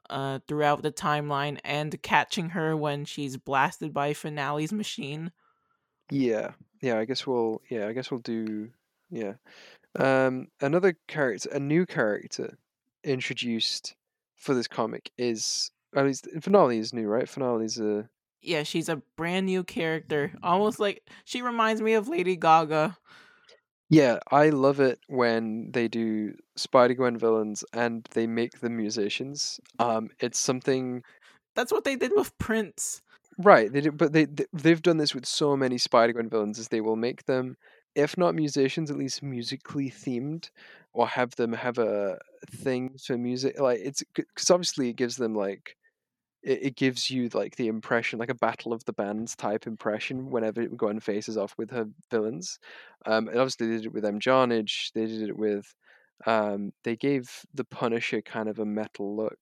uh, 0.09 0.39
throughout 0.47 0.81
the 0.81 0.91
timeline 0.91 1.59
and 1.63 2.01
catching 2.01 2.49
her 2.49 2.75
when 2.75 3.05
she's 3.05 3.37
blasted 3.37 3.93
by 3.93 4.13
Finale's 4.13 4.73
machine. 4.73 5.31
yeah, 6.11 6.51
yeah. 6.81 6.99
I 6.99 7.05
guess 7.05 7.25
we'll 7.27 7.61
yeah. 7.69 7.87
I 7.87 7.93
guess 7.93 8.11
we'll 8.11 8.19
do 8.21 8.69
yeah. 9.09 9.33
Um, 9.97 10.47
another 10.61 10.97
character, 11.07 11.49
a 11.51 11.59
new 11.59 11.85
character 11.85 12.57
introduced 13.03 13.95
for 14.35 14.53
this 14.55 14.67
comic 14.67 15.11
is 15.17 15.71
at 15.95 16.05
least 16.05 16.27
finale 16.41 16.79
is 16.79 16.93
new, 16.93 17.07
right? 17.07 17.29
Finale 17.29 17.65
is 17.65 17.79
a 17.79 18.09
Yeah, 18.41 18.63
she's 18.63 18.89
a 18.89 19.01
brand 19.17 19.45
new 19.45 19.63
character. 19.63 20.33
Almost 20.43 20.79
like 20.79 21.07
she 21.25 21.41
reminds 21.41 21.81
me 21.81 21.93
of 21.93 22.07
Lady 22.07 22.35
Gaga. 22.35 22.97
Yeah. 23.89 24.19
I 24.31 24.49
love 24.49 24.79
it 24.79 24.99
when 25.07 25.71
they 25.71 25.87
do 25.87 26.35
Spider 26.55 26.93
Gwen 26.95 27.17
villains 27.17 27.63
and 27.73 28.07
they 28.13 28.27
make 28.27 28.59
them 28.59 28.77
musicians. 28.77 29.59
Um, 29.79 30.09
it's 30.19 30.39
something 30.39 31.03
That's 31.55 31.71
what 31.73 31.85
they 31.85 31.95
did 31.97 32.13
with 32.15 32.37
Prince. 32.39 33.01
right. 33.39 33.71
They 33.73 33.81
did, 33.81 33.97
but 33.97 34.13
they 34.13 34.25
they- 34.25 34.47
they've 34.53 34.81
done 34.83 34.97
this 34.97 35.15
with 35.15 35.25
so 35.27 35.57
many 35.57 35.77
Spider 35.79 36.13
Gwen 36.13 36.29
villains. 36.29 36.59
Is 36.59 36.69
they 36.69 36.81
will 36.81 36.97
make 36.97 37.25
them, 37.27 37.57
if 37.95 38.17
not 38.17 38.35
musicians, 38.35 38.91
at 38.91 38.97
least 38.97 39.23
musically 39.23 39.91
themed, 39.91 40.51
or 40.93 41.07
have 41.07 41.35
them 41.37 41.53
have 41.53 41.79
a 41.79 42.19
thing 42.47 42.97
for 42.99 43.17
music. 43.17 43.59
Like 43.59 43.79
it's 43.83 44.03
because 44.15 44.51
obviously 44.51 44.89
it 44.89 44.95
gives 44.97 45.17
them 45.17 45.35
like 45.35 45.77
it, 46.43 46.63
it 46.63 46.75
gives 46.75 47.09
you 47.09 47.29
like 47.33 47.55
the 47.55 47.67
impression 47.67 48.19
like 48.19 48.29
a 48.29 48.35
battle 48.35 48.73
of 48.73 48.83
the 48.85 48.93
bands 48.93 49.35
type 49.35 49.65
impression 49.65 50.29
whenever 50.29 50.65
Gwen 50.67 50.99
faces 50.99 51.37
off 51.37 51.55
with 51.57 51.71
her 51.71 51.85
villains. 52.11 52.59
Um, 53.05 53.27
and 53.27 53.37
obviously 53.37 53.67
they 53.67 53.77
did 53.77 53.85
it 53.85 53.93
with 53.93 54.05
M. 54.05 54.19
Jarnage. 54.19 54.91
They 54.93 55.05
did 55.05 55.29
it 55.29 55.37
with. 55.37 55.73
Um, 56.25 56.71
they 56.83 56.95
gave 56.95 57.29
the 57.53 57.65
Punisher 57.65 58.21
kind 58.21 58.47
of 58.47 58.59
a 58.59 58.65
metal 58.65 59.15
look. 59.15 59.39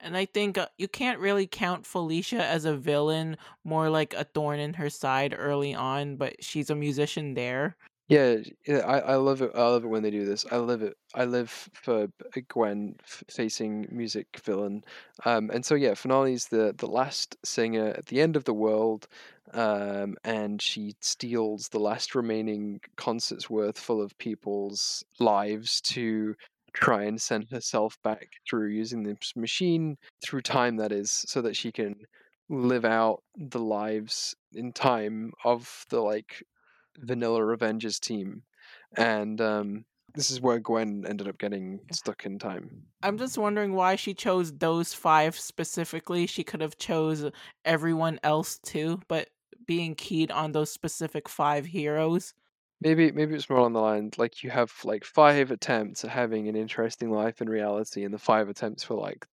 And 0.00 0.16
I 0.16 0.24
think 0.24 0.56
uh, 0.56 0.68
you 0.78 0.88
can't 0.88 1.18
really 1.18 1.46
count 1.46 1.84
Felicia 1.84 2.42
as 2.42 2.64
a 2.64 2.76
villain, 2.76 3.36
more 3.64 3.90
like 3.90 4.14
a 4.14 4.24
thorn 4.24 4.58
in 4.58 4.74
her 4.74 4.88
side 4.88 5.34
early 5.36 5.74
on, 5.74 6.16
but 6.16 6.42
she's 6.42 6.70
a 6.70 6.74
musician 6.74 7.34
there. 7.34 7.76
Yeah, 8.08 8.36
yeah, 8.66 8.78
I, 8.78 8.98
I 8.98 9.14
love 9.16 9.40
it. 9.42 9.52
I 9.54 9.60
love 9.62 9.84
it 9.84 9.88
when 9.88 10.02
they 10.02 10.10
do 10.10 10.24
this. 10.26 10.44
I 10.50 10.56
love 10.56 10.82
it. 10.82 10.96
I 11.14 11.24
live 11.24 11.50
for 11.72 12.08
Gwen 12.48 12.96
f- 13.02 13.24
facing 13.30 13.86
music 13.90 14.26
villain. 14.44 14.84
Um, 15.24 15.50
and 15.50 15.64
so 15.64 15.74
yeah, 15.74 15.94
finale's 15.94 16.46
the 16.48 16.74
the 16.76 16.86
last 16.88 17.36
singer 17.44 17.88
at 17.88 18.06
the 18.06 18.20
end 18.20 18.36
of 18.36 18.44
the 18.44 18.52
world, 18.54 19.06
um, 19.54 20.16
and 20.24 20.60
she 20.60 20.94
steals 21.00 21.68
the 21.68 21.78
last 21.80 22.14
remaining 22.14 22.80
concerts 22.96 23.48
worth 23.48 23.78
full 23.78 24.02
of 24.02 24.16
people's 24.18 25.02
lives 25.18 25.80
to 25.82 26.34
try 26.74 27.04
and 27.04 27.20
send 27.20 27.48
herself 27.50 27.96
back 28.02 28.28
through 28.48 28.68
using 28.68 29.02
this 29.04 29.32
machine 29.36 29.96
through 30.22 30.42
time 30.42 30.76
that 30.76 30.92
is, 30.92 31.10
so 31.10 31.40
that 31.42 31.56
she 31.56 31.72
can 31.72 31.94
live 32.50 32.84
out 32.84 33.22
the 33.36 33.58
lives 33.60 34.34
in 34.54 34.72
time 34.72 35.32
of 35.44 35.86
the 35.88 36.00
like 36.00 36.42
vanilla 36.98 37.44
Avengers 37.46 37.98
team, 37.98 38.42
and 38.96 39.40
um, 39.40 39.84
this 40.14 40.30
is 40.30 40.40
where 40.40 40.58
Gwen 40.58 41.04
ended 41.08 41.28
up 41.28 41.38
getting 41.38 41.80
stuck 41.90 42.26
in 42.26 42.38
time. 42.38 42.82
I'm 43.02 43.18
just 43.18 43.38
wondering 43.38 43.74
why 43.74 43.96
she 43.96 44.14
chose 44.14 44.52
those 44.52 44.92
five 44.92 45.38
specifically. 45.38 46.26
She 46.26 46.44
could 46.44 46.60
have 46.60 46.78
chose 46.78 47.30
everyone 47.64 48.20
else 48.22 48.58
too, 48.58 49.00
but 49.08 49.28
being 49.66 49.94
keyed 49.94 50.30
on 50.30 50.52
those 50.52 50.70
specific 50.70 51.28
five 51.28 51.66
heroes. 51.66 52.34
Maybe 52.80 53.12
maybe 53.12 53.34
it's 53.34 53.48
more 53.48 53.60
on 53.60 53.72
the 53.72 53.80
line 53.80 54.10
like 54.18 54.42
you 54.42 54.50
have 54.50 54.72
like 54.84 55.04
five 55.04 55.50
attempts 55.52 56.04
at 56.04 56.10
having 56.10 56.48
an 56.48 56.56
interesting 56.56 57.10
life 57.10 57.40
in 57.40 57.48
reality, 57.48 58.04
and 58.04 58.12
the 58.12 58.18
five 58.18 58.48
attempts 58.48 58.82
for 58.82 58.94
like 58.94 59.24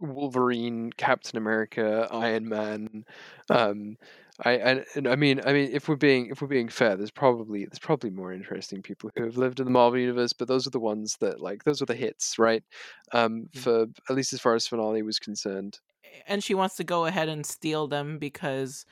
Wolverine, 0.00 0.92
Captain 0.96 1.36
America, 1.36 2.08
Iron 2.10 2.48
Man. 2.48 3.04
Um, 3.50 3.96
I, 4.40 4.52
I 4.58 4.84
and 4.96 5.06
I 5.06 5.16
mean 5.16 5.40
I 5.44 5.52
mean 5.52 5.70
if 5.72 5.88
we're 5.88 5.96
being 5.96 6.26
if 6.30 6.42
we're 6.42 6.48
being 6.48 6.68
fair, 6.68 6.96
there's 6.96 7.10
probably 7.10 7.66
there's 7.66 7.78
probably 7.78 8.10
more 8.10 8.32
interesting 8.32 8.82
people 8.82 9.10
who 9.16 9.24
have 9.24 9.36
lived 9.36 9.60
in 9.60 9.64
the 9.64 9.70
Marvel 9.70 9.98
universe, 9.98 10.32
but 10.32 10.48
those 10.48 10.66
are 10.66 10.70
the 10.70 10.80
ones 10.80 11.16
that 11.20 11.40
like 11.40 11.64
those 11.64 11.80
are 11.80 11.86
the 11.86 11.94
hits, 11.94 12.38
right? 12.38 12.64
Um, 13.12 13.46
Mm. 13.54 13.64
for 13.64 13.86
at 14.08 14.16
least 14.16 14.32
as 14.32 14.40
far 14.40 14.54
as 14.54 14.66
finale 14.66 15.02
was 15.02 15.18
concerned. 15.20 15.78
And 16.26 16.42
she 16.44 16.54
wants 16.54 16.76
to 16.76 16.84
go 16.84 17.06
ahead 17.06 17.28
and 17.28 17.44
steal 17.46 17.86
them 17.88 18.18
because 18.18 18.86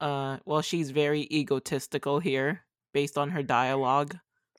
uh 0.00 0.38
well 0.46 0.62
she's 0.62 0.90
very 0.92 1.22
egotistical 1.32 2.20
here 2.20 2.66
based 2.94 3.18
on 3.18 3.30
her 3.30 3.42
dialogue. 3.42 4.18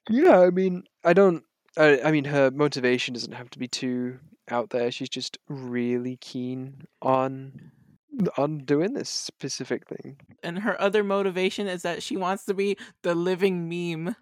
Yeah, 0.10 0.40
I 0.40 0.50
mean, 0.50 0.84
I 1.04 1.14
don't. 1.14 1.44
I, 1.78 2.02
I 2.02 2.12
mean, 2.12 2.26
her 2.26 2.52
motivation 2.52 3.14
doesn't 3.14 3.32
have 3.34 3.50
to 3.52 3.60
be 3.60 3.68
too 3.68 4.20
out 4.50 4.70
there. 4.70 4.92
She's 4.92 5.10
just 5.10 5.38
really 5.48 6.18
keen 6.18 6.84
on 7.02 7.72
on 8.38 8.60
doing 8.60 8.94
this 8.94 9.10
specific 9.10 9.88
thing. 9.88 10.18
And 10.44 10.60
her 10.60 10.80
other 10.80 11.04
motivation 11.04 11.68
is 11.68 11.82
that 11.84 12.04
she 12.04 12.18
wants 12.18 12.46
to 12.46 12.54
be 12.54 12.78
the 13.02 13.16
living 13.16 13.68
meme. 13.70 14.16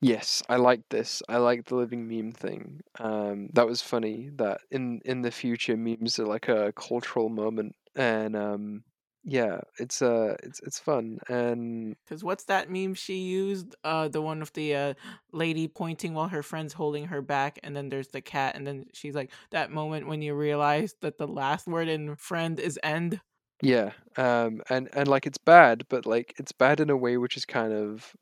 Yes, 0.00 0.42
I 0.48 0.56
like 0.56 0.88
this. 0.90 1.22
I 1.28 1.38
like 1.38 1.66
the 1.66 1.74
living 1.74 2.06
meme 2.06 2.32
thing. 2.32 2.82
Um, 2.98 3.48
that 3.54 3.66
was 3.66 3.82
funny. 3.82 4.30
That 4.36 4.60
in 4.70 5.00
in 5.04 5.22
the 5.22 5.30
future, 5.30 5.76
memes 5.76 6.18
are 6.18 6.26
like 6.26 6.48
a 6.48 6.72
cultural 6.72 7.28
moment, 7.28 7.74
and 7.96 8.36
um, 8.36 8.84
yeah, 9.26 9.60
it's 9.78 10.00
uh, 10.02 10.36
it's 10.42 10.60
it's 10.60 10.78
fun. 10.78 11.18
And 11.28 11.96
Cause 12.08 12.22
what's 12.22 12.44
that 12.44 12.70
meme 12.70 12.94
she 12.94 13.16
used? 13.18 13.74
Uh, 13.82 14.06
the 14.06 14.22
one 14.22 14.38
with 14.38 14.52
the 14.52 14.74
uh 14.76 14.94
lady 15.32 15.66
pointing 15.66 16.14
while 16.14 16.28
her 16.28 16.42
friend's 16.42 16.72
holding 16.72 17.06
her 17.06 17.20
back, 17.20 17.58
and 17.64 17.74
then 17.74 17.88
there's 17.88 18.08
the 18.08 18.20
cat, 18.20 18.54
and 18.54 18.64
then 18.64 18.86
she's 18.92 19.16
like, 19.16 19.32
"That 19.50 19.72
moment 19.72 20.06
when 20.06 20.22
you 20.22 20.34
realize 20.34 20.94
that 21.00 21.18
the 21.18 21.26
last 21.26 21.66
word 21.66 21.88
in 21.88 22.14
friend 22.14 22.60
is 22.60 22.78
end." 22.84 23.20
yeah, 23.62 23.92
um, 24.16 24.62
and 24.68 24.88
and 24.94 25.08
like 25.08 25.26
it's 25.26 25.38
bad, 25.38 25.86
but 25.88 26.06
like 26.06 26.34
it's 26.38 26.52
bad 26.52 26.80
in 26.80 26.90
a 26.90 26.96
way 26.96 27.16
which 27.16 27.36
is 27.36 27.44
kind 27.44 27.72
of 27.72 28.14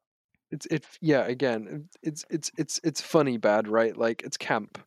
it's 0.53 0.67
it 0.67 0.87
yeah 1.03 1.27
again 1.27 1.89
it's 2.03 2.25
it's 2.31 2.51
it's 2.59 2.81
it's 2.85 3.01
funny 3.03 3.39
bad 3.39 3.69
right 3.69 3.97
like 3.97 4.23
it's 4.23 4.37
camp 4.37 4.79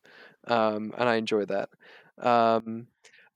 um 0.48 0.94
and 0.98 1.08
i 1.08 1.16
enjoy 1.16 1.44
that 1.44 1.70
um 2.18 2.88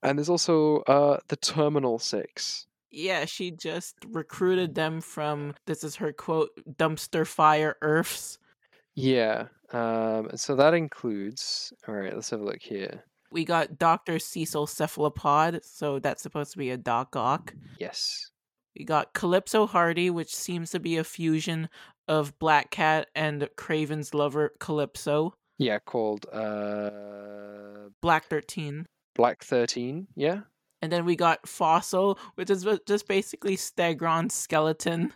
and 0.03 0.17
there's 0.19 0.29
also 0.29 0.79
uh 0.81 1.19
the 1.29 1.37
terminal 1.37 1.99
six 1.99 2.67
Yeah, 2.93 3.25
she 3.25 3.51
just 3.51 3.95
recruited 4.07 4.75
them 4.75 5.01
from 5.01 5.55
this 5.65 5.83
is 5.83 5.95
her 5.97 6.13
quote 6.13 6.51
dumpster 6.77 7.25
fire 7.27 7.75
earths. 7.81 8.37
yeah 8.95 9.47
um 9.71 10.29
so 10.35 10.55
that 10.55 10.73
includes 10.75 11.73
all 11.87 11.95
right 11.95 12.13
let's 12.13 12.29
have 12.29 12.41
a 12.41 12.43
look 12.43 12.61
here 12.61 13.03
We 13.31 13.43
got 13.45 13.79
Doctor 13.79 14.19
Cecil 14.19 14.67
Cephalopod, 14.67 15.65
so 15.65 15.97
that's 15.97 16.21
supposed 16.21 16.51
to 16.51 16.59
be 16.59 16.69
a 16.69 16.77
Doc 16.77 17.15
Ock. 17.15 17.55
yes 17.79 18.29
We 18.77 18.85
got 18.85 19.13
Calypso 19.13 19.65
Hardy, 19.65 20.09
which 20.11 20.35
seems 20.35 20.69
to 20.71 20.79
be 20.79 20.97
a 20.97 21.03
fusion 21.03 21.69
of 22.07 22.37
Black 22.37 22.69
Cat 22.69 23.07
and 23.15 23.49
Kraven's 23.57 24.13
lover 24.13 24.53
Calypso. 24.59 25.33
yeah 25.57 25.79
called 25.79 26.27
uh 26.31 27.89
Black 28.01 28.25
13. 28.29 28.85
black 29.15 29.43
13 29.43 30.07
yeah 30.15 30.41
And 30.83 30.91
then 30.91 31.05
we 31.05 31.15
got 31.15 31.47
Fossil, 31.47 32.19
which 32.35 32.49
is 32.49 32.67
just 32.85 33.07
basically 33.07 33.55
Stegron's 33.55 34.33
skeleton. 34.33 35.13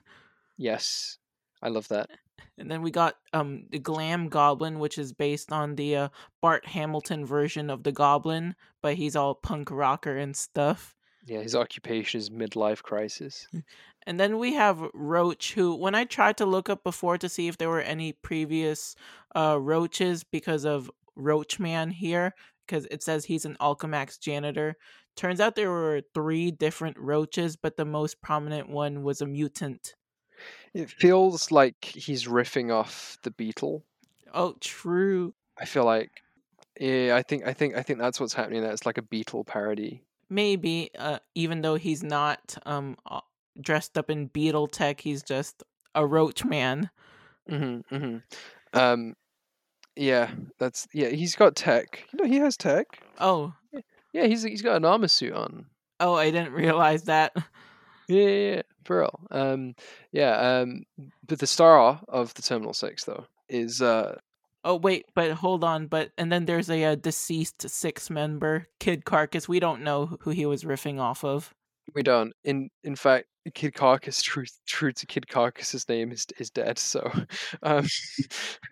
yes 0.58 1.18
i 1.62 1.68
love 1.70 1.88
that 1.90 2.10
And 2.58 2.72
then 2.72 2.82
we 2.82 2.90
got 2.92 3.16
um 3.34 3.66
the 3.70 3.80
Glam 3.80 4.30
Goblin, 4.30 4.80
which 4.80 4.98
is 4.98 5.12
based 5.14 5.52
on 5.52 5.76
the 5.76 5.96
uh, 5.96 6.10
Bart 6.42 6.66
Hamilton 6.66 7.26
version 7.26 7.70
of 7.70 7.84
the 7.84 7.92
Goblin, 7.92 8.56
but 8.82 8.96
he's 8.96 9.16
all 9.16 9.36
punk 9.36 9.70
rocker 9.70 10.16
and 10.18 10.36
stuff. 10.36 10.96
yeah 11.26 11.42
his 11.42 11.54
occupation 11.56 12.18
is 12.20 12.30
midlife 12.30 12.82
crisis 12.82 13.48
And 14.08 14.18
then 14.22 14.38
we 14.40 14.54
have 14.54 14.80
Roach, 14.94 15.54
who, 15.56 15.76
when 15.76 15.94
I 15.94 16.06
tried 16.06 16.38
to 16.38 16.46
look 16.46 16.70
up 16.70 16.82
before 16.82 17.18
to 17.18 17.28
see 17.28 17.50
if 17.50 17.58
there 17.58 17.68
were 17.68 17.82
any 17.82 18.14
previous 18.14 18.96
uh, 19.36 19.58
Roaches 19.60 20.24
because 20.24 20.64
of 20.66 20.90
Roach 21.18 21.60
Man 21.60 21.92
here, 21.92 22.34
because 22.68 22.86
it 22.92 23.02
says 23.02 23.26
he's 23.26 23.46
an 23.46 23.56
Alchemax 23.62 24.20
janitor. 24.20 24.76
Turns 25.16 25.40
out 25.40 25.56
there 25.56 25.72
were 25.72 26.02
three 26.14 26.52
different 26.52 26.98
Roaches, 27.00 27.56
but 27.56 27.78
the 27.78 27.86
most 27.86 28.22
prominent 28.22 28.70
one 28.70 29.04
was 29.04 29.22
a 29.22 29.26
mutant. 29.26 29.96
it 30.74 30.90
feels 30.90 31.52
like 31.52 31.84
he's 31.86 32.26
riffing 32.26 32.72
off 32.72 33.18
the 33.24 33.32
beetle 33.32 33.84
Oh, 34.34 34.56
true. 34.60 35.34
I 35.58 35.66
feel 35.66 35.86
like 35.86 36.12
yeah, 36.80 37.16
I 37.16 37.24
think 37.24 37.46
I 37.46 37.54
think 37.54 37.76
I 37.76 37.82
think 37.82 38.00
that's 38.00 38.20
what's 38.20 38.34
happening 38.34 38.62
there. 38.62 38.72
It's 38.72 38.86
like 38.86 38.98
a 39.00 39.02
Beetle 39.02 39.46
parody. 39.46 40.04
Maybe, 40.30 40.90
uh, 40.98 41.20
even 41.36 41.62
though 41.62 41.76
he's 41.76 42.04
not 42.04 42.58
um 42.66 42.98
dressed 43.60 43.98
up 43.98 44.10
in 44.10 44.28
beetle 44.28 44.68
tech, 44.68 45.02
he's 45.02 45.24
just 45.24 45.64
a 45.96 46.06
Roach 46.06 46.46
Man. 46.46 46.92
hmm 47.50 47.80
hmm 47.90 48.18
Um, 48.74 49.16
yeah, 49.98 50.32
that's 50.60 50.88
yeah. 50.94 51.10
He's 51.10 51.36
got 51.36 51.56
tech. 51.56 52.04
You 52.14 52.20
know, 52.24 52.30
he 52.30 52.38
has 52.38 52.56
tech. 52.58 52.86
Oh, 53.20 53.54
Yeah, 54.14 54.26
he's 54.26 54.44
he's 54.44 54.62
got 54.62 54.78
an 54.78 54.86
armor 54.86 55.08
suit 55.08 55.34
on. 55.34 55.66
oh, 56.00 56.14
I 56.16 56.32
didn't 56.32 56.54
realize 56.54 57.04
that. 57.04 57.36
Yeah, 58.10 58.24
yeah, 58.30 58.52
yeah, 58.56 58.62
for 58.86 59.00
real. 59.00 59.20
Um, 59.32 59.76
yeah. 60.14 60.38
Um, 60.62 60.84
but 61.28 61.40
the 61.40 61.46
star 61.48 62.00
of 62.08 62.34
the 62.36 62.42
Terminal 62.42 62.74
Six 62.74 63.04
though 63.04 63.26
is 63.50 63.82
uh 63.82 64.16
Oh 64.64 64.76
wait, 64.78 65.08
but 65.14 65.32
hold 65.32 65.66
on, 65.66 65.88
but 65.88 66.12
and 66.18 66.32
then 66.32 66.46
there's 66.46 66.70
a, 66.70 66.86
uh 66.86 66.96
deceased 66.96 67.70
six 67.70 68.10
member, 68.10 68.68
Kid 68.80 69.04
Carcass. 69.04 69.50
We 69.50 69.60
don't 69.60 69.82
know 69.84 70.18
who 70.22 70.30
he 70.30 70.46
was 70.46 70.64
riffing 70.64 71.00
off 71.02 71.26
of. 71.26 71.54
we 71.94 72.02
don't. 72.02 72.32
In 72.46 72.70
in 72.86 72.96
fact, 72.96 73.26
Kid 73.54 73.74
Carcass, 73.74 74.22
true 74.22 74.46
true 74.66 74.94
to 74.94 75.06
Kid 75.06 75.28
Carcass's 75.28 75.90
name 75.90 76.14
is 76.14 76.26
is 76.40 76.50
dead. 76.50 76.80
So, 76.80 77.12
um, 77.64 77.86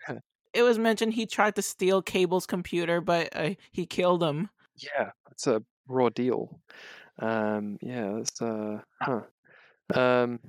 It 0.56 0.64
was 0.64 0.80
mentioned 0.80 1.14
he 1.14 1.26
tried 1.26 1.56
to 1.56 1.62
steal 1.62 2.02
Cable's 2.02 2.46
computer, 2.48 3.02
but 3.02 3.30
uh, 3.36 3.52
he 3.72 3.86
killed 3.86 4.24
him. 4.24 4.50
yeah, 4.78 5.12
that's 5.28 5.48
a 5.48 5.62
raw 5.88 6.10
deal. 6.10 6.60
Um, 7.20 7.78
yeah, 7.82 8.14
that's 8.16 8.42
uh, 8.42 8.80
huh. 9.02 9.22
Um, 9.94 10.40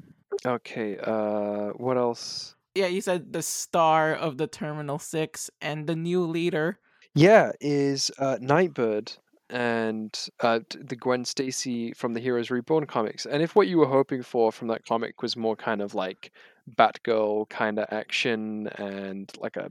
okay. 0.46 0.96
Uh, 0.98 1.70
what 1.70 1.96
else? 1.96 2.54
Yeah, 2.74 2.86
you 2.86 3.00
said 3.00 3.32
the 3.32 3.42
star 3.42 4.14
of 4.14 4.38
the 4.38 4.46
Terminal 4.46 4.98
Six 4.98 5.50
and 5.61 5.86
the 5.86 5.96
new 5.96 6.24
leader. 6.24 6.78
Yeah, 7.14 7.52
is 7.61 8.11
uh, 8.18 8.38
Nightbird 8.40 9.12
and 9.48 10.16
uh, 10.40 10.61
the 10.78 10.96
Gwen 10.96 11.24
Stacy 11.24 11.92
from 11.94 12.14
the 12.14 12.20
Heroes 12.20 12.50
Reborn 12.50 12.86
comics. 12.86 13.26
And 13.26 13.42
if 13.42 13.57
what 13.57 13.68
you 13.68 13.78
were 13.78 13.86
hoping 13.86 14.22
for 14.22 14.52
from 14.52 14.68
that 14.68 14.84
comic 14.84 15.22
was 15.22 15.36
more 15.36 15.57
kind 15.57 15.80
of 15.80 15.94
like 15.94 16.32
Batgirl 16.76 17.48
kind 17.48 17.78
of 17.78 17.86
action 17.90 18.68
and 18.76 19.32
like 19.40 19.57
a, 19.57 19.70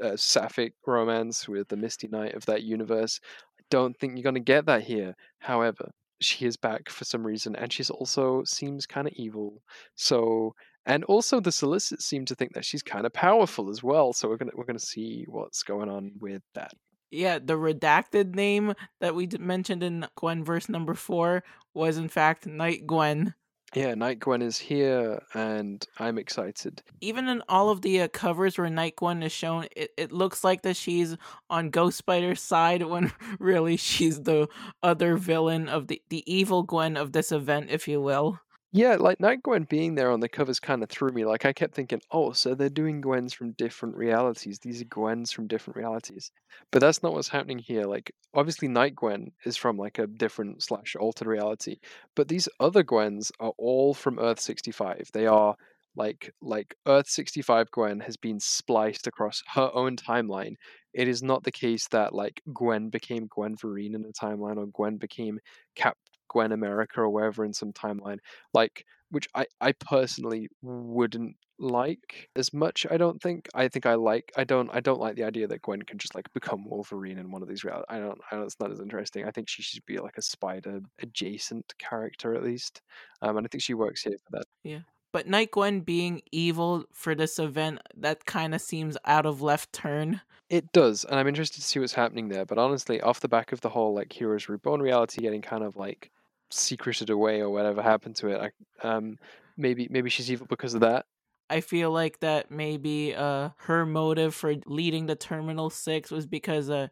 a 0.00 0.12
uh, 0.12 0.16
sapphic 0.16 0.74
romance 0.86 1.48
with 1.48 1.68
the 1.68 1.76
Misty 1.76 2.08
Knight 2.08 2.34
of 2.34 2.46
that 2.46 2.62
universe, 2.62 3.20
I 3.58 3.62
don't 3.70 3.96
think 3.98 4.14
you're 4.14 4.22
going 4.22 4.34
to 4.34 4.40
get 4.40 4.66
that 4.66 4.82
here. 4.82 5.14
However, 5.38 5.90
she 6.20 6.46
is 6.46 6.56
back 6.56 6.88
for 6.88 7.04
some 7.04 7.26
reason, 7.26 7.56
and 7.56 7.72
she's 7.72 7.90
also 7.90 8.42
seems 8.44 8.86
kind 8.86 9.06
of 9.06 9.12
evil. 9.16 9.62
So, 9.94 10.54
and 10.86 11.04
also 11.04 11.40
the 11.40 11.52
solicits 11.52 12.06
seem 12.06 12.24
to 12.26 12.34
think 12.34 12.54
that 12.54 12.64
she's 12.64 12.82
kind 12.82 13.06
of 13.06 13.12
powerful 13.12 13.70
as 13.70 13.82
well. 13.82 14.12
So 14.12 14.28
we're 14.28 14.36
gonna 14.36 14.52
we're 14.54 14.64
gonna 14.64 14.78
see 14.78 15.24
what's 15.28 15.62
going 15.62 15.88
on 15.88 16.12
with 16.20 16.42
that. 16.54 16.72
Yeah, 17.10 17.38
the 17.38 17.54
redacted 17.54 18.34
name 18.34 18.74
that 19.00 19.14
we 19.14 19.28
mentioned 19.38 19.82
in 19.82 20.06
Gwenverse 20.18 20.68
number 20.68 20.94
four 20.94 21.44
was 21.74 21.98
in 21.98 22.08
fact 22.08 22.46
Night 22.46 22.86
Gwen. 22.86 23.34
Yeah, 23.74 23.94
Night 23.94 24.20
Gwen 24.20 24.42
is 24.42 24.58
here, 24.58 25.22
and 25.34 25.86
I'm 25.98 26.18
excited. 26.18 26.82
Even 27.00 27.28
in 27.28 27.42
all 27.48 27.68
of 27.68 27.82
the 27.82 28.02
uh, 28.02 28.08
covers 28.08 28.56
where 28.56 28.70
Night 28.70 28.96
Gwen 28.96 29.22
is 29.22 29.32
shown, 29.32 29.66
it, 29.76 29.92
it 29.96 30.12
looks 30.12 30.44
like 30.44 30.62
that 30.62 30.76
she's 30.76 31.16
on 31.50 31.70
Ghost 31.70 31.98
Spider's 31.98 32.40
side 32.40 32.82
when 32.84 33.12
really 33.38 33.76
she's 33.76 34.22
the 34.22 34.48
other 34.82 35.16
villain 35.16 35.68
of 35.68 35.88
the 35.88 36.00
the 36.08 36.22
evil 36.32 36.62
Gwen 36.62 36.96
of 36.96 37.12
this 37.12 37.32
event, 37.32 37.66
if 37.70 37.88
you 37.88 38.00
will. 38.00 38.40
Yeah, 38.72 38.96
like 38.96 39.20
Night 39.20 39.42
Gwen 39.42 39.64
being 39.64 39.94
there 39.94 40.10
on 40.10 40.20
the 40.20 40.28
covers 40.28 40.60
kind 40.60 40.82
of 40.82 40.90
threw 40.90 41.10
me. 41.10 41.24
Like 41.24 41.44
I 41.46 41.52
kept 41.52 41.74
thinking, 41.74 42.00
oh, 42.10 42.32
so 42.32 42.54
they're 42.54 42.68
doing 42.68 43.00
Gwens 43.00 43.32
from 43.34 43.52
different 43.52 43.96
realities. 43.96 44.58
These 44.58 44.82
are 44.82 44.86
Gwens 44.86 45.32
from 45.32 45.46
different 45.46 45.76
realities, 45.78 46.30
but 46.70 46.80
that's 46.80 47.02
not 47.02 47.12
what's 47.14 47.28
happening 47.28 47.58
here. 47.58 47.84
Like 47.84 48.12
obviously, 48.34 48.68
Night 48.68 48.94
Gwen 48.94 49.32
is 49.46 49.56
from 49.56 49.78
like 49.78 49.98
a 49.98 50.06
different 50.06 50.62
slash 50.62 50.94
altered 50.96 51.28
reality, 51.28 51.76
but 52.14 52.28
these 52.28 52.48
other 52.60 52.82
Gwens 52.84 53.32
are 53.40 53.52
all 53.56 53.94
from 53.94 54.18
Earth 54.18 54.40
sixty 54.40 54.72
five. 54.72 55.08
They 55.14 55.26
are 55.26 55.56
like 55.96 56.34
like 56.42 56.74
Earth 56.86 57.08
sixty 57.08 57.40
five 57.42 57.70
Gwen 57.70 58.00
has 58.00 58.16
been 58.18 58.40
spliced 58.40 59.06
across 59.06 59.42
her 59.54 59.70
own 59.72 59.96
timeline. 59.96 60.54
It 60.92 61.08
is 61.08 61.22
not 61.22 61.44
the 61.44 61.52
case 61.52 61.88
that 61.88 62.14
like 62.14 62.42
Gwen 62.52 62.90
became 62.90 63.28
Gwenverine 63.28 63.94
in 63.94 64.04
a 64.04 64.12
timeline 64.12 64.58
or 64.58 64.66
Gwen 64.66 64.98
became 64.98 65.38
Cap 65.76 65.96
Gwen 66.28 66.52
America 66.52 67.00
or 67.00 67.10
wherever 67.10 67.44
in 67.44 67.52
some 67.52 67.72
timeline, 67.72 68.18
like 68.52 68.84
which 69.10 69.28
I 69.34 69.46
I 69.60 69.72
personally 69.72 70.48
wouldn't 70.62 71.36
like 71.58 72.28
as 72.36 72.52
much. 72.52 72.86
I 72.90 72.96
don't 72.96 73.20
think. 73.22 73.48
I 73.54 73.68
think 73.68 73.86
I 73.86 73.94
like. 73.94 74.32
I 74.36 74.44
don't. 74.44 74.70
I 74.72 74.80
don't 74.80 75.00
like 75.00 75.16
the 75.16 75.24
idea 75.24 75.46
that 75.48 75.62
Gwen 75.62 75.82
can 75.82 75.98
just 75.98 76.14
like 76.14 76.32
become 76.32 76.68
Wolverine 76.68 77.18
in 77.18 77.30
one 77.30 77.42
of 77.42 77.48
these 77.48 77.64
realities. 77.64 77.86
I 77.88 77.98
don't. 77.98 78.20
I 78.30 78.36
don't. 78.36 78.44
It's 78.44 78.60
not 78.60 78.70
as 78.70 78.80
interesting. 78.80 79.24
I 79.24 79.30
think 79.30 79.48
she 79.48 79.62
should 79.62 79.84
be 79.86 79.98
like 79.98 80.18
a 80.18 80.22
spider 80.22 80.80
adjacent 81.00 81.74
character 81.78 82.34
at 82.34 82.42
least, 82.42 82.82
um, 83.22 83.36
and 83.36 83.46
I 83.46 83.48
think 83.48 83.62
she 83.62 83.74
works 83.74 84.02
here 84.02 84.16
for 84.24 84.38
that. 84.38 84.46
Yeah. 84.62 84.80
But 85.12 85.26
Night 85.26 85.52
Gwen 85.52 85.80
being 85.80 86.20
evil 86.30 86.84
for 86.92 87.14
this 87.14 87.38
event, 87.38 87.80
that 87.96 88.26
kind 88.26 88.54
of 88.54 88.60
seems 88.60 88.98
out 89.06 89.24
of 89.24 89.40
left 89.40 89.72
turn. 89.72 90.20
It 90.50 90.72
does, 90.72 91.04
and 91.04 91.18
I'm 91.18 91.26
interested 91.26 91.60
to 91.60 91.66
see 91.66 91.80
what's 91.80 91.94
happening 91.94 92.28
there. 92.28 92.44
But 92.44 92.58
honestly, 92.58 93.00
off 93.00 93.20
the 93.20 93.28
back 93.28 93.52
of 93.52 93.62
the 93.62 93.70
whole 93.70 93.94
like 93.94 94.12
Heroes 94.12 94.48
Reborn 94.48 94.82
reality 94.82 95.22
getting 95.22 95.42
kind 95.42 95.64
of 95.64 95.76
like 95.76 96.10
secreted 96.50 97.10
away 97.10 97.40
or 97.40 97.50
whatever 97.50 97.82
happened 97.82 98.16
to 98.16 98.28
it. 98.28 98.52
I, 98.82 98.88
um, 98.88 99.18
maybe 99.56 99.88
maybe 99.90 100.10
she's 100.10 100.30
evil 100.30 100.46
because 100.48 100.74
of 100.74 100.80
that. 100.80 101.06
I 101.48 101.60
feel 101.60 101.90
like 101.92 102.20
that 102.20 102.50
maybe 102.50 103.14
uh 103.14 103.50
her 103.58 103.86
motive 103.86 104.34
for 104.34 104.54
leading 104.66 105.06
the 105.06 105.16
Terminal 105.16 105.70
Six 105.70 106.10
was 106.10 106.26
because 106.26 106.70
uh, 106.70 106.88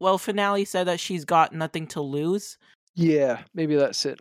well, 0.00 0.18
finale 0.18 0.64
said 0.64 0.86
that 0.86 1.00
she's 1.00 1.24
got 1.24 1.52
nothing 1.52 1.86
to 1.88 2.00
lose. 2.00 2.56
Yeah, 2.94 3.42
maybe 3.54 3.76
that's 3.76 4.06
it. 4.06 4.20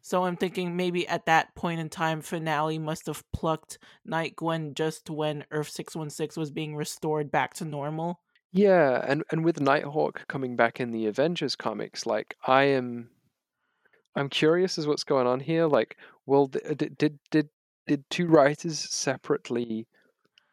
So 0.00 0.24
I'm 0.24 0.36
thinking 0.36 0.74
maybe 0.76 1.06
at 1.06 1.26
that 1.26 1.54
point 1.54 1.80
in 1.80 1.90
time, 1.90 2.22
finale 2.22 2.78
must 2.78 3.06
have 3.06 3.22
plucked 3.32 3.78
Night 4.06 4.36
Gwen 4.36 4.72
just 4.74 5.10
when 5.10 5.44
Earth 5.50 5.68
six 5.68 5.94
one 5.94 6.10
six 6.10 6.36
was 6.36 6.50
being 6.50 6.76
restored 6.76 7.30
back 7.30 7.54
to 7.54 7.64
normal. 7.64 8.20
Yeah, 8.52 9.04
and 9.06 9.22
and 9.30 9.44
with 9.44 9.60
Nighthawk 9.60 10.26
coming 10.28 10.56
back 10.56 10.80
in 10.80 10.90
the 10.90 11.06
Avengers 11.06 11.56
comics, 11.56 12.06
like 12.06 12.36
I 12.46 12.64
am 12.64 13.10
I'm 14.18 14.28
curious 14.28 14.78
as 14.78 14.86
what's 14.86 15.04
going 15.04 15.26
on 15.26 15.40
here. 15.40 15.66
Like, 15.66 15.96
well, 16.26 16.48
did 16.48 16.96
did 16.98 17.18
did 17.30 17.48
did 17.86 18.04
two 18.10 18.26
writers 18.26 18.78
separately 18.78 19.86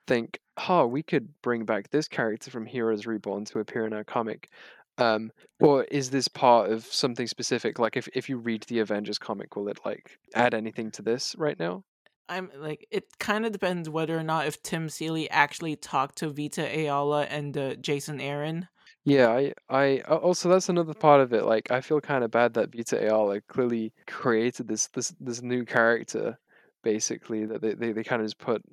think, 0.08 0.40
"Oh, 0.70 0.86
we 0.86 1.04
could 1.04 1.42
bring 1.42 1.66
back 1.66 1.90
this 1.90 2.08
character 2.08 2.52
from 2.52 2.66
Heroes 2.66 3.06
Reborn 3.08 3.46
to 3.46 3.60
appear 3.60 3.86
in 3.88 3.94
our 3.94 4.04
comic," 4.04 4.50
um, 5.00 5.32
or 5.60 5.84
is 5.86 6.12
this 6.12 6.28
part 6.28 6.72
of 6.72 6.86
something 6.86 7.28
specific? 7.28 7.80
Like, 7.80 7.98
if 7.98 8.08
if 8.14 8.30
you 8.30 8.38
read 8.38 8.64
the 8.64 8.80
Avengers 8.80 9.18
comic, 9.18 9.56
will 9.56 9.68
it 9.68 9.80
like 9.84 10.20
add 10.36 10.54
anything 10.54 10.92
to 10.92 11.02
this 11.02 11.36
right 11.38 11.60
now? 11.60 11.84
I'm 12.30 12.52
like, 12.56 12.88
it 12.92 13.18
kind 13.20 13.46
of 13.46 13.52
depends 13.52 13.90
whether 13.90 14.18
or 14.18 14.24
not 14.24 14.48
if 14.48 14.62
Tim 14.64 14.90
Seeley 14.90 15.30
actually 15.30 15.76
talked 15.76 16.18
to 16.20 16.30
Vita 16.30 16.64
Ayala 16.64 17.24
and 17.26 17.56
uh, 17.58 17.76
Jason 17.76 18.20
Aaron. 18.20 18.68
Yeah, 19.06 19.30
I, 19.30 19.54
I 19.70 20.00
also 20.02 20.50
that's 20.50 20.68
another 20.70 20.96
part 20.96 21.22
of 21.22 21.32
it. 21.34 21.46
Like, 21.46 21.70
I 21.72 21.82
feel 21.82 22.02
kind 22.02 22.24
of 22.24 22.32
bad 22.32 22.54
that 22.56 22.74
Vita 22.76 23.00
Ayala 23.04 23.42
clearly 23.42 23.94
created 24.08 24.68
this 24.68 24.88
this 24.90 25.14
this 25.20 25.42
new 25.44 25.64
character, 25.66 26.40
basically 26.84 27.46
that 27.46 27.62
they, 27.62 27.76
they, 27.76 27.92
they 27.92 28.04
kind 28.04 28.22
of 28.22 28.26
just 28.26 28.40
put 28.40 28.64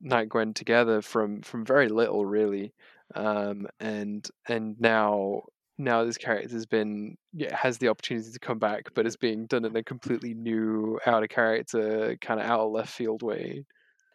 Night 0.00 0.28
Gwen 0.28 0.54
together 0.54 1.02
from 1.02 1.40
from 1.42 1.64
very 1.64 1.88
little, 1.88 2.26
really, 2.26 2.74
um, 3.14 3.68
and 3.80 4.28
and 4.48 4.78
now 4.80 5.42
now 5.78 6.04
this 6.04 6.18
character 6.18 6.48
has 6.54 6.66
been 6.66 7.16
yeah, 7.32 7.54
has 7.56 7.78
the 7.78 7.88
opportunity 7.88 8.32
to 8.32 8.40
come 8.40 8.58
back, 8.58 8.92
but 8.94 9.06
is 9.06 9.16
being 9.16 9.46
done 9.46 9.64
in 9.64 9.76
a 9.76 9.84
completely 9.84 10.34
new, 10.34 10.98
out 11.06 11.22
of 11.22 11.28
character, 11.28 12.16
kind 12.20 12.40
of 12.40 12.46
out 12.46 12.60
of 12.60 12.72
left 12.72 12.92
field 12.92 13.22
way. 13.22 13.64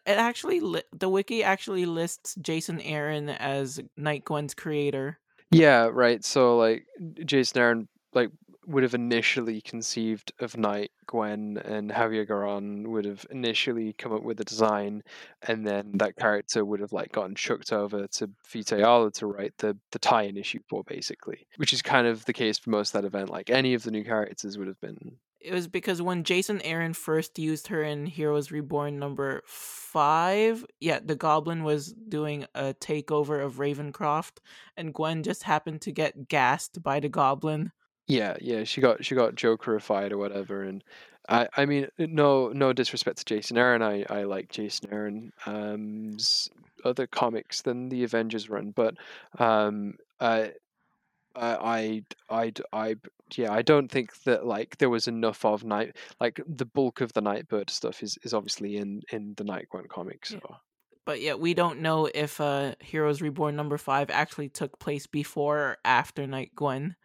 It 0.04 0.18
actually 0.18 0.60
li- 0.60 0.82
the 0.92 1.08
wiki 1.08 1.42
actually 1.44 1.86
lists 1.86 2.34
Jason 2.40 2.80
Aaron 2.80 3.28
as 3.28 3.80
Night 3.96 4.24
Gwen's 4.24 4.54
creator. 4.54 5.18
Yeah, 5.52 5.90
right. 5.92 6.24
So 6.24 6.56
like 6.56 6.86
Jason 7.24 7.60
Aaron 7.60 7.88
like 8.14 8.30
would 8.66 8.84
have 8.84 8.94
initially 8.94 9.60
conceived 9.60 10.32
of 10.40 10.56
Night 10.56 10.92
Gwen 11.06 11.60
and 11.64 11.90
Javier 11.90 12.26
Garron 12.26 12.86
would 12.88 13.04
have 13.04 13.26
initially 13.30 13.92
come 13.92 14.12
up 14.12 14.22
with 14.22 14.36
the 14.38 14.44
design 14.44 15.02
and 15.42 15.66
then 15.66 15.90
that 15.94 16.16
character 16.16 16.64
would 16.64 16.78
have 16.80 16.92
like 16.92 17.10
gotten 17.12 17.34
chucked 17.34 17.72
over 17.72 18.06
to 18.06 18.30
Vita 18.50 18.76
Ayala 18.76 19.10
to 19.12 19.26
write 19.26 19.52
the 19.58 19.76
the 19.90 19.98
tie-in 19.98 20.36
issue 20.36 20.60
for 20.68 20.82
basically. 20.84 21.46
Which 21.56 21.72
is 21.72 21.82
kind 21.82 22.06
of 22.06 22.24
the 22.24 22.32
case 22.32 22.58
for 22.58 22.70
most 22.70 22.94
of 22.94 23.02
that 23.02 23.06
event. 23.06 23.30
Like 23.30 23.50
any 23.50 23.74
of 23.74 23.82
the 23.82 23.90
new 23.90 24.04
characters 24.04 24.56
would 24.56 24.68
have 24.68 24.80
been 24.80 25.16
it 25.44 25.52
was 25.52 25.68
because 25.68 26.00
when 26.00 26.24
Jason 26.24 26.60
Aaron 26.62 26.94
first 26.94 27.38
used 27.38 27.68
her 27.68 27.82
in 27.82 28.06
Heroes 28.06 28.50
Reborn 28.50 28.98
number 28.98 29.42
five, 29.46 30.64
yeah, 30.80 31.00
the 31.04 31.16
Goblin 31.16 31.64
was 31.64 31.92
doing 31.92 32.46
a 32.54 32.74
takeover 32.74 33.44
of 33.44 33.54
Ravencroft, 33.54 34.38
and 34.76 34.94
Gwen 34.94 35.22
just 35.22 35.42
happened 35.42 35.82
to 35.82 35.92
get 35.92 36.28
gassed 36.28 36.82
by 36.82 37.00
the 37.00 37.08
Goblin. 37.08 37.72
Yeah, 38.06 38.36
yeah, 38.40 38.64
she 38.64 38.80
got 38.80 39.04
she 39.04 39.14
got 39.14 39.34
Jokerified 39.34 40.12
or 40.12 40.18
whatever, 40.18 40.62
and 40.62 40.82
I 41.28 41.48
I 41.56 41.66
mean 41.66 41.88
no 41.98 42.48
no 42.48 42.72
disrespect 42.72 43.18
to 43.18 43.24
Jason 43.24 43.56
Aaron, 43.56 43.82
I 43.82 44.04
I 44.10 44.24
like 44.24 44.50
Jason 44.50 44.92
Aaron's 44.92 46.48
other 46.84 47.06
comics 47.06 47.62
than 47.62 47.88
the 47.88 48.04
Avengers 48.04 48.50
run, 48.50 48.72
but 48.72 48.96
um 49.38 49.98
I 50.20 50.52
I 51.34 52.04
I 52.28 52.52
I 52.72 52.96
yeah, 53.38 53.52
I 53.52 53.62
don't 53.62 53.88
think 53.88 54.22
that 54.24 54.46
like 54.46 54.78
there 54.78 54.90
was 54.90 55.08
enough 55.08 55.44
of 55.44 55.64
night 55.64 55.96
like 56.20 56.40
the 56.46 56.64
bulk 56.64 57.00
of 57.00 57.12
the 57.12 57.20
Nightbird 57.20 57.70
stuff 57.70 58.02
is 58.02 58.18
is 58.22 58.34
obviously 58.34 58.76
in 58.76 59.02
in 59.10 59.34
the 59.36 59.44
Night 59.44 59.68
Gwen 59.70 59.86
comics. 59.88 60.30
So. 60.30 60.40
Yeah. 60.48 60.56
But 61.04 61.20
yet 61.20 61.40
we 61.40 61.54
don't 61.54 61.80
know 61.80 62.08
if 62.14 62.40
uh 62.40 62.74
Heroes 62.80 63.20
Reborn 63.20 63.56
number 63.56 63.78
5 63.78 64.10
actually 64.10 64.48
took 64.48 64.78
place 64.78 65.06
before 65.06 65.58
or 65.58 65.76
after 65.84 66.26
Night 66.26 66.52
Gwen. 66.54 66.96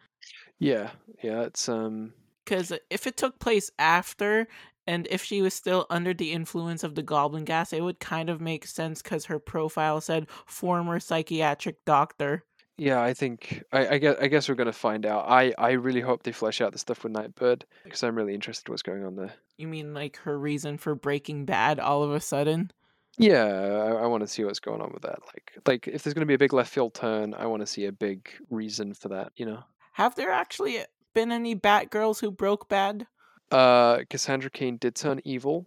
Yeah. 0.58 0.90
Yeah, 1.22 1.42
it's 1.42 1.68
um 1.68 2.12
cuz 2.46 2.72
if 2.90 3.06
it 3.06 3.16
took 3.16 3.38
place 3.38 3.70
after 3.78 4.48
and 4.86 5.06
if 5.10 5.22
she 5.22 5.42
was 5.42 5.52
still 5.52 5.86
under 5.90 6.14
the 6.14 6.32
influence 6.32 6.82
of 6.82 6.94
the 6.94 7.02
goblin 7.02 7.44
gas, 7.44 7.72
it 7.72 7.82
would 7.82 8.00
kind 8.00 8.30
of 8.30 8.40
make 8.40 8.66
sense 8.66 9.02
cuz 9.02 9.26
her 9.26 9.38
profile 9.38 10.00
said 10.00 10.30
former 10.46 11.00
psychiatric 11.00 11.84
doctor. 11.84 12.44
Yeah, 12.78 13.02
I 13.02 13.12
think 13.12 13.64
I, 13.72 13.88
I 13.88 13.98
guess 13.98 14.16
I 14.20 14.28
guess 14.28 14.48
we're 14.48 14.54
gonna 14.54 14.72
find 14.72 15.04
out. 15.04 15.24
I 15.28 15.52
I 15.58 15.72
really 15.72 16.00
hope 16.00 16.22
they 16.22 16.30
flesh 16.30 16.60
out 16.60 16.72
the 16.72 16.78
stuff 16.78 17.02
with 17.02 17.12
Nightbird 17.12 17.64
because 17.82 18.04
I'm 18.04 18.14
really 18.14 18.34
interested 18.34 18.68
in 18.68 18.72
what's 18.72 18.82
going 18.82 19.04
on 19.04 19.16
there. 19.16 19.32
You 19.56 19.66
mean 19.66 19.94
like 19.94 20.16
her 20.18 20.38
reason 20.38 20.78
for 20.78 20.94
breaking 20.94 21.44
bad 21.44 21.80
all 21.80 22.04
of 22.04 22.12
a 22.12 22.20
sudden? 22.20 22.70
Yeah, 23.18 23.44
I, 23.44 24.04
I 24.04 24.06
want 24.06 24.20
to 24.20 24.28
see 24.28 24.44
what's 24.44 24.60
going 24.60 24.80
on 24.80 24.92
with 24.92 25.02
that. 25.02 25.18
Like 25.26 25.52
like 25.66 25.88
if 25.88 26.04
there's 26.04 26.14
gonna 26.14 26.24
be 26.24 26.34
a 26.34 26.38
big 26.38 26.52
left 26.52 26.72
field 26.72 26.94
turn, 26.94 27.34
I 27.34 27.46
want 27.46 27.62
to 27.62 27.66
see 27.66 27.86
a 27.86 27.92
big 27.92 28.30
reason 28.48 28.94
for 28.94 29.08
that. 29.08 29.32
You 29.34 29.46
know. 29.46 29.64
Have 29.94 30.14
there 30.14 30.30
actually 30.30 30.78
been 31.14 31.32
any 31.32 31.56
Batgirls 31.56 32.20
who 32.20 32.30
broke 32.30 32.68
bad? 32.68 33.08
Uh, 33.50 34.04
Cassandra 34.08 34.50
Cain 34.50 34.76
did 34.76 34.94
turn 34.94 35.20
evil, 35.24 35.66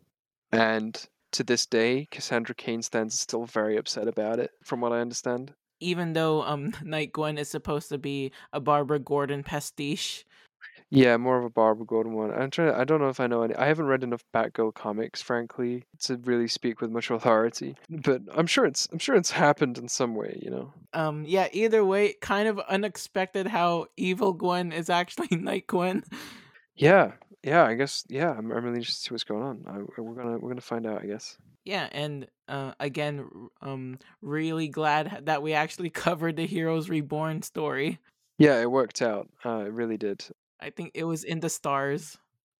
and 0.53 1.05
to 1.31 1.43
this 1.43 1.65
day, 1.65 2.07
Cassandra 2.09 2.55
Cain 2.55 2.81
stands 2.81 3.19
still 3.19 3.45
very 3.45 3.75
upset 3.75 4.07
about 4.07 4.39
it, 4.39 4.51
from 4.63 4.79
what 4.79 4.93
I 4.93 5.01
understand 5.01 5.53
even 5.81 6.13
though 6.13 6.43
um 6.43 6.73
Night 6.83 7.11
Gwen 7.11 7.37
is 7.37 7.49
supposed 7.49 7.89
to 7.89 7.97
be 7.97 8.31
a 8.53 8.59
Barbara 8.59 8.99
Gordon 8.99 9.43
pastiche. 9.43 10.25
Yeah, 10.93 11.15
more 11.15 11.39
of 11.39 11.45
a 11.45 11.49
Barbara 11.49 11.85
Gordon 11.85 12.13
one. 12.13 12.31
I'm 12.33 12.51
trying. 12.51 12.73
To, 12.73 12.77
I 12.77 12.83
don't 12.83 12.99
know 12.99 13.07
if 13.07 13.21
I 13.21 13.27
know 13.27 13.43
any. 13.43 13.55
I 13.55 13.65
haven't 13.67 13.85
read 13.85 14.03
enough 14.03 14.25
Batgirl 14.33 14.73
comics, 14.73 15.21
frankly, 15.21 15.85
to 16.01 16.17
really 16.17 16.49
speak 16.49 16.81
with 16.81 16.91
much 16.91 17.09
authority. 17.09 17.77
But 17.89 18.23
I'm 18.35 18.45
sure 18.45 18.65
it's. 18.65 18.89
I'm 18.91 18.99
sure 18.99 19.15
it's 19.15 19.31
happened 19.31 19.77
in 19.77 19.87
some 19.87 20.15
way. 20.15 20.37
You 20.41 20.51
know. 20.51 20.73
Um. 20.93 21.23
Yeah. 21.25 21.47
Either 21.53 21.85
way, 21.85 22.15
kind 22.21 22.49
of 22.49 22.59
unexpected 22.59 23.47
how 23.47 23.87
evil 23.95 24.33
Gwen 24.33 24.73
is 24.73 24.89
actually 24.89 25.29
Night 25.37 25.65
Gwen. 25.67 26.03
Yeah. 26.75 27.13
Yeah. 27.43 27.63
I 27.63 27.75
guess. 27.75 28.03
Yeah. 28.09 28.31
I'm, 28.31 28.51
I'm 28.51 28.63
really 28.63 28.77
interested 28.77 29.03
to 29.03 29.07
see 29.09 29.13
what's 29.13 29.23
going 29.23 29.43
on. 29.43 29.63
I, 29.67 30.01
we're 30.01 30.15
gonna. 30.15 30.37
We're 30.37 30.49
gonna 30.49 30.61
find 30.61 30.85
out. 30.85 31.01
I 31.01 31.05
guess 31.07 31.37
yeah 31.63 31.87
and 31.91 32.27
uh, 32.47 32.73
again 32.79 33.29
um 33.61 33.99
really 34.21 34.67
glad 34.67 35.25
that 35.25 35.41
we 35.43 35.53
actually 35.53 35.89
covered 36.05 36.35
the 36.35 36.47
heroes 36.47 36.89
reborn 36.89 37.41
story 37.41 37.99
yeah 38.37 38.59
it 38.59 38.71
worked 38.71 39.01
out 39.01 39.29
uh, 39.45 39.59
it 39.59 39.71
really 39.71 39.97
did 39.97 40.25
i 40.59 40.69
think 40.69 40.91
it 40.93 41.03
was 41.03 41.23
in 41.23 41.39
the 41.39 41.49
stars 41.49 42.17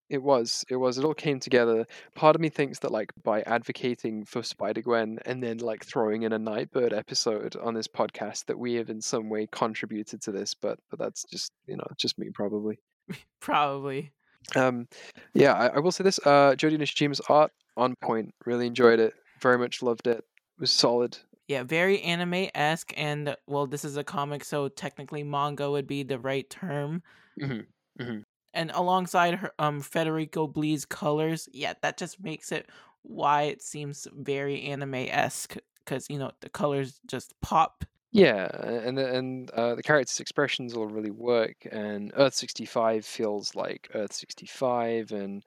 It 0.09 0.21
was. 0.21 0.65
It 0.69 0.75
was. 0.75 0.97
It 0.97 1.05
all 1.05 1.13
came 1.13 1.39
together. 1.39 1.87
Part 2.15 2.35
of 2.35 2.41
me 2.41 2.49
thinks 2.49 2.79
that 2.79 2.91
like 2.91 3.13
by 3.23 3.43
advocating 3.43 4.25
for 4.25 4.43
Spider 4.43 4.81
Gwen 4.81 5.19
and 5.25 5.41
then 5.41 5.59
like 5.59 5.85
throwing 5.85 6.23
in 6.23 6.33
a 6.33 6.37
Nightbird 6.37 6.91
episode 6.91 7.55
on 7.55 7.73
this 7.73 7.87
podcast 7.87 8.47
that 8.47 8.59
we 8.59 8.73
have 8.73 8.89
in 8.89 8.99
some 8.99 9.29
way 9.29 9.47
contributed 9.49 10.21
to 10.23 10.33
this, 10.33 10.53
but 10.53 10.79
but 10.89 10.99
that's 10.99 11.23
just 11.31 11.53
you 11.65 11.77
know 11.77 11.87
just 11.97 12.19
me 12.19 12.29
probably. 12.33 12.77
Probably. 13.39 14.11
Um, 14.55 14.87
yeah, 15.33 15.53
I, 15.53 15.67
I 15.67 15.79
will 15.79 15.91
say 15.91 16.03
this. 16.03 16.19
Uh, 16.25 16.55
Jodi 16.55 16.77
Nishijima's 16.77 17.21
art 17.29 17.51
on 17.77 17.95
point. 18.01 18.33
Really 18.45 18.67
enjoyed 18.67 18.99
it. 18.99 19.13
Very 19.39 19.57
much 19.57 19.81
loved 19.81 20.07
it. 20.07 20.17
It 20.17 20.59
was 20.59 20.71
solid. 20.71 21.17
Yeah, 21.47 21.63
very 21.63 22.01
anime 22.01 22.47
esque, 22.55 22.93
and 22.95 23.35
well, 23.45 23.67
this 23.67 23.83
is 23.83 23.97
a 23.97 24.03
comic, 24.03 24.43
so 24.43 24.69
technically 24.69 25.23
manga 25.23 25.69
would 25.69 25.87
be 25.87 26.03
the 26.03 26.19
right 26.19 26.49
term. 26.49 27.03
Mm-hmm. 27.41 28.01
Mm-hmm. 28.01 28.19
And 28.53 28.71
alongside 28.73 29.35
her, 29.35 29.51
um, 29.59 29.81
Federico 29.81 30.47
Blee's 30.47 30.85
colors, 30.85 31.49
yeah, 31.51 31.73
that 31.81 31.97
just 31.97 32.21
makes 32.21 32.51
it 32.51 32.69
why 33.03 33.43
it 33.43 33.61
seems 33.61 34.07
very 34.13 34.61
anime 34.63 34.95
esque 34.95 35.57
because 35.83 36.07
you 36.09 36.17
know 36.17 36.31
the 36.41 36.49
colors 36.49 36.99
just 37.07 37.33
pop. 37.41 37.85
Yeah, 38.13 38.47
and 38.63 38.99
and 38.99 39.51
uh, 39.51 39.75
the 39.75 39.83
characters' 39.83 40.19
expressions 40.19 40.73
all 40.75 40.85
really 40.87 41.11
work, 41.11 41.55
and 41.71 42.11
Earth 42.17 42.33
sixty 42.33 42.65
five 42.65 43.05
feels 43.05 43.55
like 43.55 43.89
Earth 43.93 44.11
sixty 44.13 44.45
five, 44.45 45.11
and 45.13 45.43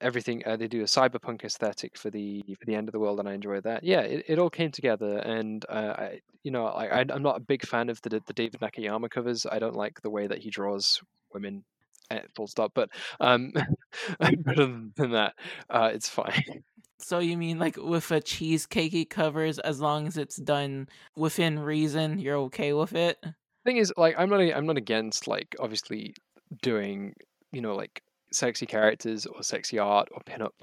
everything. 0.00 0.42
Uh, 0.46 0.56
they 0.56 0.66
do 0.68 0.80
a 0.80 0.84
cyberpunk 0.86 1.44
aesthetic 1.44 1.98
for 1.98 2.08
the 2.10 2.42
for 2.58 2.64
the 2.64 2.74
end 2.74 2.88
of 2.88 2.92
the 2.92 3.00
world, 3.00 3.18
and 3.20 3.28
I 3.28 3.34
enjoy 3.34 3.60
that. 3.62 3.84
Yeah, 3.84 4.00
it, 4.00 4.24
it 4.28 4.38
all 4.38 4.48
came 4.50 4.70
together, 4.72 5.18
and 5.18 5.64
uh, 5.68 5.94
I, 5.98 6.20
you 6.42 6.50
know, 6.50 6.66
I, 6.66 7.00
I'm 7.00 7.22
not 7.22 7.36
a 7.36 7.40
big 7.40 7.66
fan 7.66 7.90
of 7.90 8.00
the 8.02 8.22
the 8.26 8.32
David 8.32 8.60
Nakayama 8.62 9.10
covers. 9.10 9.44
I 9.50 9.58
don't 9.58 9.76
like 9.76 10.00
the 10.00 10.10
way 10.10 10.26
that 10.26 10.38
he 10.38 10.48
draws 10.50 11.00
women. 11.34 11.64
eh, 12.10 12.20
Full 12.34 12.46
stop. 12.46 12.72
But 12.74 12.88
um, 13.20 13.52
than 14.20 14.92
that, 15.12 15.34
uh, 15.68 15.90
it's 15.92 16.08
fine. 16.08 16.62
So 16.98 17.18
you 17.18 17.36
mean 17.36 17.58
like 17.58 17.76
with 17.76 18.10
a 18.10 18.20
cheesecakey 18.20 19.08
covers, 19.08 19.58
as 19.58 19.80
long 19.80 20.06
as 20.06 20.16
it's 20.16 20.36
done 20.36 20.88
within 21.14 21.58
reason, 21.58 22.18
you're 22.18 22.36
okay 22.36 22.72
with 22.72 22.94
it? 22.94 23.18
thing 23.66 23.76
is 23.76 23.92
like 23.96 24.14
i'm 24.16 24.30
not 24.30 24.40
i'm 24.40 24.64
not 24.64 24.78
against 24.78 25.26
like 25.26 25.54
obviously 25.58 26.14
doing 26.62 27.12
you 27.52 27.60
know 27.60 27.74
like 27.74 28.00
sexy 28.32 28.64
characters 28.64 29.26
or 29.26 29.42
sexy 29.42 29.78
art 29.78 30.08
or 30.12 30.22
pin-up 30.24 30.54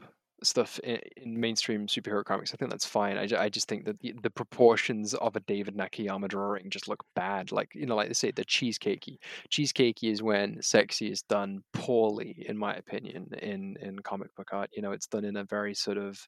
stuff 0.45 0.79
in, 0.79 0.99
in 1.17 1.39
mainstream 1.39 1.87
superhero 1.87 2.23
comics 2.23 2.53
i 2.53 2.57
think 2.57 2.71
that's 2.71 2.85
fine. 2.85 3.17
I, 3.17 3.27
I 3.37 3.49
just 3.49 3.67
think 3.67 3.85
that 3.85 3.99
the, 3.99 4.13
the 4.21 4.29
proportions 4.29 5.13
of 5.13 5.35
a 5.35 5.39
david 5.41 5.75
nakayama 5.75 6.27
drawing 6.27 6.69
just 6.69 6.87
look 6.87 7.03
bad. 7.15 7.51
Like 7.51 7.73
you 7.75 7.85
know 7.85 7.95
like 7.95 8.07
they 8.07 8.13
say 8.13 8.31
the 8.31 8.45
cheesecakey. 8.45 9.17
Cheesecakey 9.49 10.11
is 10.11 10.21
when 10.21 10.61
sexy 10.61 11.11
is 11.11 11.21
done 11.23 11.63
poorly 11.73 12.45
in 12.47 12.57
my 12.57 12.73
opinion 12.75 13.29
in 13.41 13.77
in 13.81 13.99
comic 13.99 14.33
book 14.35 14.49
art. 14.53 14.69
You 14.73 14.81
know 14.81 14.91
it's 14.91 15.07
done 15.07 15.25
in 15.25 15.35
a 15.37 15.43
very 15.43 15.73
sort 15.73 15.97
of 15.97 16.27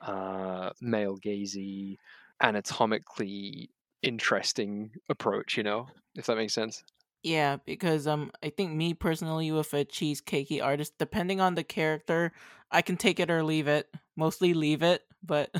uh 0.00 0.70
male 0.80 1.18
gazy 1.18 1.96
anatomically 2.42 3.70
interesting 4.02 4.92
approach, 5.08 5.56
you 5.56 5.62
know, 5.62 5.88
if 6.14 6.26
that 6.26 6.36
makes 6.36 6.54
sense. 6.54 6.84
Yeah, 7.22 7.56
because 7.64 8.06
um, 8.06 8.30
I 8.42 8.50
think 8.50 8.72
me 8.72 8.94
personally 8.94 9.50
with 9.50 9.74
a 9.74 9.84
cheesecakey 9.84 10.62
artist, 10.62 10.94
depending 10.98 11.40
on 11.40 11.56
the 11.56 11.64
character, 11.64 12.32
I 12.70 12.82
can 12.82 12.96
take 12.96 13.20
it 13.20 13.30
or 13.30 13.42
leave 13.42 13.68
it. 13.68 13.88
Mostly 14.16 14.54
leave 14.54 14.82
it, 14.82 15.02
but 15.22 15.50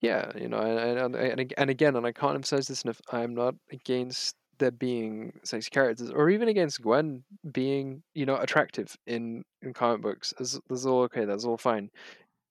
Yeah, 0.00 0.32
you 0.36 0.48
know, 0.48 0.58
and 0.58 1.14
and, 1.14 1.52
and, 1.56 1.70
again, 1.70 1.94
and 1.96 2.06
I 2.06 2.12
can't 2.12 2.34
emphasize 2.34 2.66
this 2.66 2.82
enough. 2.82 3.00
I'm 3.12 3.34
not 3.34 3.54
against 3.70 4.34
there 4.58 4.72
being 4.72 5.38
sexy 5.44 5.70
characters, 5.70 6.10
or 6.10 6.28
even 6.28 6.48
against 6.48 6.82
Gwen 6.82 7.24
being, 7.52 8.02
you 8.14 8.26
know, 8.26 8.36
attractive 8.36 8.96
in 9.06 9.44
in 9.62 9.72
comic 9.72 10.02
books. 10.02 10.34
That's, 10.38 10.58
that's 10.68 10.86
all 10.86 11.02
okay. 11.02 11.24
That's 11.24 11.44
all 11.44 11.56
fine. 11.56 11.90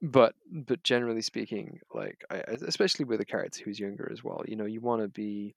But 0.01 0.35
but 0.51 0.83
generally 0.83 1.21
speaking, 1.21 1.79
like 1.93 2.23
I, 2.31 2.37
especially 2.67 3.05
with 3.05 3.21
a 3.21 3.25
character 3.25 3.63
who's 3.65 3.79
younger 3.79 4.09
as 4.11 4.23
well, 4.23 4.43
you 4.47 4.55
know, 4.55 4.65
you 4.65 4.81
want 4.81 5.01
to 5.01 5.09
be 5.09 5.55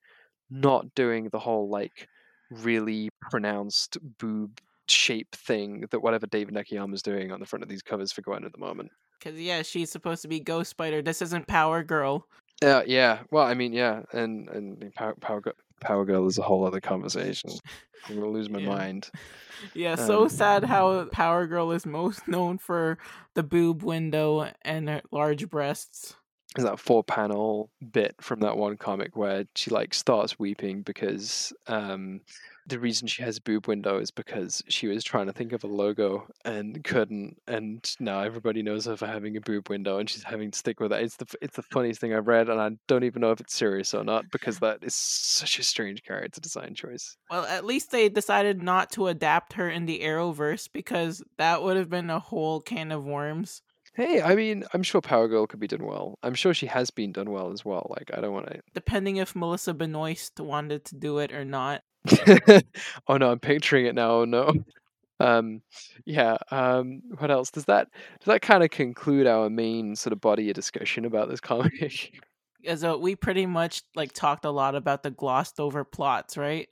not 0.51 0.95
doing 0.95 1.29
the 1.31 1.39
whole 1.39 1.69
like 1.69 2.09
really 2.51 3.09
pronounced 3.31 3.99
boob 4.19 4.61
shape 4.89 5.35
thing 5.35 5.85
that 5.91 6.01
whatever 6.01 6.27
David 6.27 6.55
Nakayama's 6.55 7.03
doing 7.03 7.33
on 7.33 7.41
the 7.41 7.47
front 7.47 7.63
of 7.63 7.69
these 7.69 7.83
covers 7.83 8.13
for 8.13 8.23
Gwen 8.23 8.45
at 8.45 8.53
the 8.53 8.59
moment. 8.59 8.91
because 9.19 9.39
yeah, 9.41 9.63
she's 9.63 9.91
supposed 9.91 10.23
to 10.23 10.29
be 10.29 10.41
Ghost 10.41 10.71
Spider. 10.71 11.03
This 11.03 11.23
isn't 11.23 11.47
Power 11.47 11.83
Girl. 11.83 12.27
Yeah, 12.63 12.83
yeah. 12.87 13.21
Well, 13.31 13.45
I 13.45 13.55
mean, 13.55 13.73
yeah, 13.73 14.03
and 14.13 14.49
and 14.49 14.95
Power 14.95 15.15
Power, 15.21 15.41
Girl, 15.41 15.55
Power 15.81 16.05
Girl 16.05 16.27
is 16.27 16.39
a 16.39 16.43
whole 16.43 16.65
other 16.67 16.81
conversation. 16.81 17.51
I'm 18.09 18.17
gonna 18.17 18.29
lose 18.29 18.49
my 18.51 18.61
Yeah. 18.61 18.69
mind. 18.69 19.11
Yeah, 19.73 19.95
so 19.95 20.25
Um, 20.25 20.29
sad 20.29 20.65
how 20.65 21.05
Power 21.07 21.47
Girl 21.47 21.71
is 21.71 21.87
most 21.87 22.27
known 22.29 22.59
for 22.59 22.99
the 23.35 23.43
boob 23.43 23.83
window 23.83 24.51
and 24.63 24.89
her 24.89 25.01
large 25.11 25.49
breasts. 25.49 26.17
Is 26.59 26.65
that 26.65 26.79
four 26.81 27.03
panel 27.03 27.71
bit 27.93 28.15
from 28.21 28.41
that 28.41 28.57
one 28.57 28.77
comic 28.77 29.17
where 29.17 29.45
she 29.55 29.71
like 29.71 29.95
starts 29.95 30.39
weeping 30.39 30.83
because 30.83 31.53
um 31.67 32.21
the 32.67 32.79
reason 32.79 33.07
she 33.07 33.23
has 33.23 33.37
a 33.37 33.43
boob 33.43 33.67
window 33.67 33.99
is 33.99 34.11
because 34.11 34.63
she 34.69 34.87
was 34.87 35.05
trying 35.05 35.27
to 35.27 35.33
think 35.33 35.53
of 35.53 35.65
a 35.65 35.67
logo 35.67 36.27
and 36.45 36.83
couldn't 36.85 37.37
and 37.47 37.95
now 38.01 38.21
everybody 38.21 38.63
knows 38.63 38.87
her 38.87 38.97
for 38.97 39.07
having 39.07 39.37
a 39.37 39.41
boob 39.41 39.69
window 39.69 39.99
and 39.99 40.09
she's 40.09 40.23
having 40.23 40.51
to 40.51 40.59
stick 40.59 40.81
with 40.81 40.93
it. 40.93 41.03
It's 41.03 41.17
the 41.17 41.27
it's 41.43 41.57
the 41.57 41.63
funniest 41.63 42.01
thing 42.01 42.15
I've 42.15 42.29
read 42.29 42.49
and 42.49 42.61
I 42.61 42.71
don't 42.89 43.05
even 43.05 43.21
know 43.21 43.33
if 43.33 43.41
it's 43.41 43.55
serious 43.55 43.95
or 43.95 44.05
not 44.05 44.31
because 44.31 44.59
that 44.61 44.79
is 44.83 44.95
such 44.95 45.59
a 45.59 45.63
strange 45.63 46.03
character 46.03 46.41
design 46.41 46.75
choice. 46.75 47.17
Well, 47.31 47.45
at 47.45 47.65
least 47.65 47.91
they 47.91 48.09
decided 48.09 48.63
not 48.63 48.91
to 48.93 49.09
adapt 49.09 49.55
her 49.55 49.69
in 49.69 49.87
the 49.87 50.01
Arrowverse 50.01 50.69
because 50.73 51.23
that 51.39 51.63
would 51.63 51.77
have 51.77 51.91
been 51.91 52.11
a 52.11 52.21
whole 52.21 52.61
can 52.61 52.93
of 52.93 53.05
worms. 53.05 53.63
Hey, 53.95 54.21
I 54.21 54.35
mean, 54.35 54.65
I'm 54.75 54.83
sure 54.83 55.01
Power 55.01 55.29
Girl 55.29 55.47
could 55.47 55.61
be 55.61 55.69
done 55.69 55.85
well. 55.85 56.19
I'm 56.25 56.35
sure 56.35 56.53
she 56.53 56.67
has 56.67 56.91
been 56.91 57.13
done 57.13 57.31
well 57.31 57.53
as 57.53 57.65
well. 57.65 57.87
Like, 57.97 58.11
I 58.13 58.21
don't 58.21 58.33
want 58.33 58.49
to. 58.49 58.61
Depending 58.75 59.19
if 59.19 59.37
Melissa 59.37 59.73
Benoist 59.73 60.41
wanted 60.41 60.85
to 60.87 60.97
do 60.97 61.19
it 61.19 61.33
or 61.33 61.45
not. 61.45 61.83
Oh 63.09 63.17
no, 63.17 63.31
I'm 63.31 63.41
picturing 63.41 63.87
it 63.87 63.95
now. 63.95 64.11
Oh 64.21 64.25
no. 64.25 64.53
Um, 65.21 65.63
yeah. 66.05 66.37
Um, 66.51 67.03
what 67.19 67.31
else 67.31 67.51
does 67.51 67.65
that 67.67 67.89
does 68.21 68.27
that 68.27 68.43
kind 68.43 68.63
of 68.63 68.71
conclude 68.71 69.27
our 69.27 69.49
main 69.49 69.97
sort 69.97 70.13
of 70.13 70.21
body 70.21 70.51
of 70.51 70.55
discussion 70.55 71.05
about 71.05 71.29
this 71.29 71.41
comic? 71.41 72.13
Uh, 72.67 72.97
we 72.99 73.15
pretty 73.15 73.47
much 73.47 73.83
like 73.95 74.13
talked 74.13 74.45
a 74.45 74.51
lot 74.51 74.75
about 74.75 75.03
the 75.03 75.11
glossed 75.11 75.61
over 75.61 75.85
plots, 75.85 76.37
right? 76.37 76.69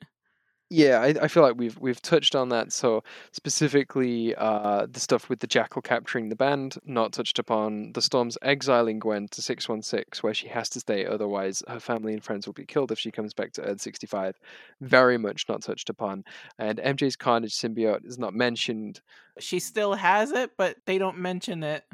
Yeah, 0.72 1.00
I, 1.00 1.08
I 1.24 1.28
feel 1.28 1.42
like 1.42 1.56
we've 1.58 1.78
we've 1.78 2.00
touched 2.00 2.34
on 2.34 2.48
that. 2.48 2.72
So 2.72 3.04
specifically, 3.32 4.34
uh, 4.36 4.86
the 4.90 5.00
stuff 5.00 5.28
with 5.28 5.40
the 5.40 5.46
Jackal 5.46 5.82
capturing 5.82 6.30
the 6.30 6.36
band, 6.36 6.76
not 6.86 7.12
touched 7.12 7.38
upon. 7.38 7.92
The 7.92 8.00
Storm's 8.00 8.38
exiling 8.40 8.98
Gwen 8.98 9.28
to 9.28 9.42
six 9.42 9.68
one 9.68 9.82
six, 9.82 10.22
where 10.22 10.32
she 10.32 10.48
has 10.48 10.70
to 10.70 10.80
stay, 10.80 11.04
otherwise 11.04 11.62
her 11.68 11.78
family 11.78 12.14
and 12.14 12.24
friends 12.24 12.46
will 12.46 12.54
be 12.54 12.64
killed 12.64 12.90
if 12.90 12.98
she 12.98 13.10
comes 13.10 13.34
back 13.34 13.52
to 13.52 13.62
Earth 13.62 13.82
sixty 13.82 14.06
five. 14.06 14.38
Very 14.80 15.18
much 15.18 15.44
not 15.46 15.62
touched 15.62 15.90
upon. 15.90 16.24
And 16.58 16.78
MJ's 16.78 17.16
Carnage 17.16 17.54
symbiote 17.54 18.06
is 18.06 18.18
not 18.18 18.32
mentioned. 18.32 19.02
She 19.38 19.58
still 19.58 19.92
has 19.92 20.32
it, 20.32 20.52
but 20.56 20.76
they 20.86 20.96
don't 20.96 21.18
mention 21.18 21.62
it. 21.62 21.84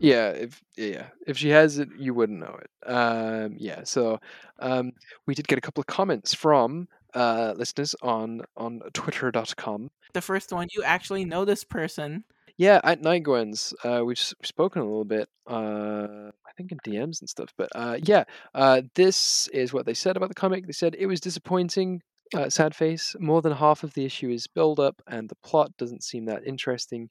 Yeah, 0.00 0.30
if 0.30 0.60
yeah, 0.76 1.06
if 1.28 1.38
she 1.38 1.50
has 1.50 1.78
it, 1.78 1.88
you 1.96 2.14
wouldn't 2.14 2.40
know 2.40 2.58
it. 2.60 2.90
Um, 2.90 3.54
yeah, 3.58 3.84
so 3.84 4.18
um, 4.58 4.90
we 5.26 5.36
did 5.36 5.46
get 5.46 5.56
a 5.56 5.60
couple 5.60 5.80
of 5.80 5.86
comments 5.86 6.34
from 6.34 6.88
uh, 7.14 7.54
listeners 7.56 7.94
on 8.02 8.42
on 8.56 8.80
Twitter.com. 8.92 9.90
The 10.12 10.20
first 10.20 10.52
one, 10.52 10.68
you 10.72 10.82
actually 10.82 11.24
know 11.24 11.44
this 11.44 11.64
person. 11.64 12.24
Yeah, 12.56 12.80
at 12.84 13.02
Night 13.02 13.24
Gwens, 13.24 13.74
uh, 13.84 14.04
we've 14.04 14.18
spoken 14.18 14.80
a 14.80 14.84
little 14.84 15.04
bit, 15.04 15.28
uh, 15.50 16.30
I 16.46 16.52
think 16.56 16.70
in 16.70 16.78
DMs 16.86 17.20
and 17.20 17.28
stuff. 17.28 17.52
But 17.58 17.68
uh, 17.74 17.98
yeah, 18.00 18.24
uh, 18.54 18.82
this 18.94 19.48
is 19.48 19.72
what 19.72 19.86
they 19.86 19.94
said 19.94 20.16
about 20.16 20.28
the 20.28 20.36
comic. 20.36 20.66
They 20.66 20.72
said 20.72 20.94
it 20.98 21.06
was 21.06 21.20
disappointing. 21.20 22.02
Uh, 22.32 22.48
sad 22.48 22.74
face. 22.74 23.14
More 23.20 23.42
than 23.42 23.52
half 23.52 23.84
of 23.84 23.92
the 23.94 24.04
issue 24.04 24.30
is 24.30 24.46
build 24.46 24.80
up, 24.80 25.02
and 25.06 25.28
the 25.28 25.36
plot 25.36 25.76
doesn't 25.76 26.02
seem 26.02 26.24
that 26.26 26.46
interesting. 26.46 27.10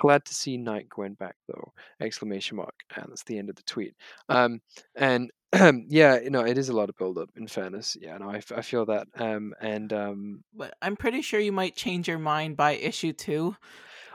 Glad 0.00 0.24
to 0.24 0.34
see 0.34 0.56
Night 0.56 0.88
Gwen 0.88 1.14
back 1.14 1.36
though! 1.48 1.72
Exclamation 2.00 2.56
mark. 2.56 2.74
And 2.96 3.06
that's 3.08 3.22
the 3.24 3.38
end 3.38 3.50
of 3.50 3.56
the 3.56 3.62
tweet. 3.62 3.94
Um, 4.28 4.60
and 4.96 5.30
yeah, 5.88 6.20
you 6.20 6.30
know, 6.30 6.44
it 6.44 6.58
is 6.58 6.68
a 6.68 6.72
lot 6.76 6.88
of 6.88 6.96
build 6.96 7.18
up. 7.18 7.30
In 7.36 7.46
fairness, 7.46 7.96
yeah, 8.00 8.16
no, 8.18 8.30
I, 8.30 8.38
f- 8.38 8.52
I 8.56 8.62
feel 8.62 8.86
that. 8.86 9.06
Um, 9.16 9.54
and 9.60 9.92
um, 9.92 10.44
But 10.54 10.74
I'm 10.82 10.96
pretty 10.96 11.22
sure 11.22 11.38
you 11.38 11.52
might 11.52 11.76
change 11.76 12.08
your 12.08 12.18
mind 12.18 12.56
by 12.56 12.72
issue 12.72 13.12
two. 13.12 13.56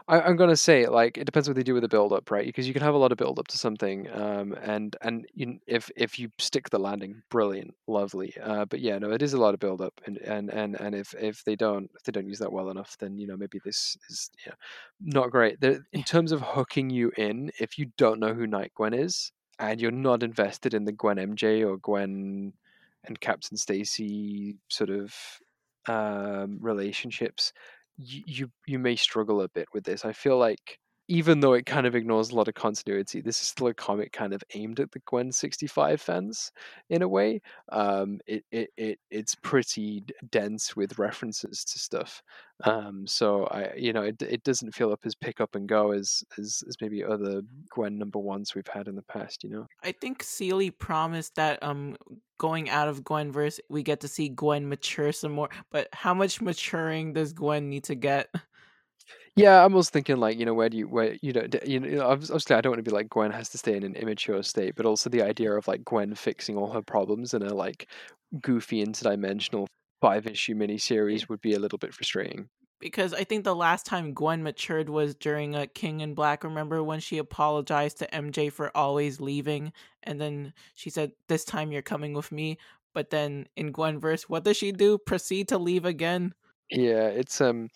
I, 0.07 0.21
I'm 0.21 0.35
gonna 0.37 0.55
say 0.57 0.87
like 0.87 1.17
it 1.17 1.25
depends 1.25 1.47
what 1.47 1.55
they 1.55 1.63
do 1.63 1.73
with 1.75 1.83
the 1.83 1.87
build 1.89 2.13
up, 2.13 2.31
right? 2.31 2.45
Because 2.45 2.67
you 2.67 2.73
can 2.73 2.81
have 2.81 2.95
a 2.95 2.97
lot 2.97 3.11
of 3.11 3.17
build 3.17 3.39
up 3.39 3.47
to 3.49 3.57
something, 3.57 4.09
um, 4.11 4.53
and 4.61 4.95
and 5.01 5.25
you, 5.33 5.59
if 5.67 5.89
if 5.95 6.19
you 6.19 6.29
stick 6.39 6.69
the 6.69 6.79
landing, 6.79 7.21
brilliant, 7.29 7.73
lovely. 7.87 8.33
Uh, 8.41 8.65
but 8.65 8.79
yeah, 8.81 8.97
no, 8.97 9.11
it 9.11 9.21
is 9.21 9.33
a 9.33 9.39
lot 9.39 9.53
of 9.53 9.59
build 9.59 9.81
up, 9.81 9.93
and 10.07 10.17
and 10.19 10.49
and 10.49 10.75
and 10.79 10.95
if 10.95 11.13
if 11.19 11.43
they 11.45 11.55
don't 11.55 11.89
if 11.95 12.03
they 12.03 12.11
don't 12.11 12.27
use 12.27 12.39
that 12.39 12.51
well 12.51 12.69
enough, 12.71 12.97
then 12.99 13.17
you 13.19 13.27
know 13.27 13.37
maybe 13.37 13.59
this 13.63 13.95
is 14.09 14.29
yeah 14.45 14.53
not 14.99 15.31
great. 15.31 15.61
The, 15.61 15.83
in 15.93 16.03
terms 16.03 16.31
of 16.31 16.41
hooking 16.41 16.89
you 16.89 17.11
in, 17.17 17.51
if 17.59 17.77
you 17.77 17.91
don't 17.97 18.19
know 18.19 18.33
who 18.33 18.47
Night 18.47 18.71
Gwen 18.75 18.93
is 18.93 19.31
and 19.59 19.81
you're 19.81 19.91
not 19.91 20.23
invested 20.23 20.73
in 20.73 20.85
the 20.85 20.91
Gwen 20.91 21.17
MJ 21.17 21.67
or 21.67 21.77
Gwen 21.77 22.53
and 23.03 23.19
Captain 23.19 23.57
Stacy 23.57 24.55
sort 24.69 24.89
of 24.89 25.13
um, 25.87 26.57
relationships, 26.61 27.53
you, 27.97 28.23
you 28.25 28.51
you 28.65 28.79
may 28.79 28.95
struggle 28.95 29.41
a 29.41 29.49
bit 29.49 29.67
with 29.73 29.83
this. 29.83 30.05
I 30.05 30.13
feel 30.13 30.37
like 30.37 30.79
even 31.09 31.39
though 31.39 31.53
it 31.53 31.65
kind 31.65 31.87
of 31.87 31.95
ignores 31.95 32.29
a 32.29 32.35
lot 32.35 32.47
of 32.47 32.53
continuity, 32.53 33.19
this 33.19 33.41
is 33.41 33.47
still 33.47 33.67
a 33.67 33.73
comic 33.73 34.13
kind 34.13 34.31
of 34.31 34.43
aimed 34.53 34.79
at 34.79 34.91
the 34.91 34.99
Gwen 35.07 35.31
65 35.31 35.99
fans 35.99 36.51
in 36.91 37.01
a 37.01 37.07
way. 37.07 37.41
Um, 37.71 38.19
it, 38.27 38.45
it, 38.51 38.69
it 38.77 38.99
it's 39.09 39.33
pretty 39.33 40.03
dense 40.29 40.75
with 40.75 40.99
references 40.99 41.65
to 41.65 41.79
stuff. 41.79 42.21
Um, 42.63 43.07
so 43.07 43.45
I, 43.45 43.73
you 43.75 43.91
know, 43.91 44.03
it, 44.03 44.21
it 44.21 44.43
doesn't 44.43 44.75
feel 44.75 44.91
up 44.91 44.99
as 45.03 45.15
pick 45.15 45.41
up 45.41 45.55
and 45.55 45.67
go 45.67 45.93
as, 45.93 46.23
as 46.37 46.63
as 46.67 46.77
maybe 46.79 47.03
other 47.03 47.41
Gwen 47.71 47.97
number 47.97 48.19
ones 48.19 48.53
we've 48.53 48.67
had 48.67 48.87
in 48.87 48.95
the 48.95 49.01
past. 49.01 49.43
You 49.43 49.49
know, 49.49 49.67
I 49.83 49.93
think 49.93 50.21
Seeley 50.21 50.69
promised 50.69 51.35
that 51.35 51.61
um 51.63 51.97
going 52.37 52.69
out 52.69 52.87
of 52.87 53.03
Gwenverse, 53.03 53.59
we 53.67 53.81
get 53.81 53.99
to 54.01 54.07
see 54.07 54.29
Gwen 54.29 54.69
mature 54.69 55.11
some 55.11 55.31
more. 55.31 55.49
But 55.71 55.87
how 55.91 56.13
much 56.13 56.39
maturing 56.39 57.13
does 57.13 57.33
Gwen 57.33 57.67
need 57.67 57.85
to 57.85 57.95
get? 57.95 58.29
Yeah, 59.35 59.63
I'm 59.63 59.75
also 59.75 59.91
thinking 59.91 60.17
like 60.17 60.37
you 60.37 60.45
know 60.45 60.53
where 60.53 60.69
do 60.69 60.77
you 60.77 60.87
where 60.87 61.15
you 61.21 61.33
know 61.33 61.47
you 61.65 61.79
know 61.79 62.07
obviously 62.07 62.55
I 62.55 62.61
don't 62.61 62.71
want 62.71 62.83
to 62.83 62.89
be 62.89 62.95
like 62.95 63.09
Gwen 63.09 63.31
has 63.31 63.49
to 63.49 63.57
stay 63.57 63.75
in 63.75 63.83
an 63.83 63.95
immature 63.95 64.43
state, 64.43 64.75
but 64.75 64.85
also 64.85 65.09
the 65.09 65.21
idea 65.21 65.53
of 65.53 65.67
like 65.67 65.85
Gwen 65.85 66.15
fixing 66.15 66.57
all 66.57 66.71
her 66.71 66.81
problems 66.81 67.33
in 67.33 67.43
a 67.43 67.53
like 67.53 67.87
goofy 68.41 68.85
interdimensional 68.85 69.67
five 70.01 70.27
issue 70.27 70.55
miniseries 70.55 71.29
would 71.29 71.41
be 71.41 71.53
a 71.53 71.59
little 71.59 71.77
bit 71.77 71.93
frustrating. 71.93 72.49
Because 72.79 73.13
I 73.13 73.25
think 73.25 73.43
the 73.43 73.55
last 73.55 73.85
time 73.85 74.13
Gwen 74.13 74.41
matured 74.41 74.89
was 74.89 75.13
during 75.13 75.53
a 75.53 75.63
uh, 75.63 75.65
King 75.73 75.99
in 75.99 76.13
Black. 76.13 76.45
Remember 76.45 76.81
when 76.81 77.01
she 77.01 77.17
apologized 77.17 77.97
to 77.99 78.07
MJ 78.07 78.49
for 78.49 78.75
always 78.75 79.19
leaving, 79.19 79.73
and 80.03 80.19
then 80.19 80.53
she 80.75 80.89
said, 80.89 81.11
"This 81.27 81.43
time 81.43 81.73
you're 81.73 81.81
coming 81.81 82.13
with 82.13 82.31
me." 82.31 82.57
But 82.93 83.09
then 83.09 83.47
in 83.57 83.73
Gwenverse, 83.73 84.23
what 84.23 84.45
does 84.45 84.55
she 84.55 84.71
do? 84.71 84.97
Proceed 84.97 85.49
to 85.49 85.57
leave 85.57 85.83
again. 85.83 86.33
Yeah, 86.71 87.07
it's 87.07 87.41
um 87.41 87.69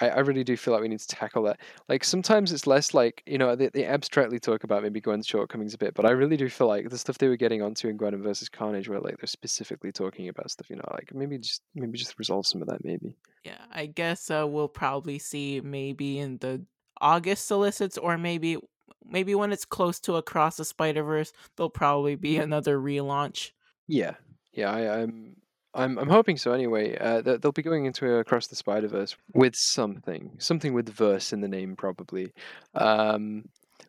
I, 0.00 0.08
I 0.08 0.18
really 0.20 0.44
do 0.44 0.56
feel 0.56 0.74
like 0.74 0.82
we 0.82 0.88
need 0.88 1.00
to 1.00 1.08
tackle 1.08 1.44
that. 1.44 1.60
Like 1.88 2.04
sometimes 2.04 2.52
it's 2.52 2.66
less 2.66 2.94
like 2.94 3.22
you 3.26 3.38
know 3.38 3.54
they, 3.54 3.68
they 3.68 3.86
abstractly 3.86 4.38
talk 4.38 4.64
about 4.64 4.82
maybe 4.82 5.00
Gwen's 5.00 5.26
shortcomings 5.26 5.74
a 5.74 5.78
bit, 5.78 5.94
but 5.94 6.06
I 6.06 6.10
really 6.10 6.36
do 6.36 6.48
feel 6.48 6.66
like 6.66 6.88
the 6.90 6.98
stuff 6.98 7.18
they 7.18 7.28
were 7.28 7.36
getting 7.36 7.62
onto 7.62 7.88
in 7.88 7.98
Gwenom 7.98 8.22
versus 8.22 8.48
Carnage, 8.48 8.88
where 8.88 9.00
like 9.00 9.18
they're 9.18 9.26
specifically 9.26 9.92
talking 9.92 10.28
about 10.28 10.50
stuff, 10.50 10.70
you 10.70 10.76
know, 10.76 10.88
like 10.92 11.14
maybe 11.14 11.38
just 11.38 11.62
maybe 11.74 11.98
just 11.98 12.18
resolve 12.18 12.46
some 12.46 12.62
of 12.62 12.68
that, 12.68 12.84
maybe. 12.84 13.16
Yeah, 13.44 13.64
I 13.72 13.86
guess 13.86 14.30
uh, 14.30 14.46
we'll 14.48 14.68
probably 14.68 15.18
see 15.18 15.60
maybe 15.60 16.18
in 16.18 16.38
the 16.38 16.64
August 17.00 17.46
solicits, 17.46 17.98
or 17.98 18.18
maybe 18.18 18.58
maybe 19.04 19.34
when 19.34 19.52
it's 19.52 19.64
close 19.64 20.00
to 20.00 20.16
Across 20.16 20.56
the 20.56 20.64
Spider 20.64 21.02
Verse, 21.02 21.32
there'll 21.56 21.70
probably 21.70 22.16
be 22.16 22.38
another 22.38 22.78
relaunch. 22.78 23.50
Yeah, 23.86 24.14
yeah, 24.52 24.72
I, 24.72 25.02
I'm 25.02 25.36
I'm 25.74 25.98
I'm 25.98 26.08
hoping 26.08 26.36
so. 26.36 26.52
Anyway, 26.52 26.96
uh, 26.98 27.20
they'll 27.20 27.52
be 27.52 27.62
going 27.62 27.86
into 27.86 28.16
across 28.16 28.46
the 28.46 28.56
Spider 28.56 28.88
Verse 28.88 29.16
with 29.34 29.56
something, 29.56 30.30
something 30.38 30.72
with 30.72 30.88
verse 30.88 31.32
in 31.32 31.40
the 31.40 31.48
name, 31.48 31.74
probably. 31.76 32.32
Um, 32.74 33.44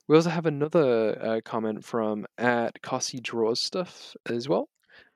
we 0.07 0.15
also 0.15 0.29
have 0.29 0.45
another 0.45 1.17
uh, 1.21 1.41
comment 1.45 1.83
from 1.83 2.25
at 2.37 2.81
Cossie 2.81 3.21
Draws 3.21 3.61
Stuff 3.61 4.15
as 4.27 4.49
well, 4.49 4.69